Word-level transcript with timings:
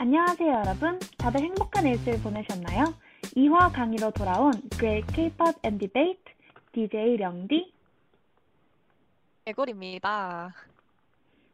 안녕하세요, 0.00 0.48
여러분. 0.48 1.00
다들 1.18 1.40
행복한 1.40 1.84
일주일 1.84 2.22
보내셨나요? 2.22 2.94
2화 3.34 3.72
강의로 3.72 4.12
돌아온 4.12 4.52
Great 4.78 5.12
K-pop 5.12 5.58
and 5.64 5.84
Debate 5.84 6.22
DJ 6.72 7.16
령디. 7.16 7.72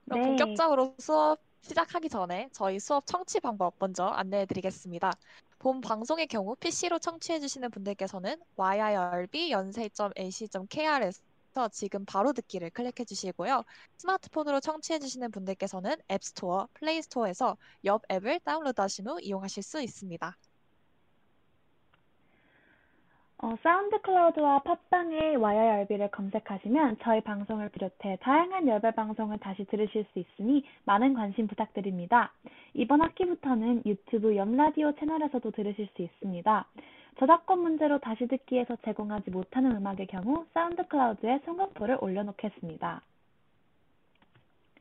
그럼 0.05 0.21
네. 0.21 0.27
본격적으로 0.27 0.95
수업 0.99 1.41
시작하기 1.63 2.11
전에 2.11 2.51
저희 2.53 2.79
수업 2.79 3.07
청취 3.07 3.41
방법 3.41 3.77
먼저 3.79 4.05
안내해 4.05 4.45
드리겠습니다. 4.45 5.13
본 5.59 5.81
방송의 5.81 6.27
경우 6.27 6.55
PC로 6.57 6.99
청취해 6.99 7.41
주시는 7.41 7.71
분들께서는 7.71 8.37
yirb 8.57 9.51
연세.ac.kr에서 9.53 11.23
지금 11.71 12.05
바로 12.05 12.33
듣기를 12.33 12.71
클릭해 12.71 13.05
주시고요. 13.07 13.65
스마트폰으로 13.97 14.61
청취해 14.61 14.99
주시는 14.99 15.31
분들께서는 15.31 15.95
앱스토어, 16.11 16.69
플레이스토어에서 16.75 17.57
옆 17.85 18.03
앱을 18.11 18.41
다운로드 18.41 18.81
하신 18.81 19.09
후 19.09 19.21
이용하실 19.21 19.63
수 19.63 19.81
있습니다. 19.81 20.37
어, 23.39 23.55
사운드 23.63 24.01
클라우드와 24.01 24.61
팟빵의 24.61 25.37
YIRB를 25.37 26.11
검색하시면 26.13 26.97
저희 27.03 27.21
방송을 27.21 27.69
비롯해 27.69 28.17
다양한 28.23 28.67
열배 28.67 28.93
방송을 28.93 29.39
다시 29.39 29.65
들으실 29.65 30.07
수 30.13 30.19
있으니 30.19 30.65
많은 30.85 31.13
관심 31.13 31.47
부탁드립니다. 31.47 32.33
이번 32.73 33.03
학기부터는 33.03 33.83
유튜브 33.85 34.35
옆라디오 34.35 34.93
채널에서도 34.93 35.51
들으실 35.51 35.89
수 35.95 36.01
있습니다. 36.01 36.67
저작권 37.19 37.61
문제로 37.61 37.99
다시 37.99 38.27
듣기에서 38.27 38.77
제공하지 38.85 39.31
못하는 39.31 39.77
음악의 39.77 40.07
경우 40.09 40.47
사운드 40.53 40.87
클라우드에 40.87 41.41
선곡표를 41.45 41.99
올려놓겠습니다. 42.01 43.03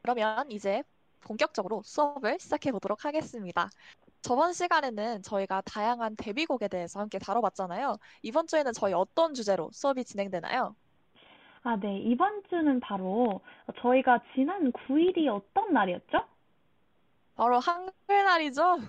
그러면 0.01 0.51
이제 0.51 0.83
본격적으로 1.21 1.81
수업을 1.83 2.39
시작해 2.39 2.71
보도록 2.71 3.05
하겠습니다. 3.05 3.69
저번 4.21 4.53
시간에는 4.53 5.21
저희가 5.21 5.61
다양한 5.61 6.15
데뷔곡에 6.15 6.67
대해서 6.69 6.99
함께 6.99 7.19
다뤄봤잖아요. 7.19 7.97
이번 8.23 8.47
주에는 8.47 8.73
저희 8.73 8.93
어떤 8.93 9.33
주제로 9.33 9.69
수업이 9.71 10.03
진행되나요? 10.03 10.75
아, 11.63 11.77
네. 11.77 11.99
이번 11.99 12.43
주는 12.49 12.79
바로 12.79 13.41
저희가 13.79 14.19
지난 14.33 14.71
9일이 14.71 15.27
어떤 15.27 15.71
날이었죠? 15.71 16.25
바로 17.35 17.59
한글날이죠? 17.59 18.79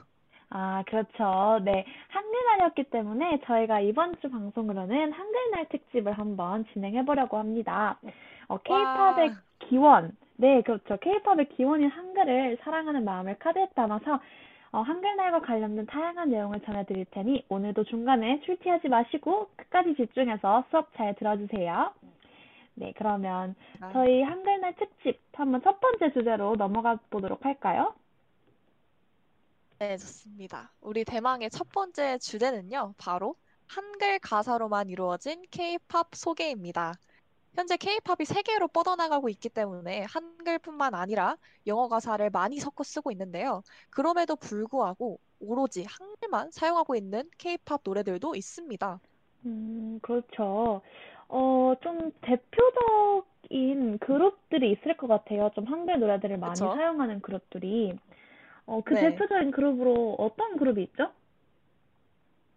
아, 0.56 0.84
그렇죠. 0.86 1.58
네. 1.64 1.84
한글날이었기 2.08 2.84
때문에 2.84 3.40
저희가 3.44 3.80
이번 3.80 4.14
주 4.20 4.30
방송으로는 4.30 5.12
한글날 5.12 5.68
특집을 5.68 6.12
한번 6.12 6.64
진행해 6.72 7.04
보려고 7.04 7.38
합니다. 7.38 7.98
어, 8.46 8.58
K-팝의 8.58 9.28
와. 9.30 9.34
기원. 9.58 10.16
네, 10.36 10.62
그렇죠. 10.62 10.96
K-팝의 10.98 11.48
기원인 11.56 11.90
한글을 11.90 12.58
사랑하는 12.62 13.04
마음을 13.04 13.36
카드에 13.40 13.66
담아서 13.74 14.20
어, 14.70 14.80
한글날과 14.82 15.40
관련된 15.40 15.86
다양한 15.86 16.30
내용을 16.30 16.60
전해드릴 16.60 17.06
테니 17.10 17.46
오늘도 17.48 17.82
중간에 17.84 18.40
출티하지 18.44 18.88
마시고 18.88 19.48
끝까지 19.56 19.96
집중해서 19.96 20.66
수업 20.70 20.94
잘 20.94 21.16
들어주세요. 21.16 21.92
네, 22.76 22.92
그러면 22.96 23.56
아, 23.80 23.90
저희 23.92 24.22
한글날 24.22 24.74
특집 24.76 25.20
한번 25.32 25.62
첫 25.62 25.80
번째 25.80 26.12
주제로 26.12 26.54
넘어가 26.54 26.96
보도록 27.10 27.44
할까요? 27.44 27.92
네, 29.78 29.96
좋습니다. 29.96 30.72
우리 30.80 31.04
대망의 31.04 31.50
첫 31.50 31.68
번째 31.72 32.18
주제는요, 32.18 32.94
바로 32.96 33.34
한글 33.66 34.18
가사로만 34.20 34.88
이루어진 34.88 35.42
K-팝 35.50 36.14
소개입니다. 36.14 36.94
현재 37.54 37.76
K-팝이 37.76 38.24
세계로 38.24 38.68
뻗어나가고 38.68 39.28
있기 39.30 39.48
때문에 39.48 40.06
한글뿐만 40.08 40.94
아니라 40.94 41.36
영어 41.66 41.88
가사를 41.88 42.28
많이 42.30 42.58
섞어 42.58 42.82
쓰고 42.82 43.10
있는데요. 43.12 43.62
그럼에도 43.90 44.36
불구하고 44.36 45.18
오로지 45.40 45.84
한글만 45.88 46.50
사용하고 46.52 46.94
있는 46.94 47.28
K-팝 47.38 47.80
노래들도 47.84 48.34
있습니다. 48.34 49.00
음, 49.46 49.98
그렇죠. 50.02 50.82
어, 51.28 51.74
좀 51.82 52.12
대표적인 52.22 53.98
그룹들이 53.98 54.72
있을 54.72 54.96
것 54.96 55.06
같아요. 55.06 55.50
좀 55.54 55.64
한글 55.64 55.98
노래들을 55.98 56.38
많이 56.38 56.52
그쵸? 56.52 56.72
사용하는 56.74 57.20
그룹들이. 57.20 57.98
어, 58.66 58.80
그 58.84 58.94
네. 58.94 59.10
대표적인 59.10 59.50
그룹으로 59.50 60.16
어떤 60.18 60.56
그룹이 60.56 60.82
있죠? 60.84 61.10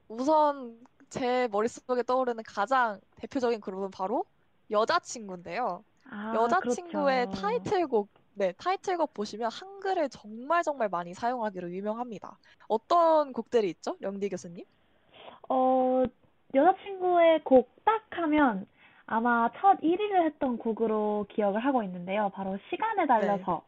우선 0.08 0.78
제 1.10 1.48
머릿속에 1.50 2.04
떠오르는 2.04 2.44
가장 2.44 3.00
대표적인 3.18 3.60
그룹은 3.62 3.92
바로 3.92 4.26
여자친구인데요. 4.72 5.84
아, 6.10 6.34
여자친구의 6.36 7.26
그렇죠. 7.26 7.42
타이틀곡, 7.42 8.10
네, 8.36 8.54
타이틀곡 8.54 9.14
보시면 9.14 9.50
한글을 9.52 10.10
정말 10.10 10.64
정말 10.64 10.88
많이 10.90 11.14
사용하기로 11.14 11.72
유명합니다. 11.72 12.38
어떤 12.68 13.34
곡들이 13.34 13.70
있죠? 13.70 13.98
영디 14.02 14.30
교수님? 14.30 14.64
어, 15.50 16.04
여자친구의 16.54 17.44
곡 17.44 17.78
딱 17.88 18.04
하면 18.12 18.68
아마 19.06 19.50
첫 19.60 19.80
1위를 19.80 20.26
했던 20.26 20.58
곡으로 20.58 21.26
기억을 21.30 21.62
하고 21.62 21.82
있는데요. 21.84 22.30
바로 22.34 22.58
시간에 22.70 23.04
네. 23.04 23.08
달려서. 23.08 23.64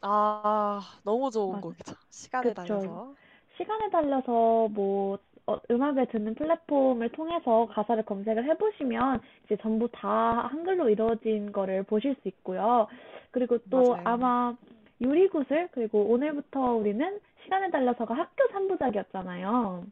아, 0.00 1.00
너무 1.04 1.30
좋은 1.30 1.60
맞아. 1.60 1.60
곡이죠. 1.60 1.94
시간에 2.10 2.50
그쵸. 2.50 2.54
달려서. 2.54 3.16
시간에 3.56 3.90
달려서 3.90 4.68
뭐 4.70 5.18
어, 5.46 5.58
음악을 5.70 6.06
듣는 6.08 6.34
플랫폼을 6.34 7.10
통해서 7.12 7.66
가사를 7.72 8.04
검색을 8.04 8.44
해보시면 8.44 9.20
이제 9.44 9.56
전부 9.62 9.88
다 9.92 10.46
한글로 10.48 10.90
이루어진 10.90 11.52
거를 11.52 11.82
보실 11.84 12.14
수 12.22 12.28
있고요. 12.28 12.86
그리고 13.30 13.58
또 13.70 13.96
맞아요. 13.96 14.04
아마 14.04 14.54
유리구슬 15.00 15.68
그리고 15.72 16.02
오늘부터 16.12 16.74
우리는 16.74 17.20
시간에 17.44 17.70
달려서가 17.70 18.14
학교 18.14 18.46
3부작이었잖아요. 18.48 19.86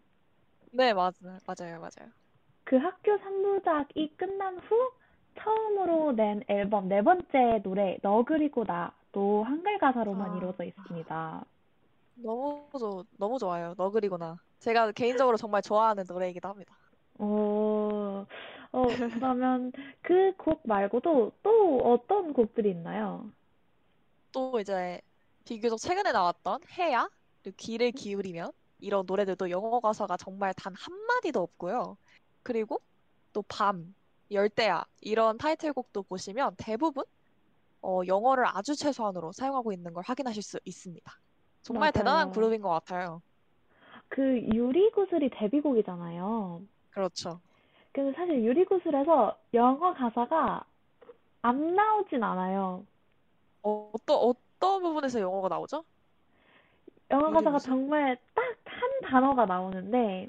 네, 0.72 0.92
맞아요. 0.94 1.40
맞아요. 1.46 1.80
맞아요. 1.80 2.12
그 2.64 2.76
학교 2.76 3.16
3부작이 3.18 4.16
끝난 4.16 4.58
후 4.58 4.90
처음으로 5.38 6.12
낸 6.12 6.42
앨범 6.48 6.88
네 6.88 7.02
번째 7.02 7.60
노래 7.62 7.98
너 8.02 8.24
그리고 8.24 8.64
나 8.64 8.92
도 9.16 9.42
한글 9.44 9.78
가사로만 9.78 10.30
아, 10.32 10.36
이루어져 10.36 10.64
있습니다. 10.64 11.44
너무 12.16 12.68
좋, 12.78 13.06
너무 13.16 13.38
좋아요. 13.38 13.72
너 13.78 13.90
그리구나. 13.90 14.38
제가 14.58 14.92
개인적으로 14.92 15.38
정말 15.38 15.62
좋아하는 15.62 16.04
노래이기도 16.06 16.46
합니다. 16.48 16.76
어, 17.18 18.26
어, 18.72 18.86
그러면 19.14 19.72
그 20.02 20.34
곡 20.36 20.60
말고도 20.66 21.32
또 21.42 21.78
어떤 21.78 22.34
곡들이 22.34 22.70
있나요? 22.70 23.30
또 24.32 24.60
이제 24.60 25.00
비교적 25.44 25.78
최근에 25.78 26.12
나왔던 26.12 26.60
해야, 26.78 27.08
그리고 27.42 27.56
귀를 27.58 27.92
기울이면 27.92 28.52
이런 28.80 29.06
노래들도 29.06 29.48
영어 29.50 29.80
가사가 29.80 30.16
정말 30.18 30.52
단 30.54 30.74
한마디도 30.76 31.40
없고요. 31.40 31.96
그리고 32.42 32.80
또 33.32 33.42
밤, 33.48 33.94
열대야 34.30 34.84
이런 35.00 35.38
타이틀곡도 35.38 36.02
보시면 36.04 36.56
대부분 36.58 37.04
어, 37.82 38.00
영어를 38.06 38.44
아주 38.46 38.74
최소한으로 38.74 39.32
사용하고 39.32 39.72
있는 39.72 39.92
걸 39.92 40.02
확인하실 40.06 40.42
수 40.42 40.58
있습니다. 40.64 41.12
정말 41.62 41.92
대단한 41.92 42.28
맞아요. 42.28 42.32
그룹인 42.32 42.62
것 42.62 42.68
같아요. 42.70 43.22
그 44.08 44.22
유리구슬이 44.22 45.30
데뷔곡이잖아요. 45.30 46.62
그렇죠. 46.90 47.40
근데 47.92 48.12
사실 48.16 48.44
유리구슬에서 48.44 49.38
영어 49.54 49.94
가사가 49.94 50.64
안 51.42 51.74
나오진 51.74 52.22
않아요. 52.22 52.84
어, 53.62 53.90
어떤 53.94 54.16
어떤 54.16 54.82
부분에서 54.82 55.20
영어가 55.20 55.48
나오죠? 55.48 55.84
영어 57.10 57.30
가사가 57.30 57.40
유리구슬? 57.48 57.70
정말 57.70 58.16
딱 58.34 58.56
한 58.76 59.00
단어가 59.02 59.46
나오는데 59.46 60.28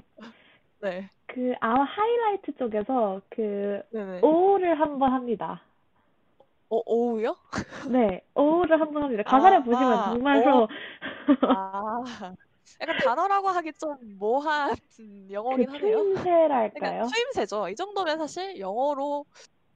네. 0.80 1.10
그 1.26 1.54
아마 1.60 1.84
하이라이트 1.84 2.56
쪽에서 2.56 3.20
그 3.28 3.82
네네. 3.90 4.20
오를 4.22 4.80
한번 4.80 5.12
합니다. 5.12 5.60
어, 6.70 6.82
오우요? 6.86 7.36
네, 7.80 8.20
오를 8.34 8.80
한번 8.80 9.04
합니다. 9.04 9.22
가사를 9.22 9.64
보시면 9.64 10.00
아, 10.00 10.02
정말로 10.02 10.66
오. 10.66 10.68
아, 11.46 12.34
약간 12.80 12.96
단어라고 12.96 13.48
하기 13.48 13.72
좀 13.74 14.18
모호한 14.18 14.76
그 14.96 15.28
영어긴 15.32 15.70
하네요. 15.70 16.04
그러니까 16.74 16.94
추임새랄까요? 16.94 17.02
추임새죠. 17.02 17.68
이 17.70 17.76
정도면 17.76 18.18
사실 18.18 18.58
영어로 18.60 19.26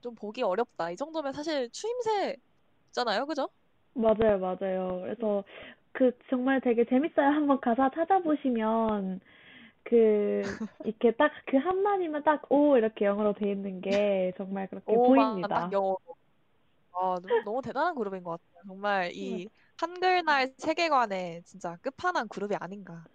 좀 0.02 0.14
보기 0.16 0.42
어렵다. 0.42 0.90
이 0.92 0.96
정도면 0.96 1.32
사실 1.34 1.70
추임새잖아요. 1.72 3.26
그죠? 3.26 3.50
맞아요, 3.94 4.38
맞아요. 4.38 5.00
그래서 5.02 5.44
그 5.92 6.12
정말 6.30 6.60
되게 6.60 6.84
재밌어요. 6.86 7.26
한번 7.28 7.60
가사 7.60 7.90
찾아보시면 7.94 9.20
그 9.84 10.56
이렇게 10.84 11.12
딱 11.12 11.32
그 11.46 11.56
한마디만 11.58 12.24
딱 12.24 12.42
오 12.50 12.76
이렇게 12.78 13.06
영어로 13.06 13.34
돼 13.34 13.50
있는 13.52 13.80
게 13.80 14.32
정말 14.38 14.68
그렇게 14.68 14.98
오만 14.98 14.98
보입니다. 14.98 15.54
딱 15.54 15.70
영어로. 15.72 15.98
아, 16.92 17.18
너무, 17.22 17.42
너무 17.42 17.62
대단한 17.62 17.94
그룹인 17.94 18.22
것 18.22 18.32
같아요. 18.32 18.62
정말 18.66 19.12
이 19.14 19.48
한글날 19.78 20.54
세계관의 20.58 21.42
진짜 21.44 21.76
끝판왕 21.82 22.28
그룹이 22.28 22.56
아닌가. 22.56 23.06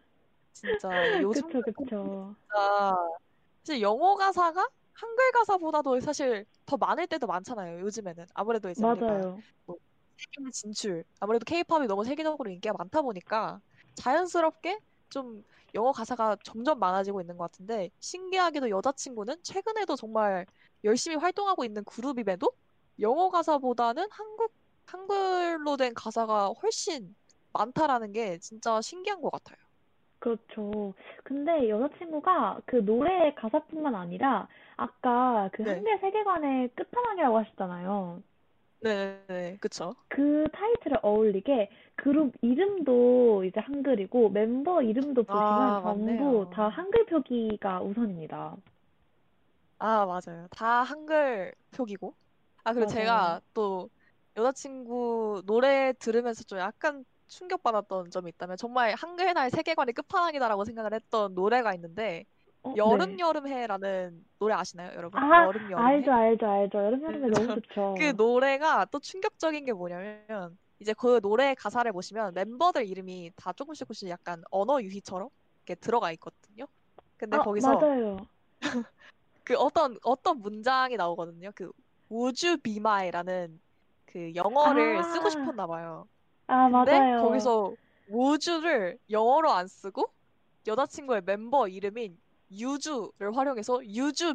진짜 0.54 0.88
요즘 1.22 1.50
그쵸, 1.50 1.62
그쵸. 1.72 2.36
진짜 2.50 2.96
사실 3.64 3.82
영어 3.82 4.16
가사가 4.16 4.68
한글 4.94 5.32
가사보다도 5.32 6.00
사실 6.02 6.46
더 6.66 6.78
많을 6.78 7.08
때도 7.08 7.28
많잖아요. 7.28 7.82
요즘에는 7.82 8.26
아무래도 8.34 8.70
이제 8.70 8.86
우리가 8.86 9.06
맞아요. 9.08 9.44
뭐 9.66 9.78
세계 10.18 10.50
진출 10.52 11.04
아무래도 11.20 11.44
케이팝이 11.46 11.88
너무 11.88 12.04
세계적으로 12.06 12.50
인기가 12.50 12.74
많다 12.78 13.02
보니까 13.02 13.60
자연스럽게 13.96 14.80
좀 15.10 15.44
영어 15.76 15.92
가사가 15.92 16.38
점점 16.44 16.80
많아지고 16.80 17.22
있는 17.22 17.38
것 17.38 17.46
같은데 17.52 17.90
신기하게도 18.00 18.70
여자친구는 18.70 19.44
최근에도 19.44 19.96
정말 19.96 20.46
열심히 20.84 21.16
활동하고 21.18 21.66
있는 21.66 21.84
그룹임에도 21.86 22.52
영어 23.00 23.30
가사보다는 23.30 24.08
한국 24.12 24.52
한글로 24.86 25.78
된 25.78 25.94
가사가 25.94 26.48
훨씬 26.62 27.14
많다라는 27.54 28.14
게 28.14 28.38
진짜 28.40 28.82
신기한 28.82 29.22
것 29.22 29.32
같아요. 29.32 29.58
그렇죠. 30.20 30.94
근데 31.24 31.70
여자친구가 31.70 32.62
그 32.66 32.78
노래 32.84 33.34
가사뿐만 33.36 33.94
아니라 33.96 34.48
아까 34.76 35.50
그 35.54 35.62
네, 35.62 35.76
한글 35.76 36.00
세계관의 36.00 36.70
끝판왕이라고 36.76 37.38
하셨잖아요. 37.40 38.24
네, 38.82 39.24
네, 39.28 39.58
그쵸. 39.60 39.96
그 40.08 40.46
타이틀에 40.54 40.96
어울리게 41.02 41.70
그룹 41.96 42.34
이름도 42.42 43.44
이제 43.44 43.60
한글이고 43.60 44.30
멤버 44.30 44.82
이름도 44.82 45.24
보시면 45.24 45.76
아, 45.76 45.82
전부 45.84 46.50
다. 46.54 46.70
한글 46.70 47.06
표기가 47.06 47.82
우선입니다. 47.82 48.56
아, 49.80 50.06
맞아요. 50.06 50.48
다 50.52 50.84
한글 50.84 51.54
표기고. 51.72 52.14
아, 52.68 52.74
그리고 52.74 52.86
맞아요. 52.86 53.00
제가 53.00 53.42
또 53.54 53.90
여자친구 54.36 55.44
노래 55.46 55.94
들으면서 56.00 56.44
좀 56.44 56.60
약간 56.60 57.06
충격받았던 57.28 58.12
점이 58.12 58.30
있다면 58.30 58.58
정말 58.58 58.94
한글 58.94 59.34
나의 59.34 59.50
세계관의 59.52 59.94
끝판왕이다라고 59.94 60.66
생각을 60.66 60.94
했던 60.94 61.34
노래가 61.34 61.74
있는데 61.76 62.26
어, 62.64 62.74
여름 62.76 63.16
네. 63.16 63.20
여름해라는 63.20 64.26
노래 64.38 64.54
아시나요, 64.54 64.92
여러분? 64.98 65.18
아, 65.22 65.46
여름 65.46 65.70
여름해? 65.72 65.88
알죠, 65.88 66.12
알죠, 66.12 66.46
알죠. 66.46 66.78
여름, 66.78 67.00
네, 67.02 67.08
여름에 67.08 67.30
너무 67.30 67.48
그 67.98 68.04
좋죠. 68.04 68.14
노래가 68.18 68.86
또 68.92 69.00
충격적인 69.00 69.64
게 69.64 69.72
뭐냐면 69.72 70.58
이제 70.80 70.94
그 70.94 71.22
노래 71.22 71.56
가사를 71.56 71.90
보시면 71.94 72.34
멤버들 72.34 72.86
이름이 72.86 73.32
다 73.38 73.54
조금씩 73.54 73.80
조금씩 73.80 74.10
약간 74.10 74.44
언어 74.52 74.82
유희처럼 74.82 75.30
이렇게 75.66 75.76
들어가 75.80 76.12
있거든요. 76.12 76.68
근데 77.16 77.38
아, 77.38 77.44
거기서 77.44 77.80
맞아요. 77.80 78.18
그 79.46 79.56
어떤 79.56 79.98
어떤 80.04 80.42
문장이 80.42 80.98
나오거든요. 80.98 81.52
그 81.56 81.72
Would 82.12 82.58
be 82.64 82.78
my라는 82.80 83.60
그 84.06 84.34
영어를 84.36 85.04
쓰고 85.04 85.28
아, 85.28 85.30
싶었나 85.30 85.68
봐요. 85.68 86.08
아, 86.48 86.70
근데 86.70 87.02
맞아요. 87.02 87.22
거기서 87.22 87.76
would 88.10 88.50
you를 88.50 88.98
영어로 89.10 89.52
안 89.52 89.68
쓰고 89.68 90.10
여자친구의 90.68 91.22
멤버 91.26 91.68
이름인 91.68 92.18
유주를 92.52 93.36
활용해서 93.36 93.82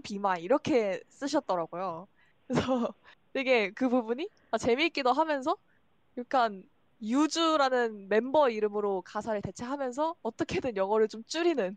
be 0.02 0.16
my 0.16 0.42
이렇게 0.42 1.00
쓰셨더라고요. 1.08 2.08
그래서 2.46 2.52
되게 3.32 3.70
그 3.70 3.88
부분이 3.88 4.28
아, 4.50 4.58
재미있기도 4.58 5.12
하면서 5.12 5.56
약간 6.18 6.64
유주라는 7.02 8.08
멤버 8.08 8.48
이름으로 8.50 9.02
가사를 9.02 9.40
대체하면서 9.42 10.16
어떻게든 10.22 10.76
영어를 10.76 11.08
좀 11.08 11.24
줄이는 11.24 11.76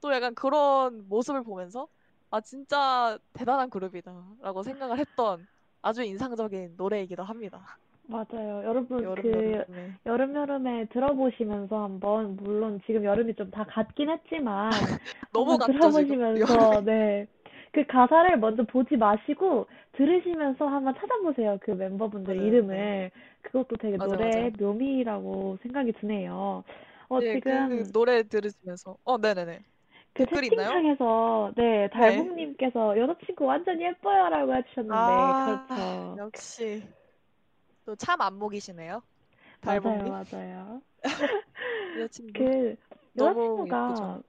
또 0.00 0.12
약간 0.12 0.34
그런 0.34 1.08
모습을 1.08 1.42
보면서 1.44 1.88
아, 2.32 2.40
진짜 2.40 3.18
대단한 3.34 3.68
그룹이다라고 3.68 4.62
생각을 4.62 4.98
했던 4.98 5.46
아주 5.82 6.02
인상적인 6.02 6.74
노래이기도 6.78 7.22
합니다. 7.22 7.60
맞아요. 8.06 8.62
여러분, 8.64 9.02
여름, 9.02 9.22
그, 9.22 9.28
여름에. 9.28 9.92
여름, 10.06 10.34
여름에 10.34 10.86
들어보시면서 10.86 11.84
한번, 11.84 12.36
물론 12.36 12.80
지금 12.86 13.04
여름이 13.04 13.34
좀다 13.34 13.64
갔긴 13.64 14.08
했지만, 14.08 14.70
너무 15.30 15.58
갔죠. 15.58 15.72
들어보시면서, 15.72 16.80
네. 16.86 17.26
그 17.72 17.86
가사를 17.86 18.38
먼저 18.38 18.64
보지 18.64 18.96
마시고, 18.96 19.66
들으시면서 19.92 20.66
한번 20.66 20.94
찾아보세요. 20.94 21.58
그 21.60 21.72
멤버분들 21.72 22.34
맞아요. 22.34 22.48
이름을. 22.48 23.10
그것도 23.42 23.76
되게 23.76 23.98
맞아, 23.98 24.16
맞아. 24.16 24.24
노래의 24.24 24.52
묘미라고 24.58 25.58
생각이 25.62 25.92
드네요. 26.00 26.64
어, 27.08 27.20
네, 27.20 27.34
그 27.34 27.40
지금, 27.40 27.92
노래 27.92 28.22
들으시면서. 28.22 28.96
어, 29.04 29.18
네네네. 29.18 29.62
그 30.14 30.24
댓글 30.26 30.44
있나요? 30.44 30.68
채팅창에서, 30.68 31.52
네, 31.56 31.62
네. 31.62 31.88
달봉님께서 31.90 32.98
여자친구 32.98 33.44
완전 33.44 33.80
예뻐요라고 33.80 34.54
해주셨는데, 34.56 34.94
아, 34.94 35.66
그렇죠. 35.66 36.16
역시. 36.18 36.82
또 37.84 37.96
참 37.96 38.20
안목이시네요. 38.20 39.02
맞아요, 39.62 39.80
달봉님. 39.80 40.12
맞아요. 40.12 40.82
여자친구. 41.98 42.32
그? 42.34 42.76
여자친구가, 43.18 44.20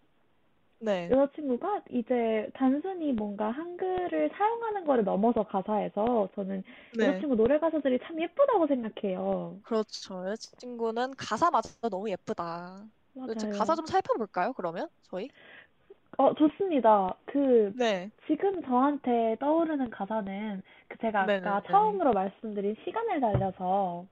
네. 0.80 1.10
여자친구가 1.12 1.82
이제 1.92 2.50
단순히 2.56 3.14
뭔가 3.14 3.52
한글을 3.52 4.32
사용하는 4.36 4.86
거를 4.86 5.04
넘어서 5.04 5.44
가사에서 5.44 6.30
저는 6.36 6.64
네. 6.98 7.08
여자친구 7.08 7.36
노래 7.36 7.60
가사들이 7.60 8.00
참 8.04 8.22
예쁘다고 8.22 8.68
생각해요. 8.68 9.60
그렇죠. 9.64 10.28
여자친구는 10.30 11.16
가사마저 11.18 11.90
너무 11.90 12.10
예쁘다. 12.10 12.86
저 13.16 13.50
가사 13.50 13.66
맞아요. 13.74 13.76
좀 13.76 13.86
살펴볼까요, 13.86 14.54
그러면? 14.54 14.90
저희? 15.04 15.30
어, 16.18 16.34
좋습니다. 16.36 17.16
그, 17.26 17.74
네. 17.78 18.10
지금 18.28 18.62
저한테 18.64 19.36
떠오르는 19.40 19.90
가사는 19.90 20.62
그 20.88 20.98
제가 21.00 21.24
아까 21.24 21.28
네네네. 21.28 21.62
처음으로 21.70 22.14
말씀드린 22.14 22.76
시간을 22.86 23.20
달려서 23.20 24.06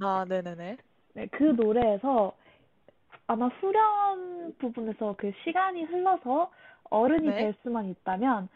아, 0.00 0.24
네네네. 0.28 0.76
네, 1.14 1.26
그 1.28 1.42
노래에서 1.44 2.34
아마 3.26 3.48
후렴 3.48 4.54
부분에서 4.58 5.14
그 5.16 5.32
시간이 5.44 5.84
흘러서 5.84 6.50
어른이 6.90 7.28
네. 7.28 7.32
될 7.38 7.54
수만 7.62 7.86
있다면 7.86 8.48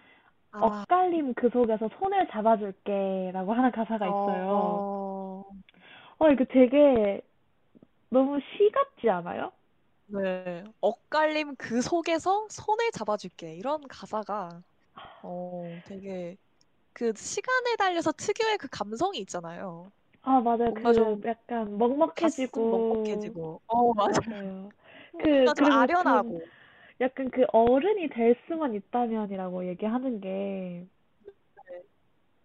아, 0.53 0.85
엇갈림 0.85 1.35
그 1.35 1.49
속에서 1.51 1.89
손을 1.99 2.29
잡아줄게 2.29 3.31
라고 3.33 3.55
하는 3.55 3.71
가사가 3.71 4.07
있어요. 4.07 4.47
어, 4.53 5.45
어, 6.19 6.31
이거 6.31 6.45
되게 6.45 7.23
너무 8.11 8.39
시 8.41 8.71
같지 8.71 9.09
않아요? 9.09 9.53
네. 10.13 10.65
엇갈림 10.81 11.57
그 11.57 11.81
속에서 11.83 12.47
손을 12.51 12.91
잡아줄게. 12.93 13.55
이런 13.55 13.87
가사가, 13.89 14.63
어, 15.23 15.81
되게 15.85 16.37
그 16.95 17.13
시간에 17.17 17.77
달려서 17.77 18.13
특유의 18.13 18.59
그 18.59 18.69
감성이 18.71 19.19
있잖아요. 19.21 19.93
아, 20.23 20.41
맞아요. 20.41 20.73
그 20.75 20.93
좀 20.93 21.21
약간 21.25 21.79
먹먹해지고, 21.79 22.71
먹먹해지고, 22.71 23.61
어, 23.67 23.95
맞아요. 23.95 24.69
그, 25.19 25.53
좀 25.55 25.67
아련하고. 25.71 26.41
약간 27.01 27.31
그 27.31 27.45
어른이 27.53 28.09
될 28.11 28.37
수만 28.47 28.75
있다면이라고 28.75 29.67
얘기하는 29.69 30.21
게, 30.21 30.87
네. 31.71 31.83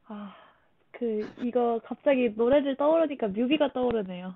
아, 0.06 0.36
그, 0.92 1.30
이거 1.40 1.82
갑자기 1.86 2.30
노래를 2.30 2.78
떠오르니까 2.78 3.28
뮤비가 3.30 3.74
떠오르네요. 3.74 4.36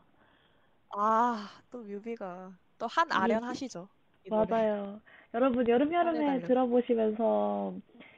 아, 0.95 1.49
또 1.71 1.79
뮤비가 1.83 2.57
또 2.79 2.87
한 2.87 3.11
아련. 3.11 3.43
하시죠. 3.43 3.89
이 4.25 4.31
노래. 4.31 4.55
맞아요. 4.55 5.01
여러분, 5.33 5.67
여름, 5.67 5.93
시간에 5.93 5.93
여름에 5.93 6.23
달려서. 6.23 6.47
들어보시면서 6.47 7.73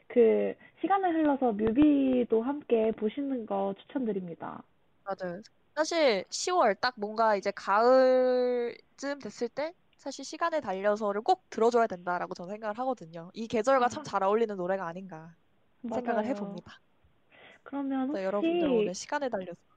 그 0.07 0.53
시간을 0.81 1.15
흘러서 1.15 1.53
뮤비도 1.53 2.41
함께 2.43 2.91
보시는 2.93 3.45
거 3.45 3.73
추천드립니다. 3.81 4.63
맞아요. 5.03 5.41
사실 5.75 6.25
10월 6.29 6.75
딱 6.75 6.93
뭔가 6.97 7.35
이제 7.35 7.51
가을쯤 7.51 9.19
됐을 9.21 9.49
때 9.49 9.73
사실 9.97 10.25
시간에 10.25 10.59
달려서를 10.59 11.21
꼭 11.21 11.49
들어줘야 11.49 11.87
된다라고 11.87 12.33
저는 12.33 12.51
생각을 12.53 12.77
하거든요. 12.79 13.29
이 13.33 13.47
계절과 13.47 13.87
참 13.89 14.01
아, 14.01 14.03
잘 14.03 14.23
어울리는 14.23 14.55
노래가 14.55 14.87
아닌가 14.87 15.35
생각을 15.91 16.23
맞아요. 16.23 16.25
해봅니다. 16.25 16.81
그러면 17.63 18.09
그래서 18.09 18.23
여러분들 18.25 18.67
오늘 18.69 18.93
혹시, 18.93 18.93
시간에 18.93 19.29
달려서 19.29 19.57
음. 19.59 19.70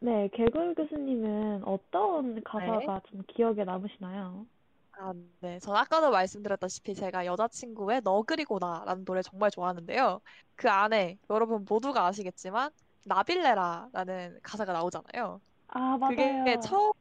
네, 0.00 0.28
개굴 0.32 0.74
교수님은 0.74 1.64
어떤 1.64 2.34
네. 2.34 2.40
가사가 2.44 3.00
좀 3.10 3.22
기억에 3.26 3.64
남으시나요? 3.64 4.46
아, 4.92 5.12
네. 5.40 5.58
전 5.60 5.76
아까도 5.76 6.10
말씀드렸다시피 6.10 6.94
제가 6.94 7.24
여자친구의 7.26 8.00
너 8.02 8.22
그리고 8.22 8.58
나라는 8.58 9.04
노래 9.04 9.22
정말 9.22 9.50
좋아하는데요. 9.50 10.20
그 10.56 10.68
안에 10.68 11.18
여러분 11.30 11.64
모두가 11.68 12.06
아시겠지만 12.06 12.70
나빌레라라는 13.04 14.40
가사가 14.42 14.72
나오잖아요. 14.72 15.40
아, 15.68 15.98
그게 16.06 16.56
맞아요. 16.56 16.60
처음, 16.60 16.92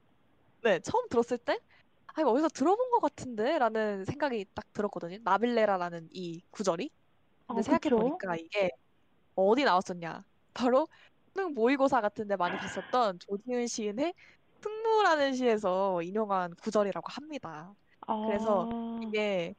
네, 0.63 0.79
처음 0.81 1.07
들었을 1.09 1.37
때 1.39 1.59
아, 2.07 2.21
이거 2.21 2.31
어디서 2.31 2.49
들어본 2.49 2.91
것 2.91 3.01
같은데? 3.01 3.59
라는 3.59 4.05
생각이 4.05 4.45
딱 4.55 4.71
들었거든요. 4.73 5.19
나빌레라라는 5.23 6.09
이 6.11 6.41
구절이. 6.51 6.91
근데 7.47 7.61
어, 7.61 7.63
그쵸? 7.65 8.21
생각해보니까 8.21 8.37
이게 8.37 8.71
어디 9.35 9.63
나왔었냐? 9.65 10.25
바로 10.53 10.87
수능 11.38 11.53
모의고사 11.53 12.01
같은 12.01 12.27
데 12.27 12.36
많이 12.36 12.58
봤었던 12.58 13.20
조지은 13.20 13.67
시인의 13.67 14.13
승무라는 14.60 15.36
시에서 15.36 16.01
인용한 16.01 16.56
구절이라고 16.56 17.06
합니다. 17.12 17.75
그래서 18.25 18.67
아, 18.72 19.00
이게 19.03 19.53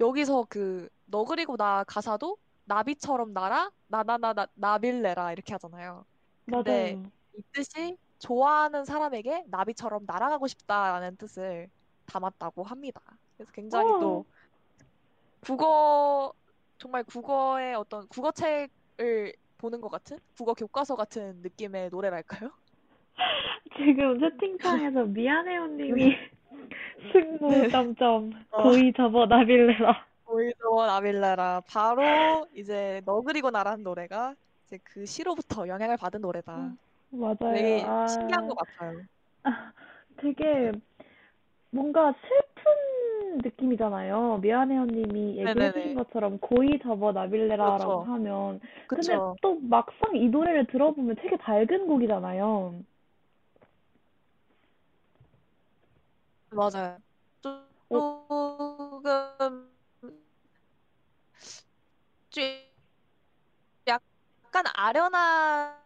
여기서 0.00 0.46
그 0.48 0.88
너 1.10 1.24
그리고 1.24 1.56
나 1.56 1.82
가사도 1.84 2.38
나비처럼 2.64 3.32
날아 3.32 3.72
나나나나 3.88 4.46
나빌레라 4.54 5.32
이렇게 5.32 5.52
하잖아요. 5.54 6.04
근데 6.46 6.94
맞아요. 6.94 7.10
이 7.36 7.42
뜻이 7.52 7.96
좋아하는 8.20 8.84
사람에게 8.84 9.44
나비처럼 9.48 10.04
날아가고 10.06 10.46
싶다라는 10.46 11.16
뜻을 11.16 11.68
담았다고 12.06 12.62
합니다. 12.62 13.00
그래서 13.36 13.50
굉장히 13.52 13.90
어, 13.90 13.98
또 13.98 14.24
국어 15.40 16.32
정말 16.78 17.02
국어의 17.02 17.74
어떤 17.74 18.06
국어책을 18.06 19.34
보는 19.60 19.80
것 19.80 19.90
같은 19.90 20.18
국어 20.36 20.54
교과서 20.54 20.96
같은 20.96 21.40
느낌의 21.42 21.90
노래랄까요? 21.90 22.50
지금 23.76 24.18
채팅창에서 24.18 25.04
미안해요 25.04 25.66
님이 25.66 26.16
승무 27.12 27.50
네. 27.50 27.68
점점 27.70 28.32
어. 28.50 28.62
고이 28.62 28.92
접어 28.94 29.26
나빌레라. 29.26 30.06
보이드원 30.24 30.88
아빌레라 30.88 31.62
바로 31.68 32.46
이제 32.54 33.02
너 33.04 33.20
그리고 33.22 33.50
나라는 33.50 33.82
노래가 33.82 34.34
이제 34.64 34.78
그 34.84 35.04
시로부터 35.04 35.66
영향을 35.68 35.96
받은 35.96 36.20
노래다. 36.20 36.72
맞아요. 37.10 37.36
되게 37.52 37.84
아, 37.86 38.06
신기한 38.06 38.46
것 38.46 38.56
같아요. 38.56 39.02
아, 39.42 39.72
되게 40.18 40.72
뭔가 41.70 42.14
슬 42.22 42.49
픈 43.30 43.38
느낌이잖아요. 43.38 44.38
미안해요 44.38 44.86
님이 44.86 45.36
얘기해 45.38 45.54
네네네. 45.54 45.72
주신 45.72 45.94
것처럼 45.94 46.38
고이 46.38 46.78
접어 46.82 47.12
나빌레라라고 47.12 47.78
그렇죠. 47.78 48.12
하면 48.12 48.60
근데 48.88 49.02
그쵸? 49.02 49.36
또 49.40 49.54
막상 49.60 50.16
이 50.16 50.28
노래를 50.28 50.66
들어보면 50.66 51.16
되게 51.16 51.36
밝은 51.36 51.86
곡이잖아요. 51.86 52.82
맞아요. 56.50 56.98
조금 57.42 58.00
좀 62.30 62.42
약간 63.86 64.64
아련한 64.74 65.78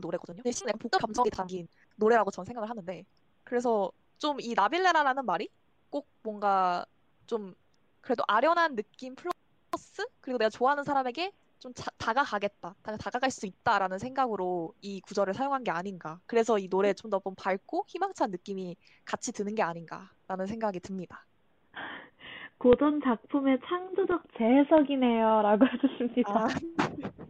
노래거든요. 0.00 0.42
대신 0.42 0.68
약간 0.68 0.78
복합 0.78 1.00
감정이 1.02 1.30
담긴 1.30 1.68
노래라고 1.96 2.30
저는 2.30 2.46
생각을 2.46 2.68
하는데 2.70 3.04
그래서 3.44 3.90
좀 4.18 4.38
이 4.40 4.54
나빌레라라는 4.54 5.26
말이 5.26 5.48
꼭 5.94 6.08
뭔가 6.24 6.84
좀 7.24 7.54
그래도 8.00 8.24
아련한 8.26 8.74
느낌 8.74 9.14
플러스 9.14 10.04
그리고 10.20 10.38
내가 10.38 10.50
좋아하는 10.50 10.82
사람에게 10.82 11.30
좀 11.60 11.72
자- 11.72 11.92
다가가겠다, 11.98 12.74
다- 12.82 12.96
다가갈 12.96 13.30
수 13.30 13.46
있다라는 13.46 14.00
생각으로 14.00 14.74
이 14.80 15.00
구절을 15.02 15.34
사용한 15.34 15.62
게 15.62 15.70
아닌가. 15.70 16.18
그래서 16.26 16.58
이 16.58 16.66
노래에 16.66 16.94
좀더 16.94 17.20
밝고 17.20 17.84
희망찬 17.86 18.32
느낌이 18.32 18.76
같이 19.04 19.30
드는 19.30 19.54
게 19.54 19.62
아닌가라는 19.62 20.46
생각이 20.48 20.80
듭니다. 20.80 21.24
고전 22.58 23.00
작품의 23.00 23.60
창조적 23.64 24.24
재해석이네요. 24.36 25.42
라고 25.42 25.64
해주십니다. 25.64 26.32
아, 26.32 26.48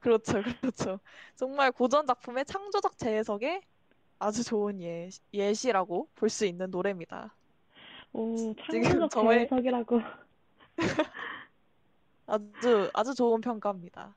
그렇죠, 0.00 0.42
그렇죠. 0.60 0.98
정말 1.36 1.70
고전 1.70 2.04
작품의 2.04 2.46
창조적 2.46 2.98
재해석에 2.98 3.60
아주 4.18 4.44
좋은 4.44 4.80
예, 4.82 5.08
예시라고 5.32 6.08
볼 6.14 6.28
수 6.30 6.44
있는 6.46 6.70
노래입니다. 6.70 7.34
오, 8.12 8.54
창조적 8.70 9.10
저의 9.10 9.48
재해석이라고. 9.48 10.00
아주 12.26 12.90
아주 12.94 13.14
좋은 13.14 13.40
평가입니다. 13.40 14.14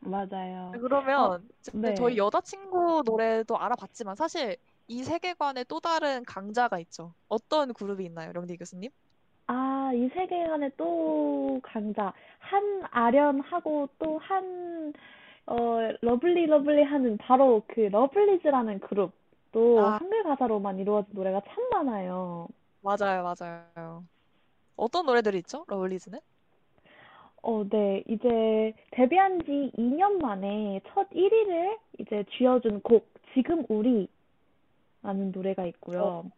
맞아요. 0.00 0.72
어, 0.74 0.78
그러면 0.78 1.48
저희 1.96 2.14
네. 2.14 2.16
여자친구 2.16 3.02
노래도 3.06 3.56
알아봤지만 3.58 4.16
사실 4.16 4.56
이 4.86 5.02
세계관에 5.02 5.64
또 5.64 5.80
다른 5.80 6.24
강자가 6.24 6.78
있죠. 6.80 7.14
어떤 7.28 7.72
그룹이 7.72 8.04
있나요, 8.04 8.32
령디 8.32 8.56
교수님? 8.58 8.90
아, 9.46 9.90
이 9.94 10.08
세계관에 10.08 10.70
또 10.76 11.60
강자. 11.62 12.12
한 12.38 12.82
아련하고 12.90 13.88
또 13.98 14.18
한, 14.18 14.92
어, 15.46 15.78
lovely 16.00 16.46
lovely 16.46 16.82
하는 16.84 17.16
바로 17.18 17.62
그 17.68 17.80
러블리즈라는 17.80 18.80
그룹. 18.80 19.12
또 19.52 19.80
아, 19.80 19.96
한글 19.98 20.22
가사로만 20.24 20.78
이루어진 20.78 21.14
노래가 21.14 21.40
참 21.48 21.68
많아요. 21.70 22.48
맞아요, 22.82 23.22
맞아요. 23.22 24.04
어떤 24.76 25.06
노래들이 25.06 25.38
있죠, 25.38 25.64
러블리즈는? 25.68 26.18
어, 27.42 27.62
네. 27.68 28.02
이제 28.08 28.74
데뷔한 28.92 29.40
지 29.44 29.70
2년 29.76 30.20
만에 30.20 30.80
첫 30.88 31.08
1위를 31.10 31.78
이제 31.98 32.24
쥐어준 32.36 32.80
곡, 32.82 33.06
지금 33.34 33.64
우리라는 33.68 35.30
노래가 35.32 35.62
어, 35.62 35.66
있고요. 35.66 36.30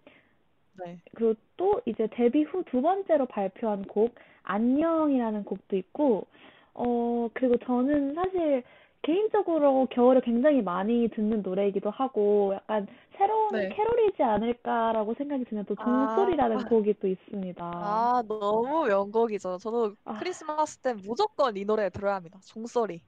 네. 0.85 0.99
그리고 1.15 1.35
또 1.57 1.81
이제 1.87 2.09
데뷔 2.11 2.43
후 2.43 2.63
두 2.65 2.83
번째로 2.83 3.27
발표한 3.27 3.85
곡, 3.85 4.15
안녕이라는 4.43 5.45
곡도 5.45 5.77
있고, 5.77 6.27
어, 6.75 7.29
그리고 7.35 7.57
저는 7.59 8.15
사실 8.15 8.63
개인적으로 9.03 9.87
겨울에 9.91 10.21
굉장히 10.21 10.63
많이 10.63 11.09
듣는 11.09 11.43
노래이기도 11.43 11.91
하고, 11.91 12.53
약간 12.55 12.87
새로운 13.17 13.53
네. 13.53 13.69
캐롤이지 13.69 14.23
않을까라고 14.23 15.15
생각이 15.15 15.45
드는 15.45 15.65
또 15.65 15.75
아, 15.79 15.85
종소리라는 15.85 16.65
곡이 16.65 16.95
또 17.01 17.07
있습니다. 17.07 17.65
아, 17.65 18.23
너무 18.27 18.87
명곡이죠. 18.87 19.59
저도 19.59 19.95
아, 20.05 20.19
크리스마스 20.19 20.79
때 20.79 20.95
무조건 20.95 21.57
이 21.57 21.65
노래 21.65 21.89
들어야 21.89 22.17
합니다. 22.17 22.39
종소리. 22.45 23.01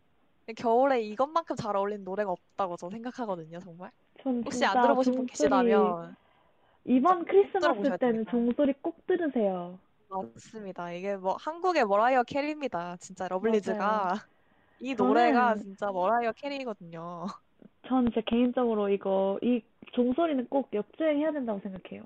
겨울에 0.56 1.02
이것만큼 1.02 1.56
잘 1.56 1.76
어울리는 1.76 2.04
노래가 2.04 2.30
없다고 2.30 2.76
저 2.76 2.88
생각하거든요, 2.88 3.58
정말. 3.58 3.90
전 4.22 4.42
혹시 4.44 4.64
안 4.64 4.80
들어보신 4.80 5.14
분 5.14 5.26
계시다면 5.26 6.16
이번 6.84 7.18
꼭 7.18 7.26
크리스마스 7.26 7.82
때는 7.82 7.98
됩니다. 7.98 8.30
종소리 8.30 8.72
꼭 8.80 9.06
들으세요. 9.06 9.78
맞습니다. 10.08 10.90
이게 10.92 11.16
뭐 11.16 11.36
한국의 11.38 11.84
머라이어 11.84 12.22
캐리입니다. 12.22 12.96
진짜 12.96 13.24
맞아요. 13.24 13.40
러블리즈가 13.40 14.14
이 14.80 14.94
노래가 14.94 15.50
저는, 15.50 15.62
진짜 15.64 15.90
머라이어 15.90 16.32
캐리거든요. 16.32 17.26
전 17.86 18.04
진짜 18.06 18.20
개인적으로 18.26 18.88
이거, 18.88 19.38
이 19.42 19.60
종소리는 19.92 20.46
꼭 20.48 20.68
역주행해야 20.72 21.32
된다고 21.32 21.60
생각해요. 21.60 22.02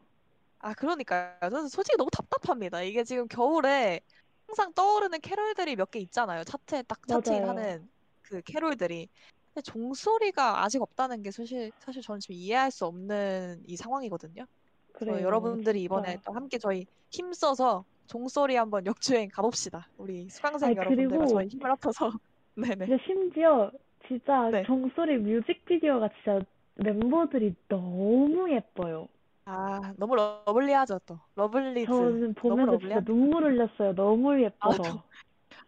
아, 0.61 0.75
그러니까요. 0.75 1.35
저는 1.43 1.69
솔직히 1.69 1.97
너무 1.97 2.11
답답합니다. 2.11 2.83
이게 2.83 3.03
지금 3.05 3.27
겨울에 3.29 4.01
항상 4.47 4.73
떠오르는 4.75 5.21
캐롤들이 5.21 5.77
몇 5.77 5.91
개 5.91 5.99
있잖아요. 6.01 6.45
차트에 6.45 6.83
딱 6.83 7.01
맞아요. 7.09 7.21
차트인하는 7.23 7.89
그 8.23 8.41
캐롤들이. 8.43 9.09
근데 9.53 9.63
종소리가 9.63 10.63
아직 10.63 10.81
없다는 10.81 11.23
게 11.23 11.31
사실 11.31 11.73
사실 11.81 12.01
저는 12.01 12.21
지금 12.21 12.37
이해할 12.37 12.71
수 12.71 12.87
없는 12.87 13.63
이 13.67 13.77
상황이거든요. 13.77 14.47
그래서 14.93 15.13
그래요, 15.13 15.27
여러분들이 15.27 15.83
이번에 15.83 16.13
진짜. 16.13 16.23
또 16.27 16.33
함께 16.35 16.59
저희 16.59 16.87
힘써서 17.11 17.85
종소리 18.07 18.57
한번 18.57 18.87
역주행 18.87 19.29
가봅시다. 19.33 19.89
우리 19.99 20.29
수강생 20.31 20.69
아니, 20.69 20.77
여러분들과 20.77 21.17
그리고 21.17 21.27
저희 21.27 21.49
힘을 21.49 21.71
합쳐서. 21.71 22.13
네네. 22.55 22.87
진짜 22.87 23.03
심지어 23.07 23.71
진짜 24.07 24.51
네. 24.51 24.63
종소리 24.65 25.19
뮤직비디오가 25.19 26.09
진짜 26.23 26.41
멤버들이 26.77 27.55
너무 27.69 28.51
예뻐요. 28.51 29.09
아, 29.45 29.93
너무 29.97 30.15
lovely하죠, 30.15 31.01
또. 31.07 31.19
러블리즈. 31.35 31.87
저는 31.87 32.35
보면서 32.35 32.73
진짜 32.79 32.95
lovely한. 32.95 33.05
눈물 33.05 33.45
흘렸어요. 33.45 33.95
너무 33.95 34.33
아, 34.33 34.41
예뻐서. 34.41 34.83
저, 34.83 35.03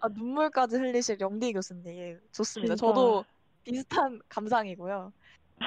아, 0.00 0.09
눈물까지 0.09 0.76
흘리실 0.76 1.19
영디 1.21 1.53
교수님. 1.53 1.87
예, 1.87 2.19
좋습니다. 2.33 2.76
진짜. 2.76 2.87
저도 2.87 3.25
비슷한 3.64 4.21
감상이고요. 4.29 5.12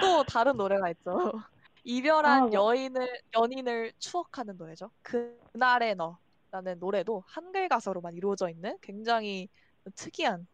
또 0.02 0.24
다른 0.24 0.56
노래가 0.58 0.90
있죠. 0.92 1.12
아, 1.44 1.50
이별한 1.84 2.50
뭐, 2.50 2.54
여인을, 2.54 3.08
연인을 3.36 3.92
추억하는 4.00 4.58
노래죠. 4.58 4.90
그날의 5.02 5.96
너라는 5.96 6.80
노래도 6.80 7.24
한글 7.26 7.68
가사로만 7.68 8.16
이루어져 8.16 8.50
있는 8.50 8.78
굉장히 8.82 9.50
특이한 9.96 10.48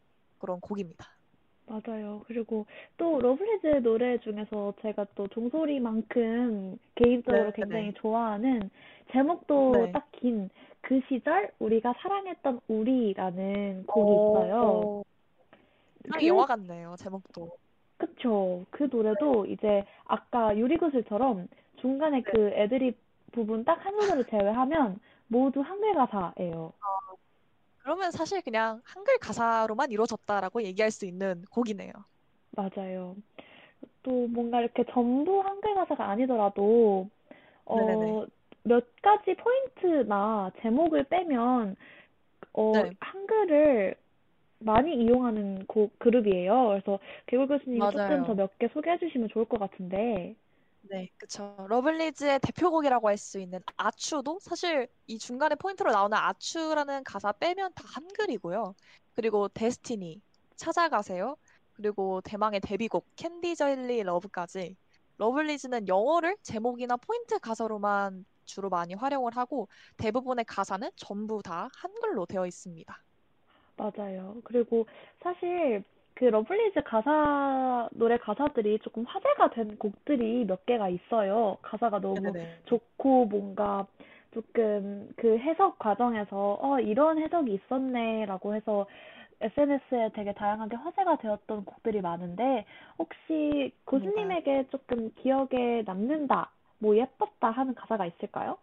그런 0.44 0.60
곡입니다. 0.60 1.08
맞아요. 1.66 2.22
그리고 2.28 2.66
또 2.98 3.18
러블리즈 3.22 3.82
노래 3.82 4.18
중에서 4.18 4.74
제가 4.82 5.06
또 5.16 5.26
종소리만큼 5.30 6.78
개인적으로 6.96 7.54
굉장히 7.54 7.84
네네. 7.86 7.94
좋아하는 7.94 8.70
제목도 9.14 9.72
네. 9.72 9.92
딱 9.94 10.26
긴 10.26 10.50
그 10.82 11.00
시절 11.08 11.50
우리가 11.60 11.94
사랑했던 11.98 12.60
우리라는 12.68 13.86
곡이 13.88 14.12
있어요. 14.12 14.62
어, 14.62 15.04
상당히 16.04 16.26
그 16.26 16.28
영화 16.28 16.46
같네요, 16.46 16.96
제목도. 16.98 17.52
그쵸. 17.96 18.66
그 18.70 18.90
노래도 18.92 19.46
이제 19.46 19.86
아까 20.04 20.58
유리구슬처럼 20.58 21.48
중간에 21.80 22.22
네. 22.22 22.24
그 22.30 22.50
애드립 22.50 22.98
부분 23.32 23.64
딱 23.64 23.86
한 23.86 23.94
소절을 24.02 24.26
제외하면 24.26 25.00
모두 25.28 25.62
한글 25.62 25.94
가사예요. 25.94 26.74
그러면 27.84 28.12
사실 28.12 28.42
그냥 28.42 28.82
한글 28.86 29.18
가사로만 29.20 29.92
이루어졌다라고 29.92 30.64
얘기할 30.64 30.90
수 30.92 31.06
있는 31.06 31.44
곡이네요. 31.52 31.92
맞아요. 32.52 33.16
또 34.04 34.28
뭔가 34.28 34.62
이렇게 34.62 34.84
전부 34.92 35.42
한글 35.42 35.76
가사가 35.76 36.10
아니더라도 36.10 37.10
네네네. 37.74 38.18
어, 38.18 38.26
몇 38.64 38.86
가지 39.02 39.36
포인트나 39.36 40.52
제목을 40.62 41.06
빼면 41.06 41.76
어, 42.54 42.84
네. 42.84 42.92
한글을 43.00 43.96
많이 44.60 44.96
이용하는 44.96 45.66
곡 45.68 45.98
그룹이에요. 46.00 46.70
그래서 46.70 47.00
개굴 47.28 47.48
교수님이 47.48 47.90
조금 47.90 48.24
더 48.24 48.34
맞아요. 48.34 48.36
몇개 48.36 48.70
소개해 48.70 49.00
주시면 49.00 49.30
좋을 49.30 49.46
것 49.46 49.60
같은데. 49.60 50.36
네, 50.94 51.10
그쵸. 51.18 51.56
러블리즈의 51.70 52.40
대표곡이라고 52.40 53.08
할 53.08 53.18
수 53.18 53.40
있는 53.40 53.60
아추도 53.78 54.38
사실 54.40 54.88
이 55.08 55.18
중간에 55.18 55.56
포인트로 55.56 55.92
나오는 55.92 56.16
Ah-Choo라는 56.16 57.04
가사 57.04 57.32
빼면 57.32 57.74
다 57.74 57.84
한글이고요. 57.88 58.76
그리고 59.16 59.48
Destiny, 59.50 60.22
찾아가세요. 60.56 61.36
그리고 61.74 62.22
대망의 62.22 62.60
데뷔곡 62.62 63.08
Candy 63.16 63.56
Jelly 63.56 64.04
Love까지 64.04 64.78
러블리즈는 65.18 65.88
영어를 65.88 66.38
제목이나 66.44 66.98
포인트 66.98 67.40
가사로만 67.40 68.26
주로 68.46 68.70
많이 68.70 68.94
활용을 68.94 69.36
하고 69.36 69.70
대부분의 69.98 70.46
가사는 70.46 70.92
전부 70.96 71.42
다 71.42 71.70
한글로 71.76 72.28
되어 72.28 72.46
있습니다. 72.46 73.04
맞아요. 73.78 74.40
그리고 74.44 74.86
사실 75.24 75.84
그 76.16 76.26
러블리즈 76.26 76.84
가사, 76.84 77.90
노래 77.92 78.18
가사들이 78.18 78.80
조금 78.80 79.04
화제가 79.06 79.50
된 79.52 79.78
곡들이 79.78 80.46
몇 80.46 80.66
개가 80.66 80.90
있어요. 80.90 81.58
가사가 81.62 82.00
너무 82.00 82.16
네네네. 82.34 82.62
좋고 82.66 83.26
뭔가 83.26 83.88
조금 84.34 85.10
그 85.18 85.38
해석 85.38 85.78
과정에서 85.80 86.58
어, 86.62 86.80
이런 86.80 87.20
해석이 87.20 87.54
있었네라고 87.54 88.56
해서 88.56 88.88
SNS에 89.42 90.12
되게 90.16 90.34
다양하게 90.34 90.76
화제가 90.78 91.18
되었던 91.18 91.66
곡들이 91.66 92.02
많은데 92.02 92.66
혹시. 93.00 93.74
교수님에게 93.86 94.68
조금 94.72 95.12
기억에 95.16 95.84
남는다, 95.86 96.52
뭐 96.80 96.96
예뻤다 96.98 97.52
하는 97.52 97.76
가사가 97.76 98.06
있을까요? 98.08 98.58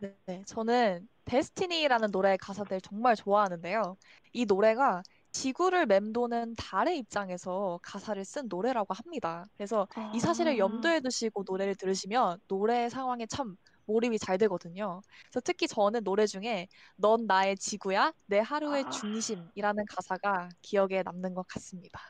네, 0.00 0.14
네. 0.26 0.44
저는 0.44 1.08
데스티니라는 1.24 2.10
노래의 2.12 2.38
가사들 2.38 2.80
정말 2.80 3.16
좋아하는데요. 3.16 3.96
이 4.32 4.44
노래가 4.46 5.02
지구를 5.32 5.86
맴도는 5.86 6.54
달의 6.56 6.98
입장에서 6.98 7.78
가사를 7.82 8.24
쓴 8.24 8.48
노래라고 8.48 8.94
합니다. 8.94 9.46
그래서 9.56 9.86
이 10.14 10.20
사실을 10.20 10.52
아, 10.52 10.58
염두에 10.58 11.00
두시고 11.00 11.44
노래를 11.46 11.74
들으시면 11.76 12.40
노래 12.48 12.88
상황에 12.88 13.26
참 13.26 13.56
몰입이 13.86 14.18
잘 14.18 14.36
되거든요. 14.38 15.00
그래서 15.30 15.40
특히 15.44 15.66
저는 15.66 16.04
노래 16.04 16.26
중에 16.26 16.68
넌 16.96 17.26
나의 17.26 17.56
지구야, 17.56 18.12
내 18.26 18.38
하루의 18.38 18.84
아, 18.86 18.90
중심이라는 18.90 19.84
가사가 19.88 20.48
기억에 20.60 21.02
남는 21.02 21.34
것 21.34 21.46
같습니다. 21.48 22.00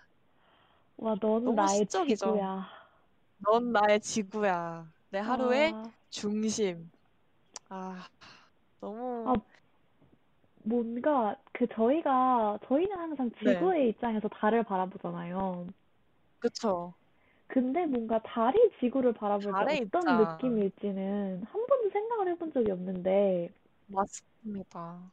와, 0.96 1.14
넌 1.20 1.44
너무 1.44 1.54
나의 1.54 1.78
시적이죠. 1.78 2.26
지구야. 2.26 2.68
넌 3.38 3.72
나의 3.72 4.00
지구야, 4.00 4.90
내 5.10 5.18
하루의 5.20 5.72
아, 5.75 5.92
중심. 6.10 6.90
아, 7.68 7.94
아, 8.00 8.08
너무, 8.80 9.34
뭔가 10.68 11.37
그 11.52 11.66
저희가 11.68 12.58
저희는 12.66 12.96
항상 12.96 13.30
네, 13.40 13.54
지구의 13.54 13.88
입장에서 13.88 14.28
달을 14.28 14.62
바라보잖아요. 14.64 15.66
그쵸. 16.38 16.94
근데 17.46 17.87
뭔가 17.87 18.20
달이 18.22 18.70
지구를 18.80 19.12
바라볼 19.14 19.54
때 19.54 19.64
달의 19.64 19.78
어떤 19.88 20.02
입장. 20.04 20.16
느낌일지는 20.16 21.42
한 21.44 21.66
번도 21.66 21.90
생각을 21.90 22.28
해본 22.28 22.52
적이 22.52 22.70
없는데, 22.72 23.50
맞습니다. 23.87 25.10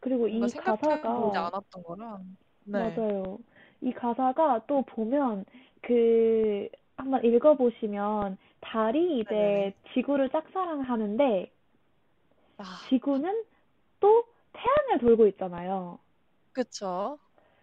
그리고 0.00 0.28
뭔가 0.28 0.46
이 0.46 0.48
생각해보지 0.48 1.36
가사가, 1.36 1.38
않았던 1.38 1.82
거랑, 1.82 2.36
네, 2.64 2.78
맞아요. 2.78 3.38
이 3.80 3.92
가사가 3.92 4.66
또 4.66 4.82
보면 4.82 5.44
그, 5.82 6.68
한번 6.96 7.24
읽어보시면 7.24 8.38
달이 8.60 9.20
네네네. 9.24 9.70
이제 9.70 9.74
지구를 9.94 10.30
짝사랑하는데, 10.30 11.50
아, 12.58 12.64
지구는 12.88 13.44
또 14.06 14.24
태양을 14.52 14.98
돌고 15.00 15.26
있잖아요. 15.28 15.98
그쵸. 16.52 17.18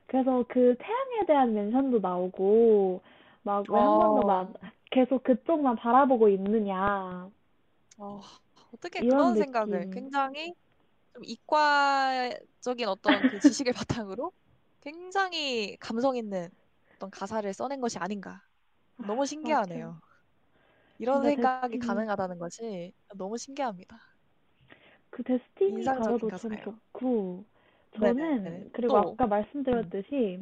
그래서 0.08 0.46
그 0.50 0.76
태양에 0.80 1.26
대한 1.26 1.54
멘션도 1.54 2.00
나오고, 2.00 3.02
막 3.44 3.70
왜 3.70 3.80
한 3.82 3.98
번도 3.98 4.24
막 4.24 4.54
어, 4.54 4.64
계속 4.92 5.24
그쪽만 5.24 5.76
바라보고 5.76 6.30
있느냐, 6.30 7.30
어, 7.98 8.22
어떻게 8.72 9.02
이런 9.02 9.04
그런 9.04 9.36
생각을 9.36 9.86
느낌. 9.86 9.92
굉장히 9.92 10.54
좀 11.14 11.24
이과적인 11.26 12.88
어떤 12.88 13.26
그 13.26 13.40
지식을 13.40 13.74
바탕으로 13.74 14.32
굉장히 14.82 15.78
감성 15.80 16.18
있는 16.18 16.50
어떤 16.96 17.10
가사를 17.12 17.52
써낸 17.54 17.82
것이 17.82 18.00
아닌가. 18.00 18.42
아, 18.98 19.04
너무 19.06 19.26
맞아요. 19.42 19.58
신기하네요. 19.58 20.02
이런 20.98 21.22
진짜 21.22 21.30
생각이 21.30 21.78
데스티니. 21.78 21.78
가능하다는 21.78 22.40
것이 22.40 22.94
너무 23.16 23.38
신기합니다. 23.38 23.98
그 25.14 25.22
데스티니 25.24 25.78
인상적인 25.78 26.30
참 26.30 26.30
가사예요. 26.50 26.66
좋고, 26.66 27.46
네네네. 28.00 28.44
저는, 28.44 28.70
그리고 28.74 28.98
또, 29.00 29.10
아까 29.12 29.26
음, 29.26 29.30
말씀드렸듯이, 29.30 30.40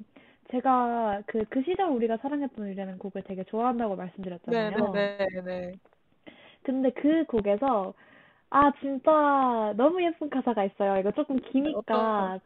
제가 0.49 1.23
그, 1.25 1.43
그 1.49 1.61
시절 1.63 1.89
우리가 1.89 2.17
사랑했던 2.17 2.65
우리라는 2.65 2.97
곡을 2.97 3.23
되게 3.23 3.43
좋아한다고 3.43 3.97
말씀드렸잖아요. 3.97 4.69
네네네네. 4.69 5.73
근데 6.63 6.89
그 6.91 7.25
곡에서, 7.25 7.93
아, 8.49 8.71
진짜 8.79 9.73
너무 9.75 10.01
예쁜 10.03 10.29
가사가 10.29 10.63
있어요. 10.63 10.97
이거 10.97 11.11
조금 11.11 11.35
어떤, 11.37 11.51
기니까 11.51 12.39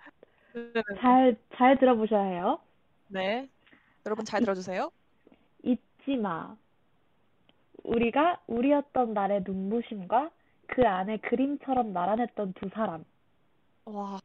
네네네. 0.54 0.84
잘, 1.00 1.38
잘 1.56 1.78
들어보셔야 1.78 2.24
해요. 2.24 2.60
네. 3.10 3.48
여러분 4.06 4.26
잘 4.26 4.42
잊, 4.42 4.46
들어주세요. 4.46 4.90
잊지 5.62 6.18
마. 6.18 6.56
우리가 7.84 8.42
우리였던 8.48 9.14
날의 9.14 9.44
눈부심과 9.46 10.32
그 10.68 10.88
안에 10.88 11.18
그림처럼 11.18 11.94
나란했던 11.94 12.54
두 12.54 12.70
사람. 12.74 13.06
와, 13.86 14.20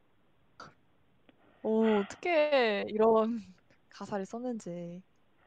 오, 1.63 1.99
어떻게 2.01 2.85
이런 2.89 3.41
가사를 3.91 4.25
썼는지. 4.27 5.03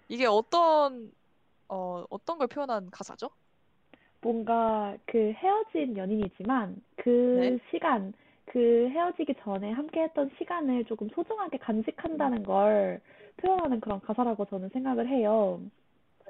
이게 0.09 0.25
어떤, 0.25 1.11
어, 1.69 2.05
어떤 2.09 2.37
걸 2.37 2.47
표현한 2.47 2.89
가사죠? 2.91 3.29
뭔가 4.21 4.97
그 5.05 5.31
헤어진 5.33 5.97
연인이지만 5.97 6.81
네. 7.33 7.55
그 7.55 7.59
시간, 7.71 8.13
그 8.45 8.87
헤어지기 8.89 9.35
전에 9.43 9.71
함께 9.71 10.03
했던 10.03 10.29
시간을 10.37 10.85
조금 10.85 11.09
소중하게 11.09 11.57
음, 12.09 12.17
간직한다는 12.17 12.43
걸 12.43 13.01
표현하는 13.37 13.81
그런 13.81 13.99
가사라고 14.01 14.45
저는 14.45 14.69
생각을 14.69 15.07
해요. 15.09 15.61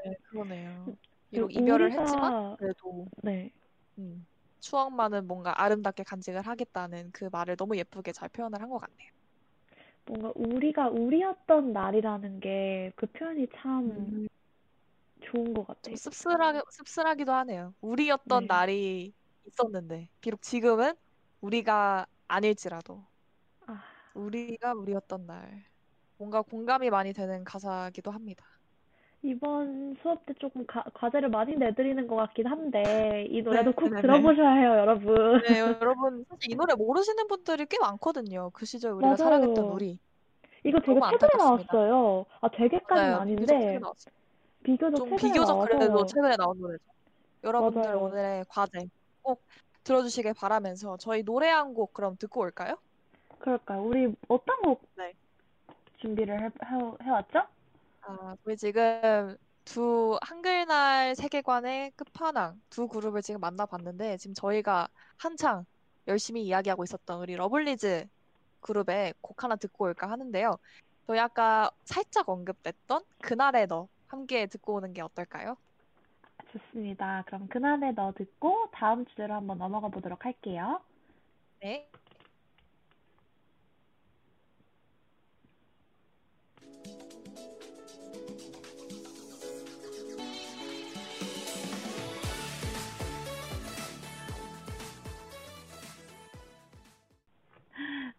네, 0.05 0.15
그러네요. 0.23 0.95
그 1.33 1.47
비록 1.47 1.53
이별을 1.53 1.91
우리가, 1.91 2.01
했지만, 2.01 2.57
그래도, 2.57 3.07
네, 3.23 3.51
음, 3.97 4.25
추억만은 4.63 5.27
뭔가 5.27 5.61
아름답게 5.63 6.03
간직을 6.05 6.47
하겠다는 6.47 7.11
그 7.13 7.29
말을 7.31 7.57
너무 7.57 7.77
예쁘게 7.77 8.13
잘 8.13 8.29
표현을 8.29 8.61
한 8.61 8.69
것 8.69 8.79
같네요. 8.79 9.09
뭔가 10.05 10.31
우리가 10.35 10.89
우리였던 10.89 11.71
날이라는 11.73 12.39
게 12.39 12.91
그 12.95 13.07
표현이 13.07 13.47
참 13.55 13.91
음, 13.95 14.27
좋은 15.21 15.53
것좀 15.53 15.65
같아요. 15.67 15.95
씁쓸하, 15.95 16.61
씁쓸하기도 16.71 17.31
하네요. 17.33 17.75
우리였던 17.81 18.47
네. 18.47 18.47
날이 18.47 19.13
있었는데, 19.45 20.09
비록 20.21 20.41
지금은 20.41 20.95
우리가 21.41 22.05
아닐지라도, 22.27 23.07
아, 23.67 23.83
우리가 24.13 24.73
우리였던 24.73 25.25
날. 25.27 25.65
뭔가 26.17 26.41
공감이 26.41 26.89
많이 26.89 27.13
되는 27.13 27.43
가사기도 27.43 28.11
합니다. 28.11 28.45
이번 29.25 29.95
수업 30.01 30.25
때 30.25 30.33
조금 30.37 30.65
가, 30.65 30.83
과제를 30.93 31.29
많이 31.29 31.55
내드리는 31.55 32.07
것 32.07 32.15
같긴 32.17 32.45
한데 32.45 33.25
이 33.29 33.41
노래도 33.41 33.71
꼭 33.71 33.85
네네네. 33.85 34.01
들어보셔야 34.01 34.51
해요, 34.51 34.71
여러분. 34.77 35.41
네, 35.47 35.59
여러분, 35.61 36.25
사실 36.29 36.51
이 36.51 36.55
노래 36.55 36.73
모르시는 36.75 37.27
분들이 37.27 37.65
꽤 37.67 37.77
많거든요. 37.79 38.49
그 38.53 38.65
시절 38.65 38.91
우리가 38.91 39.15
사랑했던 39.15 39.55
맞아요. 39.63 39.73
우리. 39.75 39.97
이거 40.65 40.79
되게 40.81 40.93
너무 40.99 41.09
최근에 41.11 41.27
안타깝습니다. 41.33 41.73
나왔어요. 41.73 42.25
아, 42.41 42.49
되게까지는 42.49 43.11
맞아요. 43.11 43.25
비교적 43.25 43.47
최근에 43.47 43.65
아닌데 43.65 43.79
나왔어요. 43.79 44.13
비교적 44.63 44.95
좀 44.97 45.09
최근에 45.09 45.31
비교적 45.31 45.59
그래도 45.61 45.87
나와서 45.87 46.05
최근에 46.05 46.35
나온 46.35 46.59
노래죠. 46.59 46.83
여러분들 47.45 47.81
맞아요. 47.81 47.99
오늘의 48.01 48.45
과제 48.49 48.87
꼭 49.21 49.41
들어주시길 49.83 50.33
바라면서 50.33 50.97
저희 50.97 51.23
노래 51.23 51.47
한 51.49 51.73
곡 51.73 51.93
그럼 51.93 52.17
듣고 52.19 52.41
올까요? 52.41 52.75
그럴까요? 53.39 53.83
우리 53.83 54.13
어떤 54.27 54.61
곡 54.61 54.81
네. 54.97 55.13
준비를 55.99 56.41
해, 56.41 56.45
해, 56.45 56.91
해왔죠? 57.03 57.43
아, 58.05 58.35
저희 58.43 58.57
지금 58.57 59.37
두 59.63 60.17
한글날 60.21 61.15
세계관의 61.15 61.91
끝판왕 61.91 62.61
두 62.69 62.87
그룹을 62.87 63.21
지금 63.21 63.39
만나봤는데 63.39 64.17
지금 64.17 64.33
저희가 64.33 64.87
한창 65.17 65.65
열심히 66.07 66.43
이야기하고 66.43 66.83
있었던 66.83 67.21
우리 67.21 67.35
러블리즈 67.35 68.05
그룹의 68.59 69.13
곡 69.21 69.43
하나 69.43 69.55
듣고 69.55 69.85
올까 69.85 70.09
하는데요. 70.09 70.57
저희 71.07 71.19
아까 71.19 71.71
살짝 71.85 72.27
언급됐던 72.27 73.03
그날의 73.21 73.67
너 73.67 73.87
함께 74.07 74.47
듣고 74.47 74.75
오는 74.75 74.93
게 74.93 75.01
어떨까요? 75.01 75.55
좋습니다. 76.51 77.23
그럼 77.25 77.47
그날에 77.47 77.93
너 77.93 78.11
듣고 78.13 78.69
다음 78.71 79.05
주제로 79.05 79.33
한번 79.33 79.57
넘어가 79.57 79.87
보도록 79.87 80.25
할게요. 80.25 80.81
네. 81.61 81.89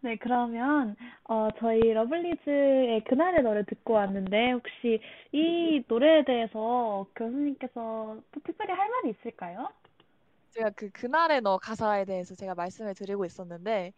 네, 0.05 0.17
그러면 0.17 0.95
어, 1.23 1.49
저희 1.57 1.79
러블리즈의 1.79 3.05
그날의 3.05 3.41
너를 3.41 3.65
듣고 3.65 3.93
왔는데 3.93 4.51
혹시 4.51 5.01
이 5.31 5.83
노래에 5.87 6.23
대해서 6.23 7.07
교수님께서 7.15 8.21
또 8.31 8.39
특별히 8.43 8.71
할 8.71 8.87
말이 8.87 9.15
있을까요? 9.17 9.67
제가 10.51 10.69
그 10.75 10.91
그날의 10.91 11.41
너 11.41 11.57
가사에 11.57 12.05
대해서 12.05 12.35
제가 12.35 12.53
말씀을 12.53 12.93
드리고 12.93 13.25
있었는데 13.25 13.93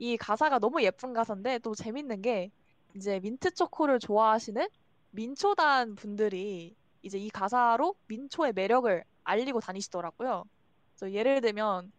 이 0.00 0.16
가사가 0.16 0.58
너무 0.58 0.82
예쁜 0.82 1.12
가사인데 1.12 1.60
또 1.60 1.76
재밌는 1.76 2.22
게 2.22 2.50
이제 2.96 3.20
민트 3.20 3.54
초코를 3.54 4.00
좋아하시는 4.00 4.66
민초단 5.12 5.94
분들이 5.94 6.74
이제 7.02 7.18
이 7.18 7.30
가사로 7.30 7.94
민초의 8.08 8.52
매력을 8.54 9.04
알리고 9.22 9.60
다니시더라고요. 9.60 10.42
그래서 10.96 11.14
예를 11.14 11.40
들면 11.40 11.92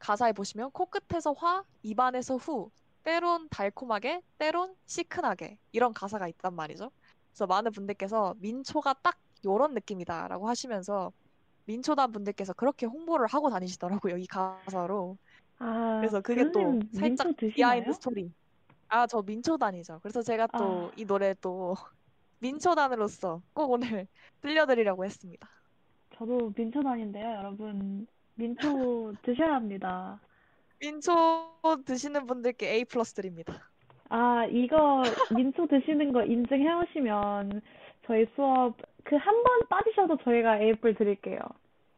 가사에 0.00 0.32
보시면 0.32 0.70
코끝에서 0.72 1.32
화, 1.32 1.64
입안에서 1.82 2.36
후, 2.36 2.70
때론 3.06 3.46
달콤하게, 3.50 4.20
때론 4.36 4.74
시큰하게 4.86 5.58
이런 5.70 5.94
가사가 5.94 6.26
있단 6.26 6.52
말이죠. 6.54 6.90
그래서 7.30 7.46
많은 7.46 7.70
분들께서 7.70 8.34
민초가 8.38 8.94
딱 8.94 9.16
요런 9.44 9.74
느낌이다라고 9.74 10.48
하시면서 10.48 11.12
민초단 11.66 12.10
분들께서 12.10 12.52
그렇게 12.54 12.84
홍보를 12.84 13.28
하고 13.28 13.48
다니시더라고요, 13.48 14.16
이 14.16 14.26
가사로. 14.26 15.16
아, 15.60 15.98
그래서 16.00 16.20
그게 16.20 16.50
또 16.50 16.80
살짝 16.94 17.28
behind? 17.36 17.92
스토리. 17.92 18.32
아, 18.88 19.06
저 19.06 19.22
민초단이죠. 19.22 20.00
그래서 20.02 20.20
제가 20.22 20.48
또 20.48 20.88
아, 20.88 20.90
이 20.96 21.04
노래 21.04 21.32
또 21.40 21.76
민초단으로서 22.40 23.40
꼭 23.54 23.70
오늘 23.70 24.08
들려드리려고 24.42 25.04
했습니다. 25.04 25.48
저도 26.18 26.52
민초단인데요, 26.56 27.36
여러분. 27.36 28.08
민초 28.34 29.14
드셔야 29.22 29.54
합니다. 29.54 30.20
민초 30.80 31.12
드시는 31.86 32.26
분들께 32.26 32.68
A 32.72 32.84
플러스 32.84 33.14
드립니다. 33.14 33.70
아, 34.08 34.44
이거 34.46 35.02
민초 35.34 35.66
드시는 35.66 36.12
거 36.12 36.24
인증해 36.24 36.72
오시면 36.74 37.60
저희 38.06 38.26
수업 38.36 38.76
그 39.04 39.16
한 39.16 39.42
번 39.42 39.68
빠지셔도 39.68 40.16
저희가 40.24 40.58
A뿔 40.60 40.94
드릴게요. 40.94 41.38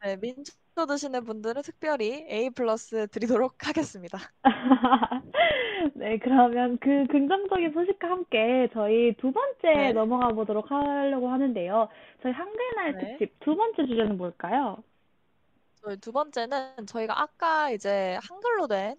네, 0.05 0.17
민초 0.17 0.53
드시는 0.87 1.25
분들은 1.25 1.63
특별히 1.63 2.25
A 2.31 2.51
플러스 2.51 3.07
드리도록 3.09 3.67
하겠습니다. 3.67 4.19
네, 5.95 6.19
그러면 6.19 6.79
그 6.79 7.07
긍정적인 7.11 7.73
소식과 7.73 8.09
함께 8.11 8.69
저희 8.73 9.15
두 9.15 9.33
번째 9.33 9.59
네, 9.75 9.93
넘어가 9.93 10.29
보도록 10.29 10.71
하려고 10.71 11.29
하는데요. 11.31 11.89
저희 12.23 12.33
한글날 12.33 12.93
네. 12.95 12.99
특집 13.19 13.39
두 13.41 13.57
번째 13.57 13.87
주제는 13.87 14.17
뭘까요? 14.19 14.83
저희 15.83 15.97
두 15.97 16.13
번째는 16.13 16.87
저희가 16.87 17.21
아까 17.21 17.71
이제 17.71 18.19
한글로 18.23 18.67
된 18.67 18.97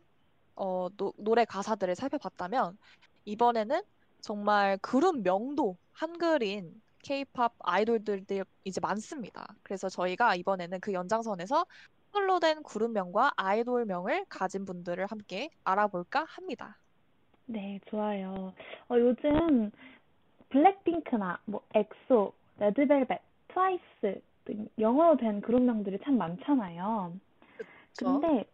어, 0.56 0.88
노, 0.96 1.14
노래 1.18 1.46
가사들을 1.46 1.96
살펴봤다면 1.96 2.78
이번에는 3.26 3.82
정말 4.22 4.78
그룹 4.82 5.22
명도 5.22 5.78
한글인 5.94 6.82
K-팝 7.04 7.54
아이돌들이 7.60 8.44
이제 8.64 8.82
많습니다. 8.82 9.48
그래서 9.64 9.88
저희가 9.90 10.36
이번에는 10.36 10.80
그 10.80 10.94
연장선에서 10.94 11.66
한글로 12.12 12.40
된 12.40 12.64
그룹명과 12.64 13.34
아이돌명을 13.36 14.26
가진 14.28 14.66
분들을 14.66 15.06
함께 15.06 15.50
알아볼까 15.64 16.26
합니다. 16.28 16.78
네, 17.46 17.80
좋아요. 17.90 18.54
어, 18.90 18.96
요즘 18.96 19.72
블랙핑크나 20.50 21.40
뭐 21.46 21.62
엑소, 21.74 22.34
레드벨벳, 22.58 23.22
트와이스 23.50 23.82
등 24.02 24.22
영어로 24.78 25.18
된 25.18 25.42
그룹명들이 25.42 26.00
참 26.04 26.18
많잖아요. 26.18 27.14
그렇죠? 27.58 28.20
근데 28.22 28.46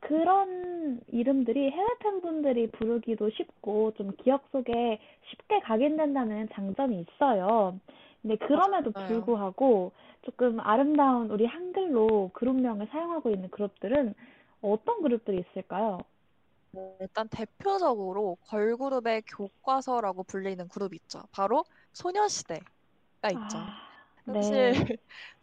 그런 0.00 1.00
이름들이 1.08 1.70
해외 1.70 1.88
팬분들이 2.00 2.70
부르기도 2.70 3.30
쉽고 3.30 3.92
좀 3.96 4.12
기억 4.22 4.48
속에 4.50 4.98
쉽게 5.30 5.60
각인된다는 5.60 6.48
장점이 6.52 7.00
있어요. 7.02 7.78
근데 8.22 8.36
그럼에도 8.36 8.90
맞아요. 8.92 9.08
불구하고 9.08 9.92
조금 10.22 10.60
아름다운 10.60 11.30
우리 11.30 11.46
한글로 11.46 12.30
그룹명을 12.34 12.88
사용하고 12.90 13.30
있는 13.30 13.50
그룹들은 13.50 14.14
어떤 14.62 15.02
그룹들이 15.02 15.44
있을까요? 15.50 15.98
네, 16.72 16.96
일단 17.00 17.28
대표적으로 17.28 18.36
걸그룹의 18.46 19.22
교과서라고 19.22 20.22
불리는 20.24 20.68
그룹이 20.68 20.96
있죠. 21.04 21.22
바로 21.32 21.64
소녀시대가 21.92 22.60
있죠. 23.32 23.58
아, 23.58 23.66
사실 24.26 24.72
네. 24.72 24.72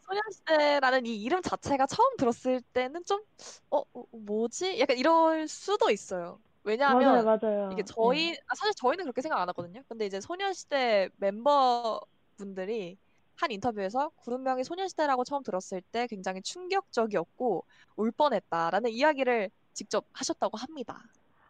소녀시대라는 0.07 1.05
이 1.05 1.21
이름 1.21 1.41
자체가 1.41 1.85
처음 1.87 2.15
들었을 2.17 2.61
때는 2.73 3.03
좀, 3.05 3.21
어, 3.69 3.79
어, 3.93 4.03
뭐지? 4.11 4.79
약간 4.79 4.97
이럴 4.97 5.47
수도 5.47 5.89
있어요. 5.89 6.21
맞아요, 6.23 6.39
왜냐하면 6.63 7.19
이게 7.19 7.23
맞아요. 7.23 7.69
네. 7.77 7.83
저희, 7.85 8.31
아, 8.47 8.55
사실 8.55 8.73
저희는 8.75 9.03
그렇게 9.05 9.21
생각 9.21 9.39
안 9.41 9.47
하거든요. 9.49 9.81
근데 9.87 10.05
이제 10.05 10.19
소녀시대 10.21 11.09
멤버분들이 11.17 12.97
한 13.35 13.51
인터뷰에서 13.51 14.09
그룹명이 14.23 14.63
소녀시대라고 14.63 15.23
처음 15.23 15.43
들었을 15.43 15.81
때 15.91 16.07
굉장히 16.07 16.41
충격적이었고 16.41 17.65
울 17.97 18.11
뻔했다라는 18.11 18.89
이야기를 18.91 19.51
직접 19.73 20.05
하셨다고 20.13 20.57
합니다. 20.57 21.03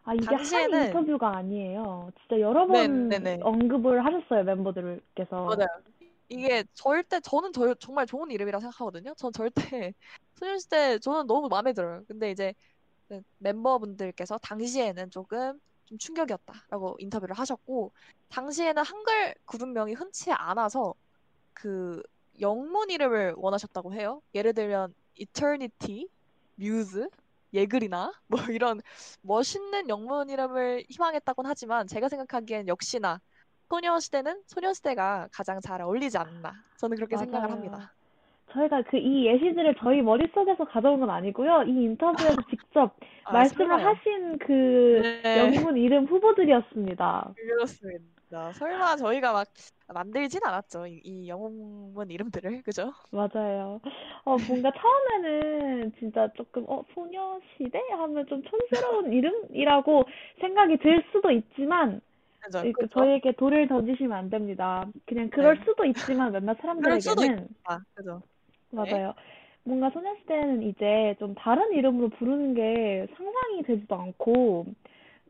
아, 0.04 0.14
이게 0.14 0.26
한 0.26 0.36
당시에는 0.36 0.86
인터뷰가 0.86 1.36
아니에요. 1.36 2.10
진짜 2.20 2.40
여러 2.40 2.66
번 2.66 3.08
네네네 3.08 3.40
언급을 3.42 4.04
하셨어요, 4.04 4.44
멤버들께서. 4.44 5.36
맞아요. 5.46 5.66
이게 6.28 6.64
절대 6.74 7.20
저는 7.20 7.52
저, 7.52 7.74
정말 7.74 8.06
좋은 8.06 8.30
이름이라고 8.30 8.60
생각하거든요. 8.60 9.14
전 9.16 9.32
절대 9.32 9.52
소녀시대 10.36 10.98
저는 11.00 11.26
너무 11.26 11.48
마음에 11.48 11.72
들어요. 11.72 12.04
근데 12.06 12.30
이제 12.30 12.54
그 13.08 13.22
멤버분들께서 13.38 14.38
당시에는 14.38 15.10
조금 15.10 15.58
좀 15.86 15.98
충격이었다라고 15.98 16.96
인터뷰를 16.98 17.36
하셨고 17.38 17.92
당시에는 18.28 18.82
한글 18.84 19.34
그룹명이 19.46 19.94
흔치 19.94 20.30
않아서 20.32 20.94
그 21.54 22.02
영문 22.40 22.90
이름을 22.90 23.34
원하셨다고 23.36 23.94
해요. 23.94 24.22
예를 24.34 24.52
들면 24.54 24.94
Eternity, 25.16 26.08
Muse, 26.58 27.08
예글이나 27.54 28.12
뭐 28.26 28.40
이런 28.50 28.80
멋있는 29.22 29.88
영문 29.88 30.30
이름을 30.30 30.84
희망했다곤 30.90 31.46
하지만 31.46 31.86
제가 31.86 32.08
생각하기엔 32.08 32.68
역시나 32.68 33.20
소녀시대는 33.68 34.42
소녀시대가 34.46 35.28
가장 35.32 35.60
잘 35.60 35.82
어울리지 35.82 36.16
않나. 36.18 36.52
저는 36.78 36.96
그렇게 36.96 37.16
생각을 37.16 37.48
맞아요. 37.48 37.52
합니다. 37.52 37.94
저희가 38.52 38.82
그 38.82 38.96
이 38.96 39.26
예시들을 39.26 39.74
저희 39.78 40.00
머릿속에서 40.00 40.64
가져온 40.64 41.00
건 41.00 41.10
아니고요. 41.10 41.64
이 41.64 41.70
인터뷰에서 41.84 42.36
직접 42.50 42.96
아, 43.24 43.32
말씀을 43.32 43.66
설마요. 43.68 43.86
하신 43.88 44.38
그 44.38 45.20
네, 45.22 45.38
영문 45.38 45.76
이름 45.76 46.06
후보들이었습니다. 46.06 47.34
그렇습니다. 47.36 48.52
설마 48.54 48.96
저희가 48.96 49.32
막 49.34 49.46
만들진 49.92 50.40
않았죠. 50.44 50.86
이, 50.86 51.00
이 51.04 51.28
영문 51.28 52.10
이름들을. 52.10 52.62
그죠? 52.64 52.92
맞아요. 53.10 53.80
어, 54.24 54.36
뭔가 54.48 54.70
처음에는 54.72 55.92
진짜 55.98 56.28
조금, 56.34 56.64
어, 56.68 56.84
소녀시대? 56.94 57.78
하면 57.90 58.26
좀 58.26 58.42
촌스러운 58.42 59.12
이름이라고 59.12 60.04
생각이 60.40 60.76
들 60.78 61.02
수도 61.12 61.30
있지만, 61.30 62.00
그죠? 62.40 62.64
이- 62.64 62.72
그 62.72 62.82
그죠? 62.82 63.00
저희에게 63.00 63.32
돌을 63.32 63.68
던지시면 63.68 64.12
안 64.12 64.30
됩니다. 64.30 64.84
그냥 65.06 65.28
그럴 65.30 65.58
네. 65.58 65.64
수도 65.64 65.84
있지만 65.84 66.32
그럴 66.32 67.00
수도 67.00 67.22
사람들에게는 67.22 67.48
있다. 67.62 67.80
그죠? 67.94 68.22
네. 68.70 68.90
맞아요. 68.90 69.14
뭔가 69.64 69.90
소녀시대는 69.90 70.62
이제 70.62 71.14
좀 71.18 71.34
다른 71.34 71.72
이름으로 71.72 72.08
부르는 72.10 72.54
게 72.54 73.06
상상이 73.16 73.62
되지도 73.64 73.94
않고 73.96 74.66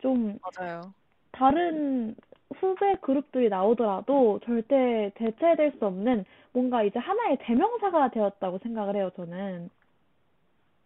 좀 0.01 0.39
맞아요. 0.57 0.93
다른 1.33 2.15
후배 2.55 2.95
그룹들이 3.01 3.49
나오더라도 3.49 4.41
절대 4.45 5.11
대체될 5.17 5.77
수 5.79 5.87
없는 5.87 6.25
뭔가 6.53 6.83
이제 6.83 6.99
하나의 6.99 7.39
대명사가 7.41 8.11
되었다고 8.11 8.59
생각을 8.59 8.97
해요, 8.97 9.11
저는. 9.17 9.71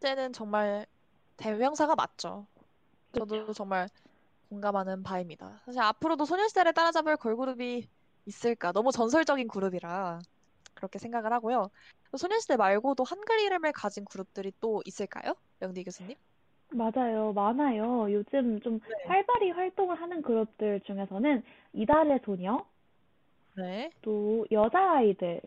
때는 0.01 0.33
정말 0.33 0.87
대명사가 1.37 1.95
맞죠. 1.95 2.47
저도 3.13 3.53
정말 3.53 3.89
공감하는 4.53 5.03
바입니다. 5.03 5.63
사실 5.65 5.81
앞으로도 5.81 6.27
소녀시대를 6.27 6.75
따라잡을 6.75 7.17
걸그룹이 7.17 7.89
있을까? 8.27 8.73
너무 8.73 8.93
전설적인 8.93 9.49
그룹이라 9.49 10.21
그렇게 10.75 10.99
생각을 10.99 11.33
하고요. 11.33 11.71
소녀시대 12.15 12.57
말고도 12.57 13.03
한글 13.05 13.41
이름을 13.41 13.73
가진 13.73 14.05
그룹들이 14.05 14.53
또 14.61 14.83
있을까요? 14.85 15.35
영디 15.63 15.85
교수님? 15.85 16.17
맞아요. 16.69 17.33
많아요. 17.33 18.13
요즘 18.13 18.61
좀 18.61 18.79
네. 18.79 18.95
활발히 19.07 19.51
활동을 19.51 20.01
하는 20.01 20.21
그룹들 20.21 20.81
중에서는 20.81 21.43
이달의 21.73 22.21
소녀, 22.25 22.65
네. 23.57 23.91
또 24.03 24.47
여자아이들, 24.51 25.41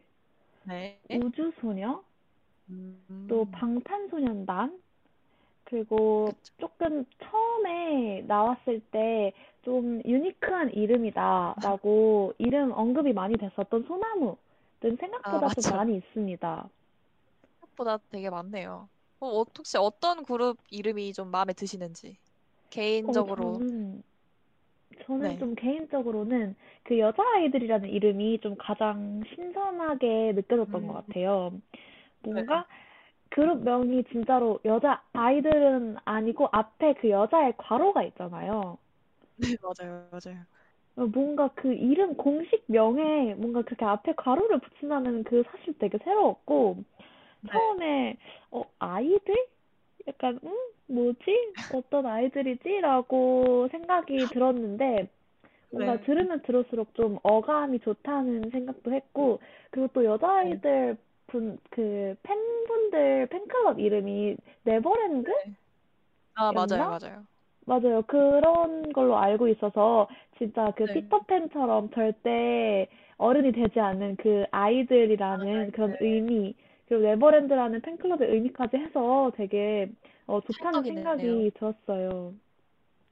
네. 0.63 0.99
우주소녀, 1.11 2.03
또 3.27 3.43
음, 3.43 3.51
방탄소년단, 3.51 4.79
그리고. 5.65 6.29
조금 6.57 7.05
처음에 7.19 8.21
나왔을 8.27 8.79
때 8.91 9.33
좀 9.65 9.99
유니크한 10.05 10.71
이름이다라고 10.73 12.33
이름 12.37 12.71
언급이 12.71 13.13
많이 13.13 13.35
됐었던 13.35 13.83
소나무 13.87 14.37
등 14.79 14.95
아, 15.23 15.39
생각보다 15.39 15.47
좀 15.49 15.63
맞죠. 15.63 15.75
많이 15.75 15.97
있습니다. 15.97 16.69
생각보다 17.59 17.97
되게 18.11 18.29
많네요. 18.29 18.87
어, 19.19 19.27
어, 19.27 19.45
혹시 19.57 19.77
어떤 19.77 20.23
그룹 20.23 20.57
이름이 20.69 21.13
좀 21.13 21.29
마음에 21.31 21.53
드시는지 21.53 22.19
어, 22.67 22.69
개인적으로 22.69 23.59
저는, 23.59 24.03
저는 25.05 25.29
네. 25.29 25.37
좀 25.39 25.55
개인적으로는 25.55 26.55
그 26.83 26.99
여자아이들이라는 26.99 27.89
이름이 27.89 28.39
좀 28.41 28.55
가장 28.57 29.23
신선하게 29.35 30.33
느껴졌던 30.33 30.87
것 30.87 30.93
음, 30.93 31.07
같아요. 31.07 31.51
네. 32.21 32.31
뭔가 32.33 32.67
그룹명이 33.35 34.05
진짜로 34.05 34.59
여자 34.63 35.03
아이들은 35.11 35.97
아니고 36.05 36.47
앞에 36.53 36.93
그 36.93 37.09
여자의 37.09 37.53
괄호가 37.57 38.01
있잖아요. 38.03 38.77
네, 39.35 39.55
맞아요, 39.61 40.09
맞아요. 40.11 40.45
뭔가 40.95 41.49
그 41.55 41.73
이름 41.73 42.15
공식 42.15 42.63
명에 42.67 43.35
뭔가 43.35 43.61
그렇게 43.63 43.83
앞에 43.83 44.13
괄호를 44.15 44.59
붙인다는 44.59 45.23
그 45.25 45.43
사실 45.51 45.77
되게 45.77 45.97
새로웠고, 46.03 46.83
네. 47.41 47.51
처음에, 47.51 48.17
어, 48.51 48.63
아이들? 48.79 49.35
약간, 50.07 50.39
음, 50.43 50.55
뭐지? 50.87 51.55
어떤 51.69 52.05
아이들이지? 52.05 52.81
라고 52.81 53.67
생각이 53.71 54.29
들었는데, 54.33 55.09
뭔가 55.71 55.97
네. 55.97 56.05
들으면 56.05 56.41
들을수록 56.43 56.93
좀 56.95 57.19
어감이 57.23 57.79
좋다는 57.79 58.51
생각도 58.51 58.93
했고, 58.93 59.41
그리고 59.71 59.89
또 59.93 60.05
네. 60.05 60.05
여자아이들 60.05 60.97
분, 61.35 61.57
그, 61.69 62.15
팬분들 62.23 63.27
팬클럽 63.27 63.79
이름이 63.79 64.37
네버랜드였나? 64.63 65.33
네. 65.45 65.55
아, 66.35 66.51
맞아요, 66.53 66.99
맞아요. 66.99 67.27
맞아요. 67.65 68.01
그런 68.03 68.93
걸로 68.93 69.17
알고 69.17 69.47
있어서 69.49 70.07
진짜 70.37 70.71
그 70.77 70.85
네. 70.85 70.93
피터팬처럼 70.93 71.91
절대 71.91 72.87
어른이 73.17 73.51
되지 73.53 73.79
않는 73.79 74.17
그 74.17 74.45
아, 74.51 74.63
아이들이라는 74.65 75.71
그런 75.71 75.91
네. 75.91 75.97
의미, 76.01 76.55
그리고 76.87 77.03
네버랜드라는 77.03 77.81
팬클럽의 77.81 78.29
의미까지 78.29 78.77
해서 78.77 79.31
되게 79.35 79.91
어, 80.27 80.39
좋다는 80.41 80.83
찰떡이네요. 80.83 80.95
생각이 81.03 81.51
들었어요. 81.55 82.33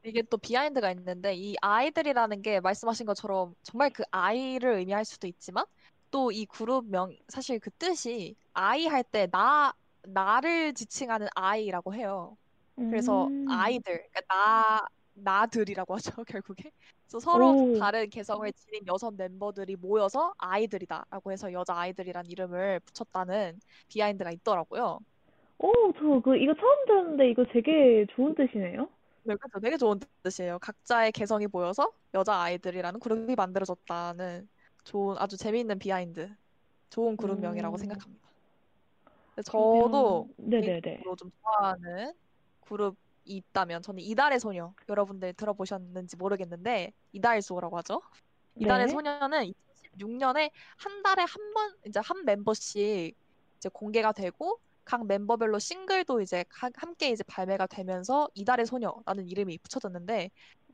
이게 0.05 0.21
또 0.23 0.37
비하인드가 0.37 0.91
있는데 0.91 1.33
이 1.33 1.55
아이들이라는 1.61 2.41
게 2.41 2.59
말씀하신 2.59 3.05
것처럼 3.05 3.55
정말 3.63 3.89
그 3.91 4.03
아이를 4.11 4.73
의미할 4.79 5.05
수도 5.05 5.27
있지만 5.27 5.65
또 6.13 6.31
이 6.31 6.45
그룹명 6.45 7.17
사실 7.27 7.59
그 7.59 7.71
뜻이 7.71 8.35
아이 8.53 8.85
할 8.87 9.03
때 9.03 9.27
나 9.31 9.73
나를 10.03 10.73
지칭하는 10.73 11.27
아이라고 11.35 11.93
해요. 11.95 12.37
그래서 12.89 13.27
음, 13.27 13.45
아이들 13.49 14.07
그러니까 14.11 14.21
나 14.29 14.87
나들이라고 15.13 15.95
하죠 15.95 16.11
결국에. 16.27 16.71
그래서 17.07 17.19
서로 17.19 17.55
오, 17.55 17.77
다른 17.79 18.09
개성을 18.09 18.51
지닌 18.53 18.85
여섯 18.87 19.11
멤버들이 19.15 19.75
모여서 19.77 20.33
아이들이다라고 20.39 21.31
해서 21.31 21.53
여자 21.53 21.75
아이들이란 21.77 22.25
이름을 22.27 22.81
붙였다는 22.81 23.59
behind가 23.89 24.31
있더라고요. 24.31 24.99
오, 25.59 25.93
저 25.93 26.19
그, 26.23 26.35
이거 26.37 26.53
처음 26.55 26.85
들었는데 26.85 27.29
이거 27.31 27.45
되게 27.53 28.05
좋은 28.15 28.35
뜻이네요. 28.35 28.89
네, 29.25 29.35
그렇죠. 29.35 29.59
되게 29.61 29.77
좋은 29.77 29.99
뜻이에요. 30.23 30.59
각자의 30.59 31.11
개성이 31.13 31.47
보여서 31.47 31.93
여자 32.13 32.35
아이들이라는 32.41 32.99
그룹이 32.99 33.35
만들어졌다는 33.35 34.49
좋은 34.83 35.15
아주 35.17 35.37
재미있는 35.37 35.79
behind, 35.79 36.29
좋은 36.89 37.17
그룹명이라고 37.17 37.75
오, 37.75 37.77
생각합니다. 37.77 38.23
근데 39.35 39.49
그러면, 39.49 39.91
저도 39.91 40.29
네네네. 40.37 40.81
개인적으로 40.81 41.15
좀 41.15 41.31
좋아하는 41.41 42.13
그룹이 42.61 42.95
있다면 43.25 43.81
저는 43.81 44.01
이달의 44.01 44.39
소녀 44.39 44.73
여러분들 44.89 45.33
들어보셨는지 45.33 46.17
모르겠는데 46.17 46.91
이달의 47.13 47.41
소라고 47.41 47.77
하죠. 47.77 48.01
이달의 48.59 48.87
네. 48.87 48.91
소녀는 48.91 49.45
2016년에 49.97 50.51
한 50.77 51.03
달에 51.03 51.23
한 51.23 51.53
번 51.53 51.73
이제 51.87 51.99
한 52.03 52.25
멤버씩 52.25 53.15
이제 53.57 53.69
공개가 53.71 54.11
되고 54.11 54.59
각 54.83 55.05
멤버별로 55.07 55.59
싱글도 55.59 56.19
이제 56.21 56.43
가- 56.49 56.69
함께 56.75 57.09
이제 57.09 57.23
발매가 57.23 57.67
되면서 57.67 58.27
이달의 58.33 58.65
소녀라는 58.65 59.29
이름이 59.29 59.59
붙여졌는데 59.59 60.29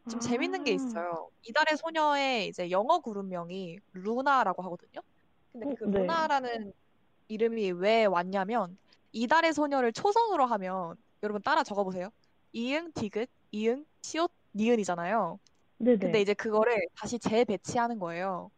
좀 0.10 0.19
재밌는 0.19 0.63
게 0.63 0.72
아, 0.72 0.74
있어요. 0.74 1.30
이달의 1.43 1.78
소녀의 1.78 2.48
이제 2.48 2.72
영어 2.72 3.00
그룹명이 3.00 3.78
루나라고 3.93 4.63
하거든요. 4.63 5.02
근데 5.54 5.67
오, 5.67 5.76
그 5.76 5.84
네. 5.86 6.00
루나라는 6.00 6.74
이름이 7.28 7.72
왜 7.74 8.06
왔냐면 8.06 8.78
이달의 9.12 9.54
소녀를 9.54 9.93
초성으로 9.93 10.45
하면 10.48 10.95
여러분 11.22 11.41
따라 11.43 11.63
적어보세요. 11.63 12.10
이응, 12.54 12.91
디귿, 12.93 13.28
이응, 13.52 13.86
시옷, 14.02 14.32
니은이잖아요. 14.56 15.39
근데 15.78 15.98
네네. 15.98 16.22
이제 16.22 16.34
그거를 16.34 16.76
다시 16.95 17.19
재배치하는 17.19 18.00
거예요. 18.00 18.50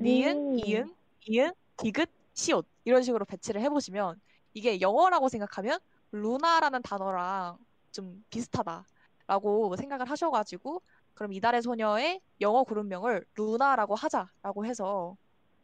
니은, 0.00 0.36
오, 0.36 0.56
이응, 0.56 0.94
이응, 1.26 1.52
디귿, 1.76 2.08
시옷 2.34 2.66
이런 2.84 3.02
식으로 3.04 3.24
배치를 3.24 3.60
해보시면 3.60 4.20
이게 4.54 4.80
영어라고 4.80 5.28
생각하면 5.28 5.78
루나라는 6.10 6.82
단어랑 6.82 7.58
좀 7.92 8.24
비슷하다 8.30 8.84
라고 9.28 9.76
생각을 9.76 10.10
하셔가지고 10.10 10.82
그럼 11.14 11.32
이달의 11.34 11.62
소녀의 11.62 12.20
영어 12.40 12.64
그룹명을 12.64 13.26
루나라고 13.36 13.94
하자라고 13.94 14.66
해서 14.66 15.16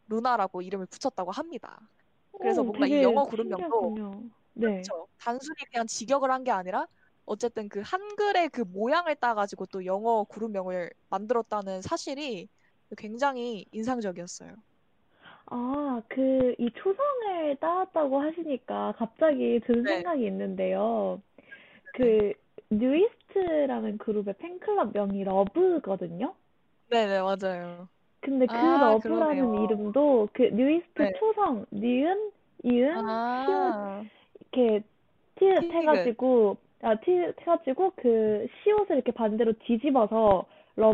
루나라고 0.07 0.61
이름을 0.61 0.87
붙였다고 0.87 1.31
합니다. 1.31 1.79
그래서 2.39 2.63
오, 2.63 2.65
뭔가 2.65 2.87
이 2.87 3.01
영어 3.01 3.25
그룹명도. 3.25 3.99
네. 4.53 4.93
그렇죠. 4.93 5.07
단순히 5.19 5.55
그냥 5.71 5.87
직역을 5.87 6.31
한 6.31 6.43
게 6.43 6.51
아니라 6.51 6.87
어쨌든 7.25 7.69
그 7.69 7.81
한글의 7.85 8.49
그 8.49 8.61
모양을 8.61 9.15
따가지고 9.15 9.65
또 9.67 9.85
영어 9.85 10.25
그룹명을 10.25 10.91
만들었다는 11.09 11.81
사실이 11.81 12.49
굉장히 12.97 13.65
인상적이었어요. 13.71 14.55
아, 15.47 16.01
그, 16.09 16.55
이 16.57 16.69
초성을 16.71 17.57
따왔다고 17.59 18.19
하시니까 18.19 18.93
갑자기 18.97 19.59
든 19.65 19.83
네, 19.83 19.89
생각이 19.95 20.25
있는데요. 20.25 21.21
네, 21.37 21.43
그, 21.93 22.33
뉴이스트라는 22.71 23.97
그룹의 23.97 24.35
팬클럽 24.37 24.93
명이 24.93 25.23
러브거든요? 25.23 26.35
네, 26.89 27.07
네, 27.07 27.19
맞아요. 27.21 27.89
근데 28.21 28.47
그 28.47 28.57
아, 28.57 28.77
러브라는 28.79 29.03
그러네요. 29.03 29.53
이름도 29.55 30.29
그 30.33 30.43
뉴이스트 30.43 30.93
네. 31.03 31.13
초성, 31.19 31.65
니은, 31.71 32.31
시옷, 33.45 33.75
아, 33.77 34.03
이렇게 34.53 34.83
티읕. 35.59 35.71
해가지고, 35.71 36.57
아, 36.81 36.95
티읕 37.01 37.39
해가지고 37.41 37.91
그 37.97 38.47
시옷을 38.63 38.95
이렇게 38.97 39.11
반대로 39.11 39.53
뒤집어서 39.65 40.45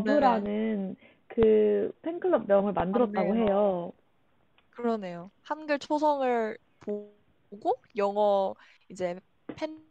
네네. 0.04 0.44
러브라는 0.44 0.96
그 1.28 1.92
팬클럽 2.02 2.48
명을 2.48 2.74
만들었다고 2.74 3.36
맞네요. 3.36 3.46
해요. 3.48 3.94
그러네요. 4.72 5.32
한글 5.44 5.80
초성을 5.80 6.58
보고 6.80 7.76
영어 7.98 8.56
이제 8.90 9.20
팬 9.56 9.91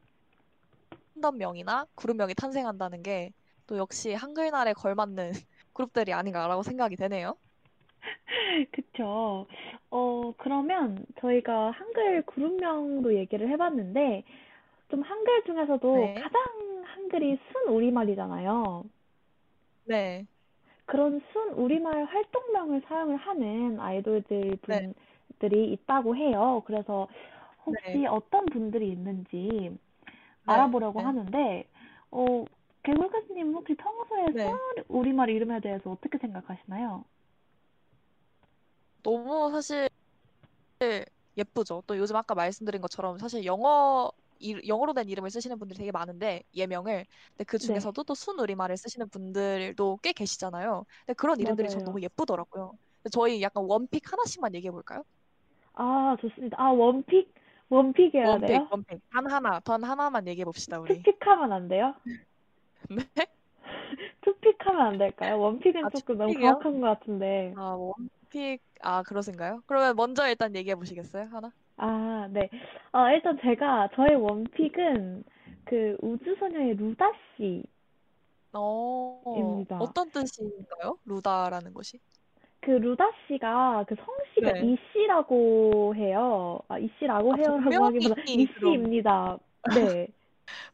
덤명이나 1.21 1.87
그룹명이 1.97 2.35
탄생한다는 2.35 3.03
게 3.03 3.33
또 3.71 3.79
역시 3.79 4.13
한글날에 4.13 4.73
걸맞는 4.73 5.31
그룹들이 5.73 6.13
아닌가라고 6.13 6.65
생각이 6.65 6.97
되네요. 6.97 7.37
그쵸. 8.73 9.47
어, 9.91 10.33
그러면 10.39 11.07
저희가 11.21 11.71
한글 11.71 12.23
그룹명도 12.23 13.15
얘기를 13.15 13.49
해봤는데, 13.49 14.25
좀 14.91 15.03
한글 15.03 15.45
중에서도 15.45 15.95
네. 15.95 16.15
가장 16.17 16.43
한글이 16.85 17.39
순 17.53 17.69
우리말이잖아요. 17.69 18.85
네. 19.85 20.27
그런 20.87 21.21
순 21.33 21.51
우리말 21.53 22.05
활동명을 22.05 22.83
사용을 22.87 23.17
하는 23.17 23.79
아이돌들 23.79 24.59
네. 24.67 24.93
분들이 25.39 25.73
있다고 25.73 26.17
해요. 26.17 26.63
그래서 26.67 27.07
네. 27.67 27.67
혹시 27.67 28.07
어떤 28.07 28.47
분들이 28.47 28.91
있는지 28.91 29.37
네. 29.37 29.71
알아보려고 30.55 31.01
네. 31.01 31.05
하는데, 31.07 31.69
어, 32.11 32.45
개굴가스님 32.83 33.55
혹시 33.55 33.75
평소에 33.75 34.27
순 34.27 34.37
네. 34.37 34.51
우리말 34.89 35.31
이름에 35.31 35.61
대해서 35.61 35.91
어떻게 35.91 36.19
생각하시나요? 36.19 37.05
너무 39.03 39.51
사실 39.51 39.89
예쁘죠. 41.37 41.83
또 41.87 41.97
요즘 41.97 42.17
아까 42.17 42.35
말씀드린 42.35 42.81
것처럼 42.81 43.19
사실 43.19 43.45
영어 43.45 44.11
이- 44.39 44.61
영어로 44.67 44.95
된 44.95 45.09
이름을 45.09 45.31
쓰시는 45.31 45.59
분들이 45.59 45.79
되게 45.79 45.91
많은데 45.93 46.43
예명을 46.55 47.05
근데 47.33 47.45
그 47.45 47.59
네, 47.59 47.67
중에서도 47.67 48.03
또 48.05 48.15
순우리말을 48.15 48.77
쓰시는 48.77 49.09
분들도 49.11 49.99
꽤 50.03 50.13
계시잖아요. 50.13 50.85
근데 51.07 51.15
그런 51.15 51.39
이름들이 51.41 51.69
전 51.69 51.81
맞아요. 51.81 51.85
너무 51.85 52.01
예쁘더라고요. 52.03 52.73
저희 53.13 53.43
약간 53.43 53.65
one 53.67 53.86
pick 53.86 54.11
하나씩만 54.11 54.55
얘기해 54.55 54.71
볼까요? 54.71 55.03
아, 55.75 56.17
좋습니다. 56.21 56.57
아, 56.61 56.71
one 56.71 56.94
pick? 56.94 57.33
One 57.71 57.90
pick 57.90 58.15
해야 58.15 58.29
one 58.29 58.35
pick, 58.36 58.47
돼요? 58.49 58.69
One 58.71 58.82
pick. 58.82 59.01
단 59.11 59.27
하나, 59.31 59.61
단 59.61 59.83
하나만 59.83 60.27
얘기해 60.27 60.45
봅시다, 60.45 60.79
우리. 60.81 61.01
투픽하면 61.03 61.53
안 61.53 61.69
돼요? 61.69 61.95
네? 62.91 63.05
투픽하면 64.23 64.81
안 64.81 64.99
될까요? 64.99 65.39
원픽은 65.39 65.85
아, 65.85 65.91
조금 65.91 66.19
너무 66.19 66.33
투픽이요? 66.33 66.51
가혹한 66.51 66.81
것 66.81 66.87
같은데. 66.99 67.55
아, 67.57 67.77
one 67.79 68.09
pick. 68.10 68.61
아, 68.83 69.03
그러신가요? 69.05 69.63
그러면 69.67 69.95
먼저 69.95 70.29
일단 70.29 70.55
얘기해 70.55 70.75
보시겠어요? 70.75 71.29
하나? 71.31 71.53
아, 71.77 72.29
네. 72.31 72.51
어, 72.93 73.09
일단 73.11 73.39
제가, 73.41 73.89
저의 73.95 74.17
one 74.17 74.49
pick은 74.49 75.25
그 75.65 75.97
우주소녀의 76.03 76.75
루다 76.75 77.13
어. 78.53 79.65
어떤 79.79 80.11
뜻인가요? 80.11 80.99
루다라는 81.05 81.73
것이? 81.73 82.01
그 82.61 82.71
루다 82.73 83.11
씨가 83.27 83.85
그 83.89 83.95
성씨가 83.95 84.53
네. 84.53 84.67
이 84.67 84.77
씨라고 84.93 85.95
해요. 85.97 86.61
아, 86.69 86.79
이 86.79 86.89
씨라고 86.99 87.33
아, 87.33 87.37
해요라고 87.37 87.85
하기보다 87.87 88.23
이 88.27 88.47
그럼, 88.47 88.73
씨입니다. 88.73 89.39
네. 89.75 90.09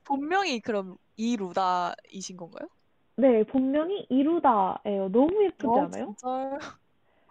본명이 0.04 0.60
그럼 0.60 0.96
이 1.16 1.36
루다이신 1.36 2.36
건가요? 2.36 2.68
네, 3.16 3.44
본명이 3.44 4.06
이루다예요. 4.10 5.08
너무 5.10 5.44
예쁘지 5.44 5.66
어, 5.66 5.84
않아요? 5.84 6.04
진짜요? 6.06 6.58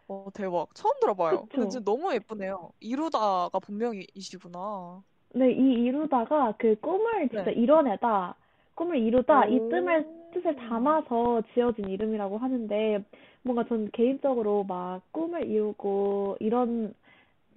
어, 0.07 0.27
대박. 0.33 0.73
처음 0.73 0.93
들어봐요. 0.99 1.41
근데 1.41 1.55
그쵸? 1.55 1.69
진짜 1.69 1.83
너무 1.83 2.13
예쁘네요. 2.13 2.71
이루다가 2.79 3.59
본명이시구나. 3.59 5.03
네, 5.35 5.51
이 5.51 5.73
이루다가 5.83 6.53
그 6.57 6.75
꿈을 6.79 7.27
진짜 7.29 7.45
네. 7.45 7.53
이뤄내다, 7.53 8.35
꿈을 8.75 8.97
이루다, 8.97 9.45
이 9.45 9.59
오, 9.59 9.69
뜻을, 9.69 10.07
뜻을 10.33 10.55
담아서 10.55 11.41
지어진 11.53 11.89
이름이라고 11.89 12.37
하는데, 12.37 13.03
뭔가 13.45 13.63
전 13.65 13.89
개인적으로 13.91 14.63
막 14.65 15.01
꿈을 15.13 15.45
이루고 15.47 16.38
이런 16.39 16.93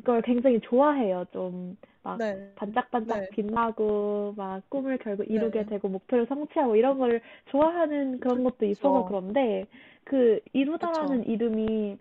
걸 0.04 0.22
굉장히 0.22 0.60
좋아해요. 0.60 1.26
좀, 1.32 1.76
막 2.02 2.20
네. 2.20 2.54
반짝반짝 2.56 3.18
네. 3.20 3.28
빛나고 3.30 4.34
막 4.36 4.68
꿈을 4.70 4.98
결국 4.98 5.24
이루게 5.30 5.64
네. 5.64 5.66
되고 5.66 5.88
목표를 5.88 6.26
성취하고 6.28 6.76
이런 6.76 6.98
걸 6.98 7.22
좋아하는 7.50 8.20
그런 8.20 8.44
것도 8.44 8.66
있어서 8.66 9.02
그쵸. 9.02 9.04
그런데 9.04 9.66
그 10.04 10.40
이루다라는 10.54 11.24
그쵸. 11.24 11.26
이름이 11.26 11.98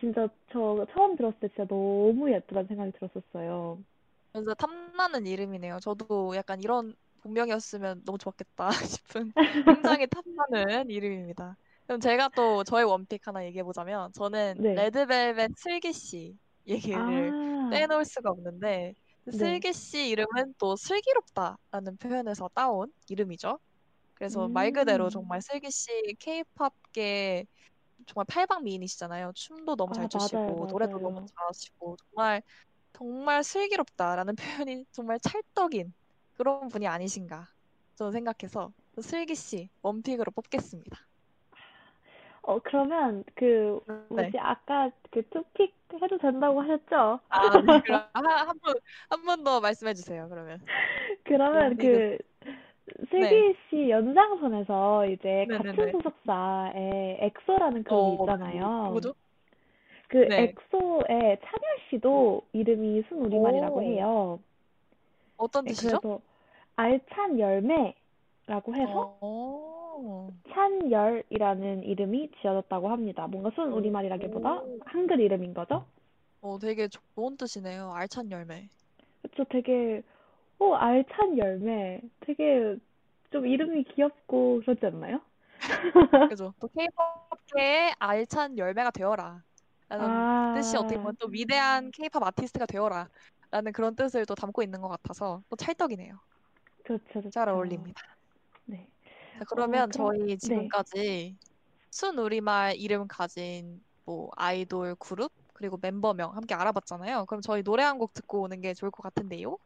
진짜 0.00 0.28
저 0.52 0.86
처음 0.92 1.16
들었을 1.16 1.40
때 1.40 1.48
진짜 1.48 1.66
너무 1.66 2.30
예쁘다는 2.32 2.68
생각이 2.68 2.92
들었었어요. 2.92 3.80
진짜 4.34 4.54
탐나는 4.54 5.26
이름이네요. 5.26 5.78
저도 5.80 6.34
약간 6.36 6.60
이런 6.60 6.94
본명이었으면 7.22 8.04
너무 8.04 8.18
좋았겠다 8.18 8.68
싶은 9.02 9.32
굉장히 9.66 10.06
탐나는 10.08 10.90
이름입니다. 10.90 11.56
그럼 11.86 12.00
제가 12.00 12.28
또 12.34 12.64
저의 12.64 12.84
원픽 12.84 13.26
하나 13.26 13.44
얘기해 13.44 13.62
보자면 13.62 14.12
저는 14.12 14.56
네. 14.58 14.74
레드벨벳 14.74 15.50
슬기 15.56 15.92
씨 15.92 16.36
얘기를 16.66 17.32
아, 17.32 17.70
빼놓을 17.70 18.04
수가 18.04 18.30
없는데 18.30 18.94
그 19.24 19.30
네. 19.30 19.38
슬기 19.38 19.72
씨 19.72 20.08
이름은 20.08 20.54
또 20.58 20.76
슬기롭다라는 20.76 21.96
표현에서 21.98 22.48
따온 22.54 22.92
이름이죠. 23.08 23.58
그래서 24.14 24.48
말 24.48 24.72
그대로 24.72 25.06
음. 25.06 25.10
정말 25.10 25.42
슬기 25.42 25.70
씨 25.70 25.90
K-팝계 26.18 27.46
정말 28.06 28.26
팔방 28.28 28.64
미인이시잖아요. 28.64 29.32
춤도 29.34 29.76
너무 29.76 29.92
아, 29.92 29.94
잘 29.94 30.08
맞아요, 30.08 30.08
추시고 30.08 30.66
노래도 30.70 30.98
너무 31.00 31.20
맞아요. 31.20 31.26
잘하시고 31.26 31.96
정말 32.10 32.42
정말 32.94 33.44
슬기롭다라는 33.44 34.34
표현이 34.68 34.86
정말 34.92 35.18
찰떡인 35.20 35.94
그런 36.34 36.68
분이 36.68 36.86
아니신가 36.88 37.48
저는 37.96 38.12
생각해서 38.12 38.72
슬기 39.02 39.34
씨 39.36 39.70
one 39.82 39.96
pick으로 39.96 40.32
뽑겠습니다. 40.32 40.98
어, 42.46 42.60
그러면 42.62 43.24
그 43.34 43.80
네. 43.88 43.94
뭐지 44.08 44.38
아까 44.38 44.88
그 45.10 45.28
two 45.30 45.49
pick 45.49 45.74
해도 46.00 46.16
된다고 46.18 46.62
하셨죠? 46.62 47.18
아, 47.28 47.60
네. 47.60 47.66
그럼 47.84 48.04
한한분한 48.12 49.26
분더 49.26 49.60
말씀해 49.60 49.94
주세요. 49.94 50.28
그러면. 50.28 50.60
그러면 51.24 51.62
one 51.70 51.84
pick은 51.84 52.18
그 52.18 53.06
슬기 53.10 53.56
씨 53.68 53.90
연장선에서 53.90 55.06
이제 55.06 55.46
같은 55.50 55.72
네네네. 55.72 55.92
소속사에 55.92 57.18
엑소라는 57.20 57.82
그룹이 57.82 58.16
어, 58.16 58.22
있잖아요. 58.22 58.84
누구죠? 58.86 59.14
그 60.06 60.18
네. 60.18 60.44
엑소의 60.44 61.38
찬열 61.42 61.78
씨도 61.90 62.46
이름이 62.52 63.02
순우리말이라고 63.08 63.76
오. 63.76 63.82
해요. 63.82 64.40
어떤 65.36 65.64
네, 65.64 65.70
뜻이죠? 65.72 65.98
그래서 65.98 66.20
알찬 66.76 67.40
열매라고 67.40 68.74
해서 68.76 69.18
어. 69.20 69.85
찬열이라는 70.52 71.84
이름이 71.84 72.30
지어졌다고 72.40 72.88
합니다. 72.88 73.26
뭔가 73.26 73.50
순 73.54 73.72
우리말이라기보다 73.72 74.60
오. 74.60 74.78
한글 74.84 75.20
이름인 75.20 75.54
거죠. 75.54 75.86
어, 76.40 76.58
되게 76.58 76.88
좋은 76.88 77.36
뜻이네요. 77.36 77.92
알찬 77.92 78.30
열매. 78.30 78.68
그쵸, 79.22 79.44
되게 79.50 80.02
어, 80.58 80.74
알찬 80.74 81.38
열매. 81.38 82.00
되게 82.20 82.76
좀 83.30 83.46
이름이 83.46 83.84
귀엽고 83.94 84.60
그러지 84.60 84.86
않나요? 84.86 85.20
그죠? 86.30 86.52
또 86.60 86.68
K-팝계의 86.68 87.94
알찬 87.98 88.58
열매가 88.58 88.90
되어라. 88.92 89.42
라는 89.88 90.54
뜻이 90.54 90.76
어떻게 90.76 90.96
아, 90.96 90.98
보면 90.98 91.16
또 91.18 91.28
위대한 91.28 91.90
K-팝 91.92 92.22
아티스트가 92.22 92.66
되어라. 92.66 93.08
라는 93.50 93.72
그런 93.72 93.94
뜻을 93.94 94.26
또 94.26 94.34
담고 94.34 94.62
있는 94.62 94.80
것 94.80 94.88
같아서 94.88 95.42
또 95.48 95.56
찰떡이네요. 95.56 96.18
그렇죠, 96.84 97.04
잘 97.30 97.46
그렇죠. 97.46 97.50
어울립니다. 97.52 98.15
네. 99.36 99.38
자, 99.38 99.44
어, 99.44 99.44
그러면 99.48 99.88
그럼, 99.90 100.12
저희 100.16 100.26
네. 100.28 100.36
지금까지 100.38 101.36
순우리말 101.90 102.76
이름 102.76 103.06
가진 103.08 103.80
뭐 104.04 104.30
아이돌 104.36 104.94
그룹 104.98 105.32
그리고 105.52 105.78
멤버명 105.80 106.34
함께 106.36 106.54
알아봤잖아요. 106.54 107.24
그럼 107.26 107.40
저희 107.40 107.62
노래 107.62 107.82
한 107.82 107.98
곡 107.98 108.12
듣고 108.14 108.42
오는 108.42 108.60
게 108.60 108.74
좋을 108.74 108.90
것 108.90 109.02
같은데요. 109.02 109.56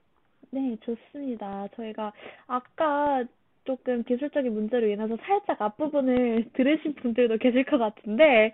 네, 0.51 0.77
좋습니다. 0.85 1.67
저희가 1.77 2.13
아까 2.47 3.25
조금 3.65 4.03
기술적인 4.05 4.53
문제로 4.53 4.89
인해서 4.89 5.17
살짝 5.25 5.61
앞부분을 5.61 6.51
들으신 6.55 6.95
분들도 6.95 7.39
계실 7.39 7.65
것 7.65 7.79
같은데, 7.79 8.53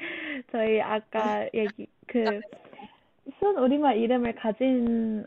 저희 0.50 0.80
아까 0.80 1.46
얘기, 1.54 1.86
그, 2.06 2.40
순 3.38 3.56
우리말 3.58 3.98
이름을 3.98 4.34
가진 4.36 5.24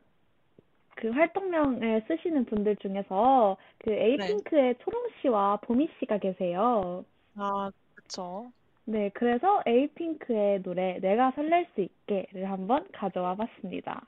그 1.00 1.10
활동명을 1.12 2.04
쓰시는 2.08 2.44
분들 2.46 2.76
중에서 2.78 3.56
그 3.78 3.92
에이핑크의 3.92 4.76
초롱 4.84 5.08
씨와 5.22 5.58
보미 5.62 5.90
씨가 6.00 6.18
계세요. 6.18 7.06
아, 7.36 7.72
그쵸. 7.96 8.52
네, 8.84 9.10
그래서 9.14 9.64
에이핑크의 9.66 10.62
노래 10.62 11.00
내가 11.00 11.32
설렐 11.32 11.68
수 11.74 11.82
있게를 11.82 12.52
한번 12.52 12.86
가져와 12.92 13.36
봤습니다. 13.36 14.06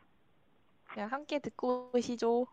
그냥 0.88 1.10
함께 1.10 1.39
듣고 1.39 1.91
오시죠. 1.93 2.45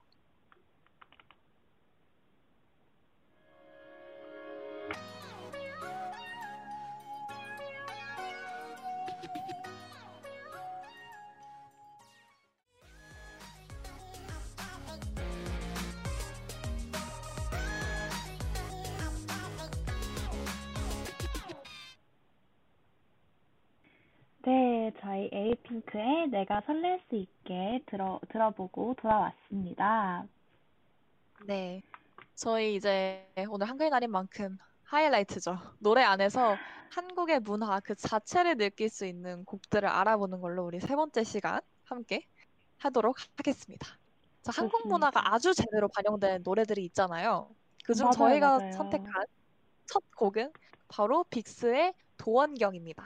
에이핑크의 25.88 26.28
내가 26.28 26.62
설렐 26.66 27.00
수 27.08 27.16
있게 27.16 27.82
들어, 27.86 28.20
들어보고 28.30 28.94
돌아왔습니다. 29.00 30.26
네. 31.46 31.82
저희 32.34 32.76
이제 32.76 33.26
오늘 33.48 33.68
한글 33.68 33.90
날인 33.90 34.10
만큼 34.10 34.58
하이라이트죠. 34.84 35.58
노래 35.78 36.02
안에서 36.02 36.56
한국의 36.90 37.40
문화 37.40 37.80
그 37.80 37.94
자체를 37.94 38.56
느낄 38.56 38.88
수 38.88 39.04
있는 39.06 39.44
곡들을 39.44 39.88
알아보는 39.88 40.40
걸로 40.40 40.64
우리 40.64 40.80
세 40.80 40.94
번째 40.94 41.24
시간 41.24 41.60
함께 41.84 42.26
하도록 42.78 43.16
하겠습니다. 43.36 43.86
자, 44.42 44.52
한국. 44.54 44.86
문화가 44.88 45.34
아주 45.34 45.52
제대로 45.52 45.88
반영된 45.88 46.42
노래들이 46.44 46.84
있잖아요. 46.86 47.50
그중 47.84 48.10
저희가 48.12 48.58
맞아요. 48.58 48.72
선택한 48.72 49.24
첫 49.86 50.02
곡은 50.16 50.52
바로 50.88 51.24
빅스의 51.24 51.92
도원경입니다. 52.16 53.04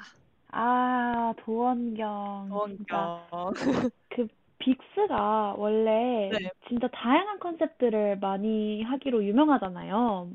아, 0.53 1.35
도원경. 1.38 2.49
진짜 2.69 3.27
도원경. 3.31 3.91
그 4.11 4.29
빅스가 4.59 5.55
원래 5.57 6.31
네. 6.31 6.51
진짜 6.69 6.87
다양한 6.88 7.41
컨셉들을 7.41 8.19
많이 8.21 8.83
하기로 8.83 9.25
유명하잖아요. 9.25 10.29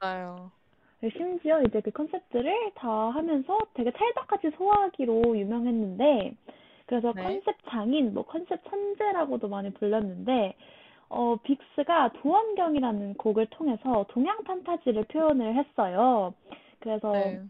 맞아요. 0.00 0.50
심지어 1.12 1.62
이제 1.62 1.80
그 1.80 1.90
컨셉들을 1.90 2.72
다 2.74 2.88
하면서 2.88 3.58
되게 3.74 3.92
찰떡같이 3.92 4.52
소화하기로 4.56 5.38
유명했는데, 5.38 6.34
그래서 6.86 7.12
네. 7.12 7.22
컨셉 7.22 7.56
장인, 7.68 8.14
뭐 8.14 8.24
컨셉 8.24 8.64
천재라고도 8.70 9.48
많이 9.48 9.72
불렸는데, 9.74 10.56
어, 11.08 11.36
빅스가 11.42 12.12
도원경이라는 12.14 13.14
곡을 13.14 13.46
통해서 13.50 14.06
동양 14.08 14.42
판타지를 14.44 15.04
표현을 15.04 15.54
했어요. 15.54 16.32
그래서 16.80 17.12
네. 17.12 17.40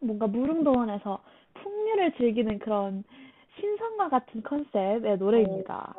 뭔가 0.00 0.26
무릉도원에서 0.26 1.22
풍류를 1.54 2.16
즐기는 2.16 2.58
그런 2.58 3.04
신선과 3.58 4.08
같은 4.08 4.42
컨셉의 4.42 5.18
노래입니다. 5.18 5.94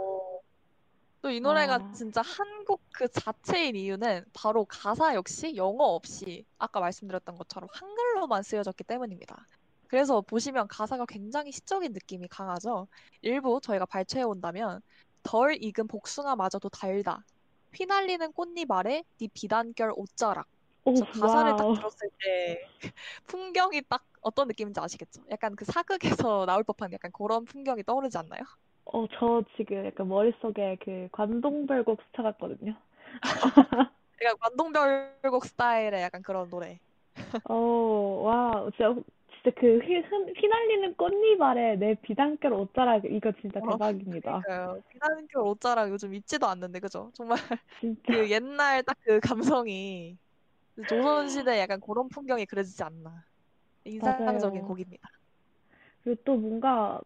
또 1.21 1.31
이 1.31 1.39
노래가 1.41 1.75
아. 1.75 1.91
진짜 1.91 2.21
한국 2.21 2.81
그 2.93 3.07
자체인 3.09 3.75
이유는 3.75 4.25
바로 4.33 4.65
가사 4.65 5.13
역시 5.15 5.55
영어 5.55 5.83
없이 5.83 6.45
아까 6.57 6.79
말씀드렸던 6.79 7.37
것처럼 7.37 7.67
한글로만 7.73 8.43
쓰여졌기 8.43 8.83
때문입니다. 8.83 9.45
그래서 9.87 10.21
보시면 10.21 10.67
가사가 10.67 11.05
굉장히 11.05 11.51
시적인 11.51 11.91
느낌이 11.93 12.27
강하죠. 12.27 12.87
일부 13.21 13.59
저희가 13.61 13.85
발췌해 13.85 14.23
온다면 14.23 14.81
덜 15.23 15.61
익은 15.61 15.87
복숭아마저도 15.87 16.69
달다. 16.69 17.25
휘날리는 17.73 18.31
꽃잎 18.33 18.71
아래 18.71 19.03
내 19.19 19.27
비단결 19.33 19.93
옷자락. 19.95 20.47
오, 20.87 20.93
저 20.93 21.05
가사를 21.05 21.53
딱 21.55 21.65
wow. 21.65 21.73
들었을 21.73 22.09
때 22.23 22.57
풍경이 23.27 23.83
딱 23.89 24.05
어떤 24.21 24.47
느낌인지 24.47 24.79
아시겠죠? 24.79 25.23
약간 25.31 25.55
그 25.55 25.65
사극에서 25.65 26.45
나올 26.47 26.63
법한 26.63 26.93
약간 26.93 27.11
그런 27.11 27.45
풍경이 27.45 27.83
떠오르지 27.83 28.17
않나요? 28.17 28.41
어, 28.85 29.05
저 29.19 29.43
지금 29.55 29.85
약간 29.85 30.07
머릿속에 30.07 30.77
그 30.83 31.09
관동별곡 31.11 31.99
스쳐갔거든요. 32.09 32.75
약간 34.21 34.37
관동별곡 34.39 35.45
스타일의 35.45 36.01
약간 36.03 36.21
그런 36.21 36.49
노래. 36.49 36.79
어, 37.49 37.53
와, 38.23 38.69
진짜, 38.75 38.93
진짜 39.33 39.51
그 39.59 39.79
휘, 39.79 39.95
흔- 39.99 40.33
휘날리는 40.35 40.95
꽃잎 40.95 41.41
아래 41.41 41.75
내 41.75 41.95
비단결 42.01 42.53
옷자락, 42.53 43.05
이거 43.05 43.31
진짜 43.41 43.59
어, 43.59 43.65
대박입니다. 43.71 44.45
그러니까요. 44.45 44.83
비단결 44.89 45.41
옷자락 45.43 45.89
요즘 45.89 46.13
입지도 46.13 46.45
않는데 46.47 46.79
그죠? 46.79 47.11
정말 47.15 47.37
진짜. 47.79 48.01
그 48.09 48.29
옛날 48.29 48.83
딱 48.83 48.97
그 49.01 49.19
감성이 49.19 50.17
조선시대 50.85 51.59
약간 51.59 51.79
그런 51.81 52.09
풍경이 52.09 52.45
그려지지 52.45 52.83
않나. 52.83 53.25
인상적인 53.85 54.61
맞아요. 54.61 54.63
곡입니다. 54.63 55.07
그리고 56.03 56.21
또 56.25 56.37
뭔가 56.37 57.01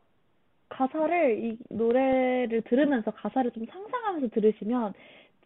가사를 0.69 1.43
이 1.45 1.57
노래를 1.69 2.63
들으면서 2.63 3.11
가사를 3.11 3.51
좀 3.51 3.65
상상하면서 3.65 4.29
들으시면 4.29 4.93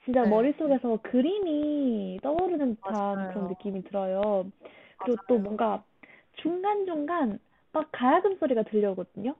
진짜 0.06 0.24
네, 0.24 0.28
머릿속에서 0.28 1.00
그림이 1.04 2.20
떠오르는 2.24 2.76
듯한 2.78 3.28
그런 3.28 3.46
맞아요. 3.46 3.48
느낌이 3.48 3.84
들어요. 3.86 4.52
그리고 5.00 5.24
또 5.28 5.38
맞아요. 5.38 5.40
뭔가 5.40 5.86
중간중간 6.42 7.40
막 7.74 7.90
가야금 7.92 8.38
소리가 8.40 8.64
들려오거든요. 8.64 9.36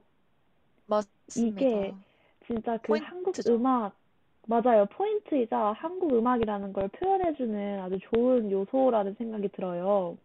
이게 1.36 1.94
맞습니다. 1.96 2.06
진짜 2.48 2.78
그 2.78 2.98
한국 2.98 3.38
포인트죠. 3.38 3.50
음악, 3.50 3.98
맞아요. 4.48 4.86
포인트이자 4.88 5.74
한국 5.74 6.14
음악이라는 6.16 6.72
걸 6.74 6.88
표현해주는 6.90 7.80
아주 7.82 7.98
좋은 8.12 8.52
요소라는 8.52 9.16
생각이 9.16 9.50
들어요. 9.50 10.18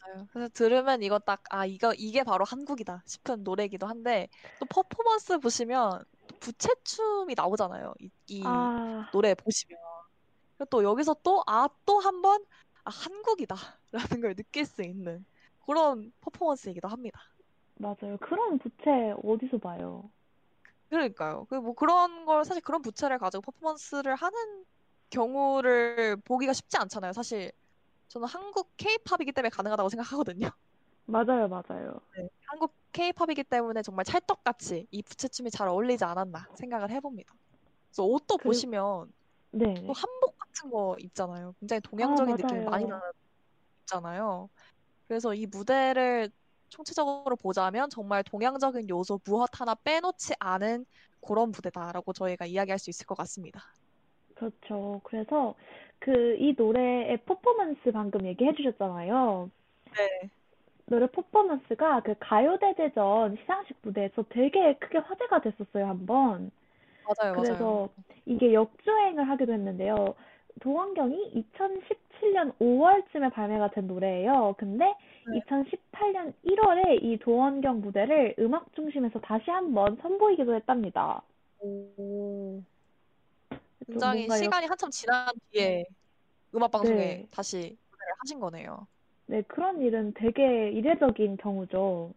맞아요. 0.00 0.26
그래서 0.32 0.48
들으면 0.52 1.02
이거 1.02 1.18
딱, 1.18 1.42
아, 1.50 1.66
이거, 1.66 1.92
이게 1.96 2.22
바로 2.22 2.44
한국이다 2.44 3.02
싶은 3.06 3.42
노래이기도 3.44 3.86
한데, 3.86 4.28
또 4.58 4.66
퍼포먼스 4.66 5.38
보시면 5.38 6.04
또 6.26 6.36
부채춤이 6.38 7.34
나오잖아요. 7.36 7.94
이, 8.00 8.10
이 8.28 8.42
아, 8.46 9.08
노래 9.10 9.34
보시면. 9.34 9.78
그리고 10.58 10.66
또 10.70 10.84
여기서 10.84 11.14
또, 11.22 11.42
아, 11.46 11.68
또 11.86 11.98
한 12.00 12.22
번, 12.22 12.44
아, 12.84 12.90
한국이다. 12.90 13.56
라는 13.92 14.20
걸 14.22 14.34
느낄 14.36 14.66
수 14.66 14.82
있는 14.82 15.24
그런 15.66 16.12
퍼포먼스이기도 16.20 16.88
합니다. 16.88 17.20
맞아요. 17.76 18.16
그런 18.20 18.58
부채 18.58 19.14
어디서 19.22 19.58
봐요? 19.58 20.10
그러니까요. 20.90 21.46
그 21.46 21.56
뭐 21.60 21.74
그런 21.74 22.24
걸, 22.24 22.44
사실 22.44 22.62
그런 22.62 22.82
부채를 22.82 23.18
가지고 23.18 23.42
퍼포먼스를 23.42 24.14
하는 24.14 24.64
경우를 25.10 26.16
보기가 26.24 26.52
쉽지 26.52 26.76
않잖아요. 26.78 27.12
사실 27.12 27.52
저는 28.08 28.28
한국 28.28 28.72
케이팝이기 28.76 29.32
때문에 29.32 29.50
가능하다고 29.50 29.88
생각하거든요. 29.90 30.48
맞아요, 31.06 31.48
맞아요. 31.48 32.00
네. 32.16 32.28
한국 32.46 32.74
케이팝이기 32.92 33.44
때문에 33.44 33.82
정말 33.82 34.04
찰떡같이 34.04 34.86
이 34.90 35.02
부채춤이 35.02 35.50
잘 35.50 35.68
어울리지 35.68 36.04
않았나 36.04 36.48
생각을 36.54 36.90
해봅니다. 36.90 37.34
그래서 37.90 38.04
옷도 38.04 38.38
그리고, 38.38 38.64
보시면 38.64 39.12
또 39.86 39.92
네네. 39.92 39.94
한복 39.94 40.36
같은 40.38 40.70
거 40.70 40.96
입잖아요. 41.00 41.54
굉장히 41.60 41.80
아, 41.98 42.06
동양적인 42.06 42.36
느낌이 42.36 42.62
많이 42.70 42.86
나는. 42.86 43.00
입잖아요. 43.84 44.50
그래서 45.08 45.34
이 45.34 45.46
무대를 45.46 46.30
총체적으로 46.68 47.36
보자면 47.36 47.88
정말 47.90 48.22
동양적인 48.24 48.88
요소 48.88 49.20
무엇 49.24 49.60
하나 49.60 49.74
빼놓지 49.74 50.34
않은 50.38 50.84
그런 51.26 51.50
무대다라고 51.50 52.12
저희가 52.12 52.46
이야기할 52.46 52.78
수 52.78 52.90
있을 52.90 53.06
것 53.06 53.16
같습니다. 53.16 53.60
그렇죠. 54.34 55.00
그래서 55.04 55.54
그 55.98 56.36
이 56.38 56.54
노래의 56.56 57.18
퍼포먼스 57.24 57.90
방금 57.92 58.26
얘기해 58.26 58.54
주셨잖아요. 58.54 59.50
네, 59.96 60.30
노래 60.86 61.06
퍼포먼스가 61.10 62.00
그 62.02 62.14
가요대제전 62.20 63.36
시상식 63.40 63.78
무대에서 63.82 64.24
되게 64.28 64.76
크게 64.76 64.98
화제가 64.98 65.40
됐었어요, 65.40 65.86
한번. 65.86 66.50
맞아요, 67.04 67.32
맞아요. 67.34 67.42
그래서 67.42 67.88
이게 68.26 68.52
역주행을 68.52 69.28
하기도 69.28 69.52
했는데요. 69.52 70.14
도원경이 70.60 71.44
2017년 71.52 72.56
5월쯤에 72.58 73.32
발매가 73.32 73.70
된 73.70 73.86
노래예요. 73.86 74.54
근데 74.58 74.84
네. 74.86 75.40
2018년 75.40 76.32
1월에 76.44 77.02
이 77.02 77.18
도원경 77.18 77.80
무대를 77.80 78.36
음악 78.38 78.74
중심에서 78.74 79.20
다시 79.20 79.50
한번 79.50 79.96
선보이기도 80.00 80.54
했답니다. 80.54 81.22
오, 81.60 82.62
굉장히 83.86 84.26
뭔가 84.26 84.36
이렇게, 84.36 84.44
시간이 84.44 84.66
한참 84.66 84.90
지난 84.90 85.28
뒤에 85.50 85.84
음악 86.54 86.70
방송에 86.70 86.96
네. 86.96 87.26
다시 87.30 87.76
하신 88.20 88.40
거네요. 88.40 88.86
네, 89.26 89.42
그런 89.42 89.82
일은 89.82 90.14
되게 90.14 90.70
이례적인 90.70 91.36
경우죠. 91.38 92.14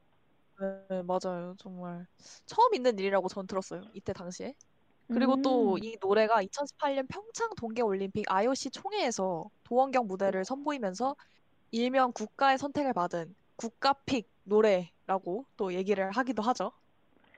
네, 0.90 1.02
맞아요. 1.04 1.56
정말 1.58 2.06
처음 2.46 2.74
있는 2.74 2.98
일이라고 3.00 3.28
전 3.28 3.48
들었어요. 3.48 3.82
이때 3.94 4.14
당시에. 4.14 4.54
그리고 5.14 5.42
또 5.42 5.74
음, 5.74 5.80
이 5.84 5.98
노래가 6.02 6.42
2018년 6.44 7.08
평창 7.10 7.50
동계올림픽 7.58 8.26
IOC 8.32 8.72
총회에서 8.72 9.50
도원경 9.64 10.08
무대를 10.08 10.46
선보이면서 10.46 11.16
일명 11.72 12.12
국가의 12.14 12.58
선택을 12.58 12.94
받은 12.94 13.34
국가픽 13.56 14.30
노래라고 14.44 15.46
또 15.58 15.74
얘기를 15.74 16.12
하기도 16.12 16.42
하죠. 16.44 16.72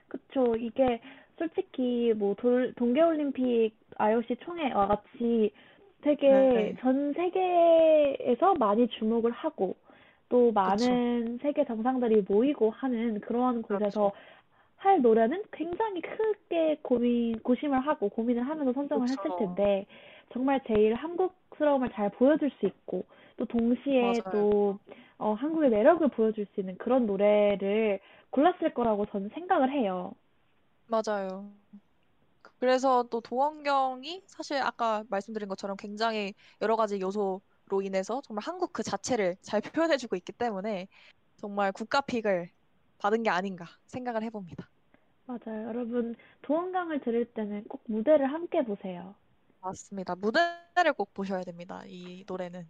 그쵸. 0.08 0.54
이게 0.56 1.00
솔직히 1.38 2.12
뭐 2.14 2.34
돌, 2.34 2.74
동계올림픽 2.74 3.74
IOC 3.96 4.36
총회와 4.44 4.88
같이 4.88 5.50
되게 6.02 6.28
네, 6.28 6.76
전 6.80 7.12
세계에서 7.14 8.54
많이 8.54 8.86
주목을 8.88 9.30
하고 9.30 9.76
또 10.28 10.46
그쵸. 10.46 10.52
많은 10.52 11.38
세계 11.42 11.64
정상들이 11.64 12.24
모이고 12.28 12.70
하는 12.70 13.20
그런 13.20 13.62
곳에서 13.62 13.78
그렇죠. 13.78 14.12
할 14.82 15.00
노래는 15.00 15.44
굉장히 15.52 16.00
크게 16.00 16.80
고민, 16.82 17.38
고심을 17.38 17.86
하고 17.86 18.08
고민을 18.08 18.42
하면서 18.42 18.72
선정을 18.72 19.08
했을 19.10 19.22
그쵸. 19.22 19.36
텐데 19.36 19.86
정말 20.32 20.60
제일 20.66 20.94
한국스러움을 20.94 21.90
잘 21.92 22.10
보여줄 22.10 22.50
수 22.58 22.66
있고 22.66 23.04
또 23.36 23.44
동시에 23.44 24.00
맞아요. 24.00 24.22
또 24.32 24.78
어, 25.18 25.34
한국의 25.34 25.70
매력을 25.70 26.06
보여줄 26.08 26.46
수 26.52 26.60
있는 26.60 26.76
그런 26.78 27.06
노래를 27.06 28.00
골랐을 28.30 28.74
거라고 28.74 29.06
저는 29.06 29.30
생각을 29.34 29.70
해요. 29.70 30.14
맞아요. 30.88 31.48
그래서 32.58 33.04
또 33.04 33.20
도원경이 33.20 34.24
사실 34.26 34.56
아까 34.56 35.04
말씀드린 35.08 35.48
것처럼 35.48 35.76
굉장히 35.76 36.34
여러 36.60 36.74
가지 36.74 37.00
요소로 37.00 37.82
인해서 37.82 38.20
정말 38.24 38.42
한국 38.44 38.72
그 38.72 38.82
자체를 38.82 39.36
잘 39.42 39.60
표현해주고 40.06 40.16
있기 40.16 40.32
때문에 40.32 40.88
정말 41.36 41.70
국가픽을 41.70 42.50
받은 42.98 43.22
게 43.22 43.30
아닌가 43.30 43.66
생각을 43.86 44.24
해봅니다. 44.24 44.71
맞아요. 45.26 45.68
여러분, 45.68 46.14
도원강을 46.42 47.00
들을 47.00 47.24
때는 47.26 47.64
꼭 47.68 47.82
무대를 47.86 48.32
함께 48.32 48.62
보세요. 48.64 49.14
맞습니다. 49.60 50.14
무대를 50.16 50.92
꼭 50.96 51.14
보셔야 51.14 51.42
됩니다. 51.42 51.82
이 51.86 52.24
노래는. 52.26 52.66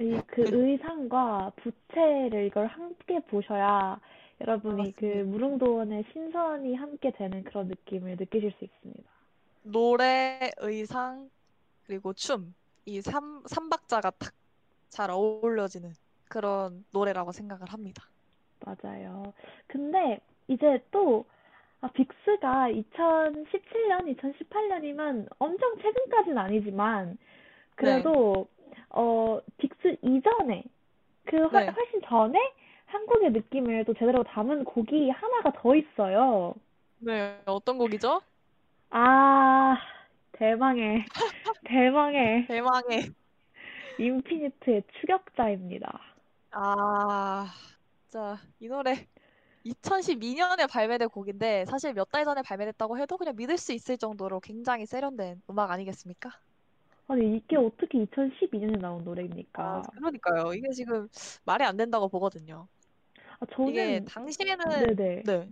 이 0.00 0.20
그 0.28 0.42
의상과 0.42 1.52
부채를 1.56 2.46
이걸 2.46 2.68
함께 2.68 3.18
보셔야 3.26 4.00
여러분이 4.40 4.92
그 4.94 5.04
맞습니다. 5.04 5.30
무릉도원의 5.30 6.04
신선이 6.12 6.76
함께 6.76 7.10
되는 7.10 7.42
그런 7.42 7.66
느낌을 7.66 8.16
느끼실 8.16 8.52
수 8.58 8.64
있습니다. 8.64 9.02
노래, 9.62 10.50
의상, 10.58 11.28
그리고 11.86 12.12
춤. 12.12 12.54
이 12.86 13.02
삼, 13.02 13.42
삼박자가 13.46 14.12
딱잘 14.90 15.10
어울려지는 15.10 15.92
그런 16.28 16.84
노래라고 16.92 17.32
생각을 17.32 17.66
합니다. 17.72 18.04
맞아요. 18.64 19.34
근데 19.66 20.20
이제 20.46 20.80
또 20.92 21.24
아, 21.80 21.88
빅스가 21.92 22.70
2017년, 22.70 24.16
2018년이면 24.16 25.28
엄청 25.38 25.76
최근까지는 25.80 26.38
아니지만 26.38 27.10
네, 27.10 27.16
그래도 27.76 28.48
어 28.90 29.40
빅스 29.58 29.96
이전에 30.02 30.64
그 31.26 31.36
훨- 31.46 31.66
네, 31.66 31.70
훨씬 31.70 32.00
전에 32.02 32.38
한국의 32.86 33.30
느낌을 33.32 33.84
또 33.84 33.94
제대로 33.94 34.22
담은 34.24 34.64
곡이 34.64 35.10
하나가 35.10 35.52
더 35.52 35.74
있어요. 35.76 36.54
네. 36.98 37.38
어떤 37.44 37.78
곡이죠? 37.78 38.22
아, 38.90 39.76
대망의, 40.32 41.04
대망의 41.64 42.46
대망의. 42.46 43.10
인피니트의 43.98 44.82
추격자입니다. 45.00 46.00
아, 46.52 47.46
진짜 48.02 48.38
이 48.60 48.68
노래 48.68 49.06
2012년에 49.72 50.68
발매된 50.70 51.08
곡인데 51.08 51.64
사실 51.66 51.92
몇 51.92 52.08
달 52.10 52.24
전에 52.24 52.42
발매됐다고 52.42 52.98
해도 52.98 53.16
그냥 53.18 53.36
믿을 53.36 53.58
수 53.58 53.72
있을 53.72 53.98
정도로 53.98 54.40
굉장히 54.40 54.86
세련된 54.86 55.42
음악 55.50 55.70
아니겠습니까? 55.70 56.30
아니, 57.08 57.36
이게 57.36 57.56
어떻게 57.56 58.04
2012년에 58.04 58.80
나온 58.80 59.00
아, 59.00 59.04
노래입니까? 59.04 59.82
그러니까요. 59.94 60.52
이게 60.54 60.70
지금 60.70 61.08
말이 61.44 61.64
안 61.64 61.76
된다고 61.76 62.08
보거든요. 62.08 62.66
아, 63.40 63.46
이게 63.68 64.00
저는, 64.00 64.04
당시에는 64.06 64.64
네네. 64.96 65.22
네, 65.24 65.48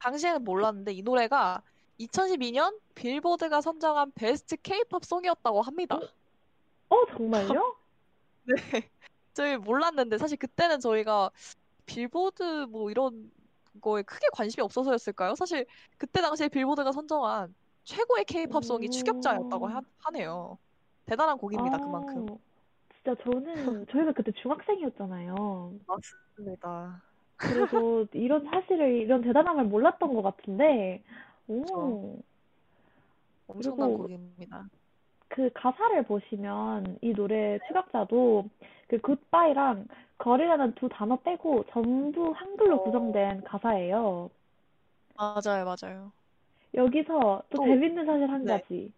당시에는 0.00 0.44
몰랐는데 0.44 0.92
이 0.92 1.02
노래가 1.02 1.62
2012년 2.00 2.78
빌보드가 2.94 3.60
선정한 3.60 4.12
베스트 4.14 4.56
케이팝 4.56 5.04
송이었다고 5.04 5.62
합니다. 5.62 5.96
어, 6.88 6.96
어, 6.96 7.06
정말요? 7.16 7.76
네. 8.44 8.54
저희 9.32 9.56
몰랐는데 9.56 10.18
사실 10.18 10.36
그때는 10.36 10.80
저희가 10.80 11.30
빌보드 11.86 12.66
뭐 12.70 12.90
이런 12.90 13.30
거에 13.80 14.02
크게 14.02 14.26
관심이 14.32 14.62
없어서였을까요? 14.64 15.34
사실 15.34 15.66
그때 15.98 16.20
당시에 16.20 16.48
빌보드가 16.48 16.92
선정한 16.92 17.54
최고의 17.84 18.24
케이팝 18.24 18.64
송이 18.64 18.90
추격자였다고 18.90 19.64
오, 19.64 19.68
하, 19.68 19.80
하네요. 19.98 20.58
대단한 21.06 21.36
곡입니다, 21.36 21.76
아, 21.76 21.80
그만큼. 21.80 22.26
진짜 22.94 23.14
저는, 23.22 23.44
저희가 23.90 24.12
그때 24.12 24.32
중학생이었잖아요. 24.40 25.74
맞습니다. 25.86 27.02
그래서 27.36 28.06
이런 28.14 28.44
사실을, 28.44 29.02
이런 29.02 29.20
대단함을 29.20 29.64
몰랐던 29.64 30.14
것 30.14 30.22
같은데, 30.22 31.02
그렇죠. 31.46 31.74
오, 31.74 32.22
엄청난 33.48 33.88
그리고 33.88 34.02
곡입니다. 34.04 34.68
그 35.28 35.50
가사를 35.54 36.02
보시면 36.04 36.98
이 37.00 37.12
노래 37.12 37.58
추격자도 37.66 38.48
그 38.88 38.98
굿바이랑 39.00 39.86
거리라는 40.18 40.74
두 40.74 40.88
단어 40.88 41.16
빼고 41.16 41.64
전부 41.70 42.30
한글로 42.32 42.76
어, 42.76 42.84
구성된 42.84 43.44
가사예요. 43.44 44.30
맞아요, 45.16 45.64
맞아요. 45.64 46.12
여기서 46.74 47.42
또 47.50 47.56
또, 47.56 47.64
재밌는 47.64 48.06
사실 48.06 48.30
한 48.30 48.44
네. 48.44 48.58
가지. 48.58 48.92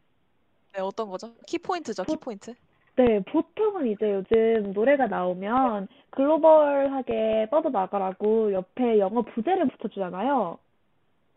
네, 0.74 0.80
어떤 0.80 1.08
거죠? 1.08 1.34
키포인트죠, 1.46 2.04
보, 2.04 2.12
키포인트. 2.12 2.54
네, 2.96 3.20
보통은 3.20 3.86
이제 3.88 4.12
요즘 4.12 4.72
노래가 4.72 5.06
나오면 5.06 5.88
글로벌하게 6.10 7.48
뻗어나가라고 7.50 8.52
옆에 8.52 8.98
영어 8.98 9.22
부제를 9.22 9.68
붙여주잖아요. 9.68 10.58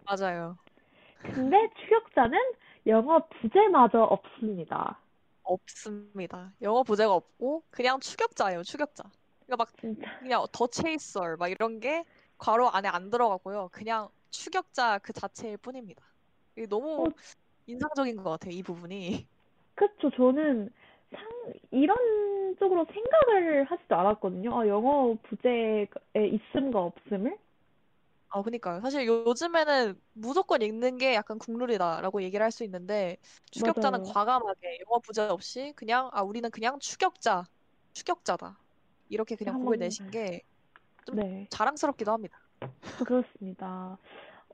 맞아요. 0.05 0.57
근데 1.21 1.69
추격자는 1.81 2.37
영어 2.87 3.19
부제마저 3.27 4.03
없습니다. 4.03 4.99
없습니다. 5.43 6.51
영어 6.61 6.83
부제가 6.83 7.13
없고 7.13 7.63
그냥 7.71 7.99
추격자예요, 7.99 8.63
추격자. 8.63 9.03
그러니까 9.45 9.57
막 9.57 9.77
진짜. 9.79 10.19
그냥 10.19 10.45
더 10.51 10.67
체이서 10.67 11.37
막 11.37 11.49
이런 11.49 11.79
게 11.79 12.03
괄호 12.37 12.67
안에 12.69 12.87
안 12.87 13.09
들어가고요. 13.09 13.69
그냥 13.71 14.09
추격자 14.29 14.99
그 14.99 15.11
자체일 15.13 15.57
뿐입니다. 15.57 16.03
이게 16.55 16.63
어, 16.63 16.67
너무 16.69 17.11
인상적인 17.67 18.17
것 18.17 18.29
같아요, 18.31 18.51
이 18.51 18.63
부분이. 18.63 19.27
그쵸. 19.75 20.09
저는 20.11 20.69
상, 21.11 21.53
이런 21.71 22.55
쪽으로 22.59 22.85
생각을 22.85 23.63
하지도 23.65 23.95
않았거든요. 23.95 24.59
아, 24.59 24.67
영어 24.67 25.15
부제에 25.23 25.87
있음과 26.15 26.79
없음을? 26.79 27.37
아, 28.31 28.41
그니까요. 28.43 28.79
사실 28.81 29.07
요- 29.07 29.23
요즘에는 29.25 29.99
무조건 30.13 30.61
읽는 30.61 30.97
게 30.97 31.15
약간 31.15 31.39
국룰이다라고 31.39 32.21
얘기를 32.23 32.43
할 32.43 32.51
수 32.51 32.63
있는데 32.63 33.17
추격자는 33.51 34.01
맞아요. 34.01 34.13
과감하게 34.13 34.79
영어 34.87 34.99
부제 34.99 35.21
없이 35.23 35.73
그냥 35.75 36.09
아, 36.13 36.21
우리는 36.21 36.49
그냥 36.51 36.79
추격자, 36.79 37.45
추격자다. 37.93 38.57
이렇게 39.09 39.35
그냥 39.35 39.55
곡을 39.55 39.75
한번, 39.75 39.79
내신 39.79 40.09
게 40.11 40.41
좀 41.05 41.15
네, 41.15 41.47
자랑스럽기도 41.49 42.11
합니다. 42.11 42.39
그렇습니다. 43.05 43.97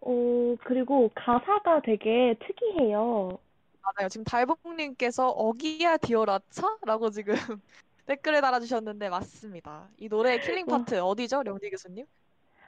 어, 0.01 0.55
그리고 0.63 1.09
가사가 1.15 1.81
되게 1.83 2.35
특이해요. 2.47 3.37
맞아요. 3.81 4.09
지금 4.09 4.23
달봉님께서 4.23 5.29
어기야 5.29 5.97
디어라차? 5.97 6.77
라고 6.85 7.09
지금 7.11 7.33
댓글에 8.05 8.41
달아주셨는데 8.41 9.09
맞습니다. 9.09 9.89
이 9.97 10.07
노래의 10.07 10.41
killing 10.41 10.65
와, 10.67 10.79
파트 10.79 10.99
어디죠? 10.99 11.43
령디 11.43 11.69
교수님? 11.71 12.05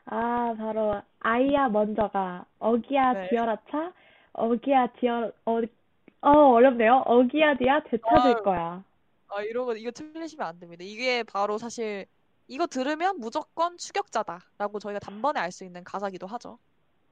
아, 0.09 0.55
바로, 0.57 1.01
아이야 1.19 1.67
먼저 1.69 2.07
가, 2.07 2.45
어기야 2.59 3.13
네. 3.13 3.29
디어라 3.29 3.57
차, 3.69 3.91
어기야 4.33 4.87
디어, 4.99 5.31
어, 5.45 5.59
어, 6.21 6.29
어렵네요. 6.29 7.03
어기야 7.05 7.57
디야 7.57 7.83
되찾을 7.83 8.37
아, 8.37 8.41
거야. 8.41 8.83
아, 9.27 9.41
이러고 9.41 9.73
이거 9.75 9.91
틀리시면 9.91 10.47
안 10.47 10.59
됩니다. 10.59 10.83
이게 10.85 11.23
바로 11.23 11.57
사실 11.57 12.05
이거 12.47 12.67
들으면 12.67 13.19
무조건 13.19 13.77
추격자다라고 13.77 14.79
저희가 14.79 14.99
단번에 14.99 15.39
알 15.41 15.51
수 15.51 15.65
있는 15.65 15.83
가사기도 15.83 16.25
하죠. 16.27 16.57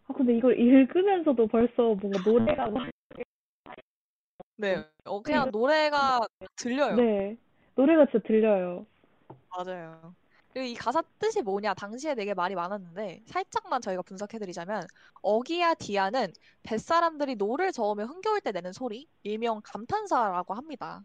아, 0.07 0.13
근데 0.13 0.37
이걸 0.37 0.57
읽으면서도 0.57 1.47
벌써 1.47 1.95
뭔가 1.95 2.19
노래가 2.23 2.67
막, 2.69 2.89
네, 4.55 4.85
어, 5.03 5.21
그냥 5.21 5.51
노래가 5.51 6.21
들려요. 6.55 6.95
네, 6.95 7.35
노래가 7.75 8.05
진짜 8.05 8.25
들려요. 8.25 8.85
맞아요. 9.49 10.15
그리고 10.55 10.69
이 10.69 10.73
가사 10.73 11.01
뜻이 11.19 11.41
뭐냐? 11.41 11.73
당시에 11.73 12.15
되게 12.15 12.33
말이 12.33 12.55
많았는데 12.55 13.23
살짝만 13.25 13.81
저희가 13.81 14.01
분석해드리자면 14.03 14.87
어기야 15.21 15.73
디아는 15.73 16.31
뱃사람들이 16.63 17.35
노를 17.35 17.73
저으며 17.73 18.05
흥겨울 18.05 18.39
때 18.39 18.53
내는 18.53 18.71
소리, 18.71 19.05
일명 19.23 19.59
감탄사라고 19.65 20.53
합니다. 20.53 21.03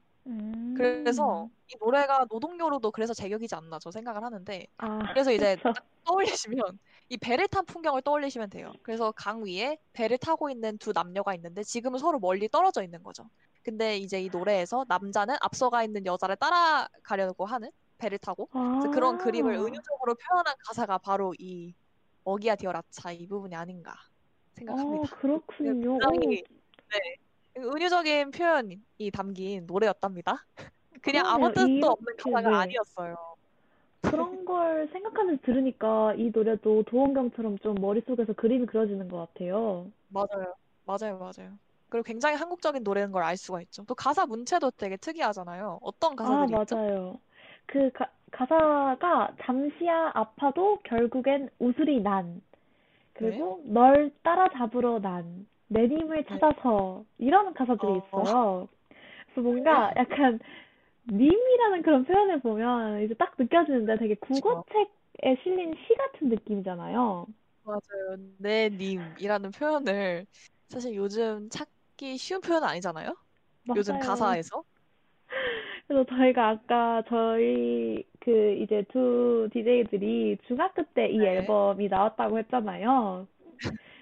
그래서 0.77 1.47
음, 1.47 1.49
이 1.67 1.77
노래가 1.81 2.27
노동요로도 2.31 2.93
그래서 2.93 3.13
제격이지 3.13 3.57
않나 3.57 3.81
저 3.81 3.91
생각을 3.91 4.23
하는데 4.23 4.69
아, 4.77 4.99
그래서 5.13 5.33
이제 5.33 5.57
떠올리시면 6.05 6.79
이 7.09 7.17
배를 7.17 7.49
탄 7.49 7.67
풍경을 7.67 8.03
떠올리시면 8.03 8.51
돼요. 8.51 8.73
그래서 8.85 9.11
강 9.11 9.43
위에 9.43 9.79
배를 9.95 10.19
타고 10.19 10.49
있는 10.49 10.79
두 10.79 10.93
남녀가 10.93 11.35
있는데 11.35 11.65
지금은 11.65 11.99
서로 11.99 12.21
멀리 12.21 12.49
떨어져 12.49 12.85
있는 12.85 13.03
거죠. 13.03 13.29
근데 13.65 13.97
이제 13.97 14.23
이 14.23 14.29
노래에서 14.31 14.85
남자는 14.89 15.35
앞서가 15.41 15.83
있는 15.83 16.07
여자를 16.07 16.37
따라가려고 16.37 17.47
하는 17.47 17.71
배를 18.01 18.19
타고 18.19 18.47
그래서 18.47 18.89
그런 18.93 19.19
그림을 19.19 19.55
아, 19.55 19.59
은유적으로 19.61 20.15
표현한 20.15 20.55
가사가 20.67 20.99
바로 20.99 21.33
이 21.39 21.75
어기야 22.25 22.57
디어라차 22.57 23.13
이 23.13 23.27
부분이 23.29 23.55
아닌가 23.55 23.93
어, 23.93 24.55
생각합니다. 24.55 25.17
그렇군요. 25.17 25.97
오, 25.97 25.99
굉장히 26.01 26.43
네, 26.93 27.17
은유적인 27.59 28.31
표현이 28.33 28.81
담긴 29.13 29.67
노래였답니다. 29.67 30.45
그냥 31.03 31.27
아무 31.27 31.51
그러네요. 31.51 31.81
뜻도 31.81 31.87
없는 31.93 32.17
가사가 32.17 32.51
네. 32.51 32.57
아니었어요. 32.57 33.17
그런 34.03 34.45
걸 34.45 34.89
생각하면서 34.93 35.43
들으니까 35.45 36.15
이 36.15 36.31
노래도 36.35 36.83
도원경처럼 36.85 37.59
좀 37.59 37.75
머릿속에서 37.75 38.33
그림이 38.33 38.67
그려지는 38.67 39.09
것 39.09 39.19
같아요. 39.19 39.91
맞아요. 40.09 40.55
맞아요, 40.85 41.19
맞아요. 41.19 41.59
그리고 41.89 42.03
굉장히 42.05 42.37
한국적인 42.37 42.83
노래인 42.83 43.13
걸 43.13 43.23
알 43.23 43.37
수가 43.37 43.61
있죠. 43.63 43.85
또 43.85 43.95
가사 43.95 44.27
문체도 44.27 44.73
되게 44.73 44.97
특이하잖아요. 44.97 45.79
어떤 45.83 46.13
아, 46.13 46.17
가사들이 46.17 46.61
있죠? 46.63 46.77
맞아요. 46.77 47.21
그 47.71 47.89
가, 47.93 48.11
가사가 48.33 49.35
잠시야 49.43 50.11
아파도 50.15 50.81
결국엔 50.83 51.51
웃으리 51.61 52.01
난. 52.03 52.35
네. 52.35 52.41
그리고 53.15 53.63
널 53.65 54.11
따라잡으러 54.23 54.99
난. 54.99 55.47
내 55.69 55.87
님을 55.87 56.25
네. 56.25 56.27
찾아서. 56.29 57.05
이런 57.19 57.55
가사들이 57.55 57.93
어, 57.93 57.97
있어요. 57.97 58.69
그래서 58.89 59.37
네. 59.37 59.41
뭔가 59.41 59.93
약간 59.97 60.41
님이라는 61.13 61.83
그런 61.83 62.05
표현을 62.05 62.41
보면 62.41 63.03
이제 63.03 63.15
딱 63.15 63.35
느껴지는데 63.39 63.99
되게. 63.99 64.15
국어책에 64.17 65.37
실린 65.45 65.73
시 65.87 65.95
같은 65.95 66.29
느낌이잖아요. 66.29 67.27
맞아요. 67.63 68.17
내 68.39 68.69
님이라는 68.69 69.53
표현을 69.53 70.27
사실 70.69 70.97
요즘 70.97 71.49
찾기 71.51 72.17
쉬운 72.17 72.41
표현은 72.41 72.67
아니잖아요? 72.67 73.15
요즘 73.77 73.95
맞아요. 73.95 74.07
가사에서. 74.07 74.65
그래서 75.91 76.05
저희가 76.05 76.49
아까 76.51 77.03
저희 77.09 78.05
그 78.21 78.31
이제 78.63 78.85
두 78.93 79.49
DJ들이 79.53 80.39
중학교 80.47 80.85
때 80.95 81.09
이 81.11 81.19
네. 81.19 81.39
앨범이 81.39 81.89
나왔다고 81.89 82.39
했잖아요. 82.39 83.27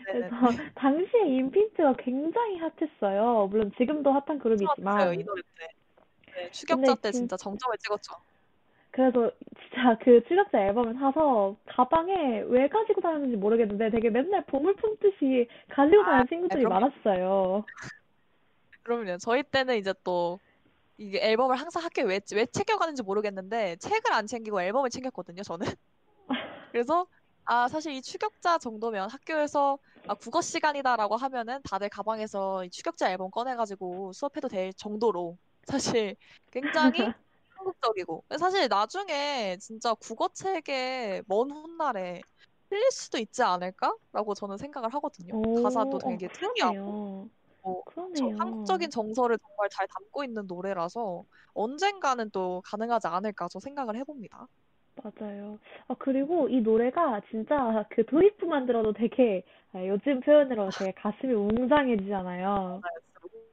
그래서 0.04 0.36
네네네. 0.50 0.70
당시에 0.74 1.26
인피니트가 1.28 1.94
굉장히 1.94 2.58
핫했어요. 2.58 3.46
물론 3.50 3.72
지금도 3.78 4.10
핫한 4.12 4.38
그룹이지만. 4.38 5.24
노래 5.24 5.40
때. 5.58 5.68
네, 6.36 6.50
추격자 6.50 6.94
때 6.96 7.10
진, 7.10 7.20
진짜 7.22 7.38
정점을 7.38 7.78
찍었죠. 7.78 8.12
그래서 8.90 9.30
진짜 9.58 9.96
그 10.04 10.22
추격자 10.28 10.66
앨범을 10.66 10.92
사서 10.92 11.56
가방에 11.68 12.40
왜 12.48 12.68
가지고 12.68 13.00
다녔는지 13.00 13.38
모르겠는데 13.38 13.88
되게 13.88 14.10
맨날 14.10 14.44
보물 14.44 14.76
품듯이 14.76 15.48
가지고 15.70 16.02
아, 16.02 16.04
다니는 16.04 16.26
친구들이 16.28 16.64
그럼요. 16.64 16.80
많았어요. 16.80 17.64
그럼요. 18.82 19.16
저희 19.16 19.42
때는 19.42 19.76
이제 19.76 19.94
또 20.04 20.38
이게 20.98 21.20
앨범을 21.22 21.56
항상 21.56 21.82
학교에 21.84 22.04
왜, 22.04 22.20
왜 22.34 22.46
챙겨가는지 22.46 23.02
모르겠는데 23.02 23.76
책을 23.76 24.12
안 24.12 24.26
챙기고 24.26 24.60
앨범을 24.62 24.90
챙겼거든요, 24.90 25.42
저는. 25.42 25.66
그래서 26.72 27.06
아, 27.44 27.68
사실 27.68 27.92
이 27.92 28.02
추격자 28.02 28.58
정도면 28.58 29.10
학교에서 29.10 29.78
아, 30.06 30.14
국어 30.14 30.40
시간이다라고 30.42 31.16
하면은 31.16 31.60
다들 31.64 31.88
가방에서 31.88 32.64
이 32.64 32.70
추격자 32.70 33.10
앨범 33.10 33.30
꺼내가지고 33.30 34.12
수업해도 34.12 34.48
될 34.48 34.72
정도로 34.74 35.38
사실 35.66 36.16
굉장히 36.50 36.92
한국적이고 37.56 38.24
사실 38.38 38.68
나중에 38.68 39.56
진짜 39.60 39.94
국어책의 39.94 41.24
먼 41.26 41.50
훗날에 41.50 42.22
틀릴 42.70 42.90
수도 42.90 43.18
있지 43.18 43.42
않을까라고 43.42 44.34
저는 44.34 44.58
생각을 44.58 44.92
하거든요. 44.94 45.34
가사도 45.54 45.96
오, 45.96 45.96
어, 45.98 46.00
되게 46.08 46.28
특이하고. 46.28 47.30
뭐 47.68 47.82
저. 48.16 48.26
한국적인 48.38 48.90
정서를 48.90 49.38
정말 49.38 49.68
잘 49.70 49.86
담고 49.88 50.24
있는 50.24 50.46
노래라서 50.46 51.24
언젠가는 51.52 52.30
또 52.30 52.62
가능하지 52.64 53.06
않을까 53.08 53.48
저 53.50 53.60
생각을 53.60 53.96
해봅니다. 53.96 54.48
맞아요. 55.02 55.58
아, 55.86 55.94
그리고 55.98 56.48
이 56.48 56.60
노래가 56.60 57.20
진짜 57.30 57.86
그 57.90 58.04
도입부만 58.06 58.66
들어도 58.66 58.92
되게, 58.92 59.44
아, 59.72 59.84
요즘 59.86 60.20
표현으로 60.20 60.68
되게 60.90 60.92
가슴이 60.92 61.32
웅장해지잖아요. 61.32 62.80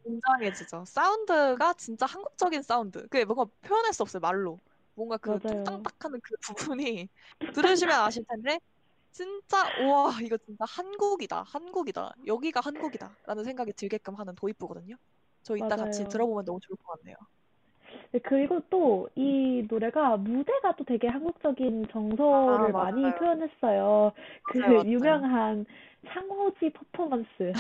웅장해지죠. 0.06 0.86
사운드가 0.86 1.74
진짜 1.74 2.06
한국적인 2.06 2.64
사운드. 2.64 3.02
그게 3.08 3.26
뭔가 3.26 3.46
표현할 3.62 3.94
수 3.94 4.02
없어요, 4.04 4.22
말로. 4.22 4.60
뭔가 4.96 5.18
그. 5.18 5.38
뚱땅딱하는 5.40 6.20
그 6.24 6.36
부분이 6.42 7.10
들으시면 7.54 7.96
아실 7.96 8.24
텐데 8.28 8.60
진짜 9.16 9.72
우와 9.78 10.20
이거 10.24 10.38
진짜 10.38 10.66
한국이다, 10.68 11.44
한국이다. 11.44 12.16
여기가 12.28 12.60
한국이다 12.60 13.16
라는 13.26 13.46
생각이 13.46 13.72
들게끔 13.72 14.16
하는 14.16 14.36
도입부거든요. 14.36 14.96
저 15.42 15.56
이따 15.56 15.78
같이 15.78 16.04
맞아요. 16.04 16.10
들어보면 16.10 16.44
너무 16.44 16.60
좋을 16.62 16.76
것 16.78 16.98
같네요. 17.00 17.16
네, 18.12 18.20
그리고 18.20 18.60
또 18.70 19.08
이 19.16 19.66
노래가 19.70 20.18
무대가 20.18 20.76
또 20.76 20.84
되게 20.84 21.08
한국적인 21.08 21.86
아, 21.86 21.92
정서를 21.94 22.74
많이 22.74 23.02
맞아요. 23.02 23.14
표현했어요. 23.14 24.12
그 24.44 24.58
맞아요, 24.60 24.84
맞아요. 24.84 24.84
유명한 24.92 25.66
창호지 26.08 26.72
퍼포먼스. 26.74 27.54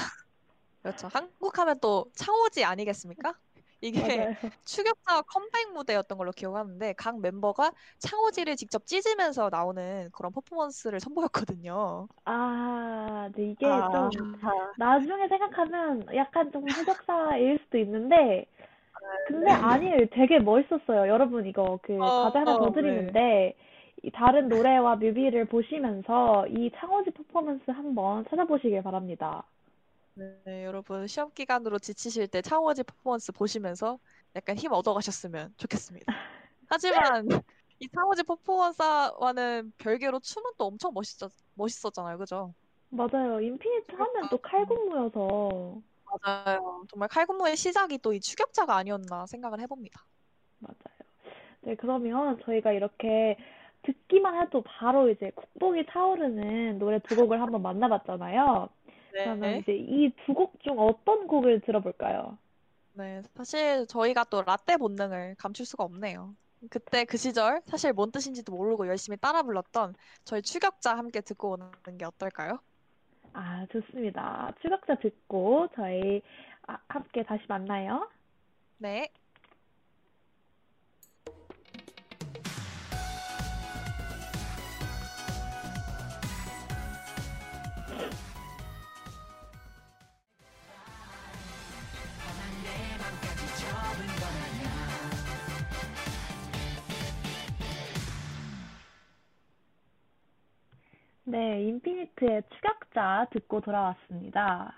그렇죠. 0.81 1.07
한국 1.11 1.57
하면 1.59 1.79
또 1.79 2.05
창호지 2.13 2.63
아니겠습니까? 2.65 3.39
이게 3.85 4.01
맞아요. 4.01 4.35
추격자 4.65 5.21
컴백 5.23 5.73
무대였던 5.73 6.17
걸로 6.17 6.31
기억하는데 6.31 6.93
각 6.93 7.19
멤버가 7.21 7.71
창호지를 7.99 8.55
직접 8.55 8.85
찢으면서 8.85 9.49
나오는 9.51 10.09
그런 10.11 10.31
퍼포먼스를 10.31 10.99
선보였거든요. 10.99 12.07
아, 12.25 13.29
네, 13.35 13.51
이게 13.51 13.65
아, 13.67 13.89
좀 13.91 14.09
나중에 14.77 15.27
생각하면 15.27 16.07
약간 16.15 16.51
좀 16.51 16.63
흑역사일 16.71 17.59
수도 17.65 17.77
있는데 17.77 18.47
근데 19.27 19.51
아니에요. 19.51 20.07
되게 20.11 20.39
멋있었어요. 20.39 21.07
여러분 21.07 21.45
이거 21.45 21.79
그 21.83 21.93
어, 21.99 22.11
과제 22.21 22.39
하나 22.39 22.57
더 22.57 22.69
네. 22.69 22.81
드리는데 22.81 23.55
이 24.03 24.11
다른 24.11 24.49
노래와 24.49 24.97
뮤비를 24.97 25.45
보시면서 25.45 26.47
이 26.47 26.71
창호지 26.75 27.11
퍼포먼스 27.11 27.69
한번 27.71 28.25
찾아보시길 28.29 28.81
바랍니다. 28.83 29.43
네, 30.17 30.63
여러분 30.63 31.07
시험 31.07 31.31
기간으로 31.33 31.77
지치실 31.79 32.27
때 32.29 32.41
창호지 32.41 32.83
퍼포먼스 32.83 33.31
보시면서 33.33 33.99
약간 34.35 34.55
힘 34.57 34.71
얻어가셨으면 34.71 35.53
좋겠습니다. 35.57 36.05
하지만 36.69 37.27
이 37.79 37.87
창호지 37.89 38.23
퍼포먼스와는 38.23 39.73
별개로 39.77 40.19
춤은 40.21 40.51
또 40.57 40.65
엄청 40.67 40.93
멋있었, 40.93 41.31
멋있었잖아요. 41.55 42.17
그죠? 42.17 42.53
맞아요. 42.89 43.41
인피니트 43.41 43.91
하면 43.93 44.29
또 44.29 44.37
칼군무여서 44.37 45.81
맞아요. 46.23 46.85
정말 46.89 47.09
칼군무의 47.09 47.57
시작이 47.57 47.97
또 47.97 48.13
이 48.13 48.21
추격자가 48.21 48.73
아니었나 48.77 49.25
생각을 49.25 49.59
해봅니다. 49.59 50.05
맞아요. 50.59 50.75
네, 51.61 51.75
그러면 51.75 52.39
저희가 52.45 52.71
이렇게 52.71 53.37
듣기만 53.83 54.41
해도 54.41 54.63
바로 54.63 55.09
이제 55.09 55.31
국뽕이 55.35 55.85
차오르는 55.91 56.79
노래 56.79 56.99
두 56.99 57.15
곡을 57.17 57.41
한번 57.41 57.61
만나봤잖아요. 57.61 58.69
그러면 59.23 59.39
네. 59.39 59.59
이제 59.59 59.73
이 59.75 60.09
두 60.25 60.33
곡 60.33 60.59
중 60.63 60.77
어떤 60.79 61.27
곡을 61.27 61.61
들어볼까요? 61.61 62.37
네, 62.93 63.21
사실 63.35 63.85
저희가 63.87 64.23
또 64.25 64.41
라떼 64.41 64.77
본능을 64.77 65.35
감출 65.37 65.65
수가 65.65 65.83
없네요. 65.83 66.35
그때 66.69 67.05
그 67.05 67.17
시절 67.17 67.61
사실 67.65 67.93
뭔 67.93 68.11
뜻인지도 68.11 68.51
모르고 68.53 68.87
열심히 68.87 69.17
따라 69.17 69.43
불렀던 69.43 69.95
저희 70.23 70.41
추격자 70.41 70.97
함께 70.97 71.21
듣고 71.21 71.51
오는 71.51 71.71
게 71.97 72.05
어떨까요? 72.05 72.59
아, 73.33 73.65
좋습니다. 73.71 74.53
추격자 74.61 74.95
듣고 74.95 75.67
저희 75.75 76.21
아, 76.67 76.77
함께 76.87 77.23
다시 77.23 77.43
만나요. 77.47 78.09
네. 78.77 79.09
네, 101.35 101.63
인피니트의 101.63 102.43
추격자 102.47 103.27
듣고 103.33 103.59
돌아왔습니다. 103.59 104.73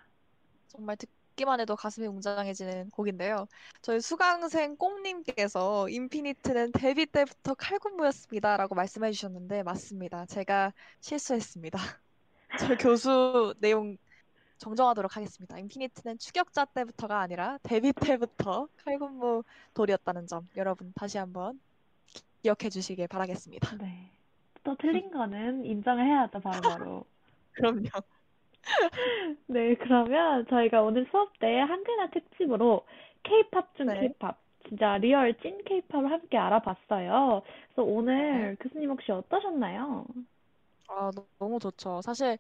정말 0.70 0.98
듣기만 0.98 1.60
해도 1.60 1.76
가슴이 1.76 2.08
웅장해지는 2.08 2.90
곡인데요. 2.90 3.48
저희 3.84 4.02
수강생 4.02 4.76
꽁님께서 4.76 5.88
인피니트는 5.88 6.72
데뷔 6.72 7.06
때부터 7.06 7.54
칼군무였습니다 7.54 8.58
라고 8.58 8.74
말씀해 8.74 9.12
주셨는데 9.12 9.62
맞습니다. 9.62 10.26
제가 10.26 10.74
실수했습니다. 11.00 11.78
저 12.60 12.76
교수 12.78 13.54
내용 13.60 13.96
정정하도록 14.58 15.16
하겠습니다. 15.16 15.60
인피니트는 15.60 16.18
추격자 16.18 16.66
때부터가 16.66 17.20
아니라 17.20 17.60
데뷔 17.62 17.94
때부터 17.94 18.68
칼군무 18.84 19.44
돌이었다는 19.76 20.26
점 20.26 20.50
여러분 20.58 20.92
다시 20.96 21.20
한번 21.20 21.60
기억해 22.42 22.72
주시길 22.72 23.08
바라겠습니다. 23.10 23.78
네. 23.78 24.17
또 24.68 24.76
틀린 24.76 25.10
거는 25.12 25.64
인정을 25.64 26.06
해야죠, 26.06 26.42
바로바로. 26.42 27.06
그럼요. 27.54 27.88
네, 29.48 29.76
그러면 29.76 30.46
저희가 30.48 30.82
오늘 30.82 31.08
수업 31.10 31.40
때 31.40 31.60
한글날 31.62 32.12
특집으로 32.12 32.86
K-팝 33.24 33.78
중 33.78 33.86
네. 33.86 34.02
K-팝, 34.02 34.38
진짜 34.68 34.98
real 34.98 35.36
찐 35.36 35.64
K-팝을 35.64 36.12
함께 36.12 36.38
알아봤어요. 36.38 37.44
그래서 37.74 37.82
네. 37.82 37.94
오늘 37.94 38.58
교수님 38.60 38.90
혹시 38.90 39.10
어떠셨나요? 39.10 40.06
아, 40.88 41.12
너- 41.16 41.28
너무 41.40 41.60
좋죠. 41.60 42.02
사실 42.02 42.38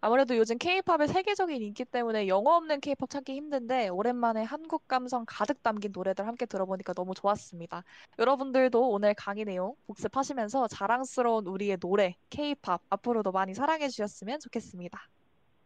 아무래도 0.00 0.36
요즘 0.36 0.56
K-팝의 0.58 1.08
세계적인 1.08 1.60
인기 1.62 1.84
때문에 1.84 2.28
영어 2.28 2.56
없는 2.56 2.80
K-팝 2.80 3.10
찾기 3.10 3.34
힘든데 3.34 3.88
오랜만에 3.88 4.42
한국 4.42 4.88
감성 4.88 5.24
가득 5.28 5.62
담긴 5.62 5.92
노래들 5.92 6.26
함께 6.26 6.46
들어보니까 6.46 6.94
너무 6.94 7.14
좋았습니다. 7.14 7.84
여러분들도 8.18 8.88
오늘 8.90 9.14
강의 9.14 9.44
내용 9.44 9.74
복습하시면서 9.86 10.68
자랑스러운 10.68 11.46
우리의 11.46 11.76
노래, 11.78 12.16
K-팝 12.30 12.80
앞으로도 12.88 13.32
많이 13.32 13.52
사랑해 13.54 13.88
주셨으면 13.88 14.40
좋겠습니다. 14.40 14.98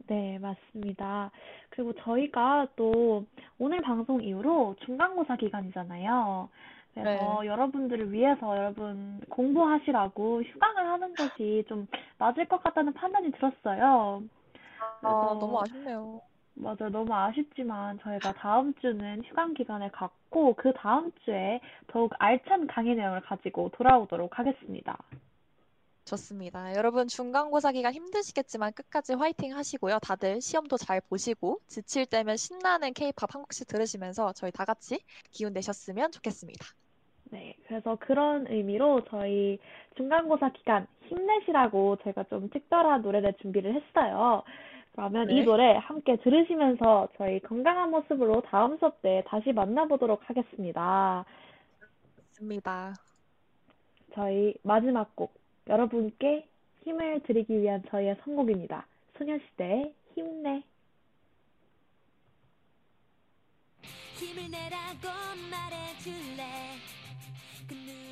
네, 0.07 0.39
맞습니다. 0.39 1.31
그리고 1.71 1.93
저희가 1.95 2.69
또 2.77 3.25
오늘 3.59 3.81
방송 3.81 4.23
이후로 4.23 4.77
중간고사 4.85 5.37
기간이잖아요. 5.37 6.49
그래서 6.95 7.43
네. 7.43 7.49
여러분들을 7.49 8.13
위해서 8.13 8.57
여러분 8.57 9.21
공부하시라고 9.29 10.43
휴강을 10.43 10.87
하는 10.87 11.15
것이 11.15 11.65
좀 11.69 11.87
맞을 12.19 12.47
것 12.47 12.63
같다는 12.63 12.93
판단이 12.93 13.33
들었어요. 13.33 14.23
아, 15.03 15.37
너무 15.41 15.61
아쉽네요. 15.61 16.21
맞아요. 16.55 16.89
너무 16.91 17.13
아쉽지만 17.13 17.99
저희가 17.99 18.33
다음 18.35 18.75
주는 18.75 19.23
휴강 19.25 19.55
기간을 19.55 19.91
갖고 19.91 20.55
그 20.55 20.73
다음 20.75 21.11
주에 21.25 21.61
더욱 21.89 22.13
알찬 22.19 22.69
강의 22.69 22.95
내용을 22.95 23.23
가지고 23.23 23.71
돌아오도록 23.71 24.39
하겠습니다. 24.39 24.97
좋습니다. 26.05 26.77
여러분 26.77 27.09
중간고사 27.09 27.73
기간 27.73 27.93
힘드시겠지만 27.95 28.73
끝까지 28.75 29.15
화이팅 29.15 29.57
하시고요. 29.57 29.99
다들 30.01 30.41
시험도 30.41 30.77
잘 30.77 31.01
보시고 31.01 31.61
지칠 31.67 32.07
때면 32.07 32.37
신나는 32.37 32.93
K-팝 32.93 33.35
한 33.35 33.43
곡씩 33.43 33.67
들으시면서 33.67 34.33
저희 34.35 34.53
다 34.53 34.65
같이 34.65 35.01
기운 35.31 35.55
내셨으면 35.55 36.13
좋겠습니다. 36.13 36.67
네, 37.35 37.57
그래서 37.67 37.97
그런 37.99 38.47
의미로 38.49 39.05
저희 39.11 39.59
중간고사 39.97 40.51
기간 40.51 40.87
힘내시라고 41.09 41.97
제가 42.05 42.23
좀 42.31 42.49
특별한 42.49 43.03
노래를 43.03 43.33
준비를 43.43 43.75
했어요. 43.75 44.45
그러면 44.93 45.29
이 45.31 45.41
네. 45.41 45.45
노래 45.45 45.75
함께 45.75 46.15
들으시면서 46.15 47.09
저희 47.19 47.41
건강한 47.41 47.91
모습으로 47.91 48.43
다음 48.43 48.79
수업 48.79 49.03
때 49.03 49.25
다시 49.27 49.53
만나보도록 49.53 50.31
하겠습니다. 50.31 51.25
좋습니다. 52.35 52.95
저희 54.15 54.55
마지막 54.63 55.17
곡, 55.17 55.35
여러분께 55.69 56.47
힘을 56.85 57.21
드리기 57.25 57.61
위한 57.61 57.83
저희의 57.91 58.17
선곡입니다. 58.23 58.87
소녀시대의 59.19 59.93
힘내. 60.15 60.63
힘을 64.15 64.49
내라고 64.49 65.09
말해줄래 65.51 66.45
그 67.67 67.75
눈을 67.75 67.87
반짝 67.87 68.04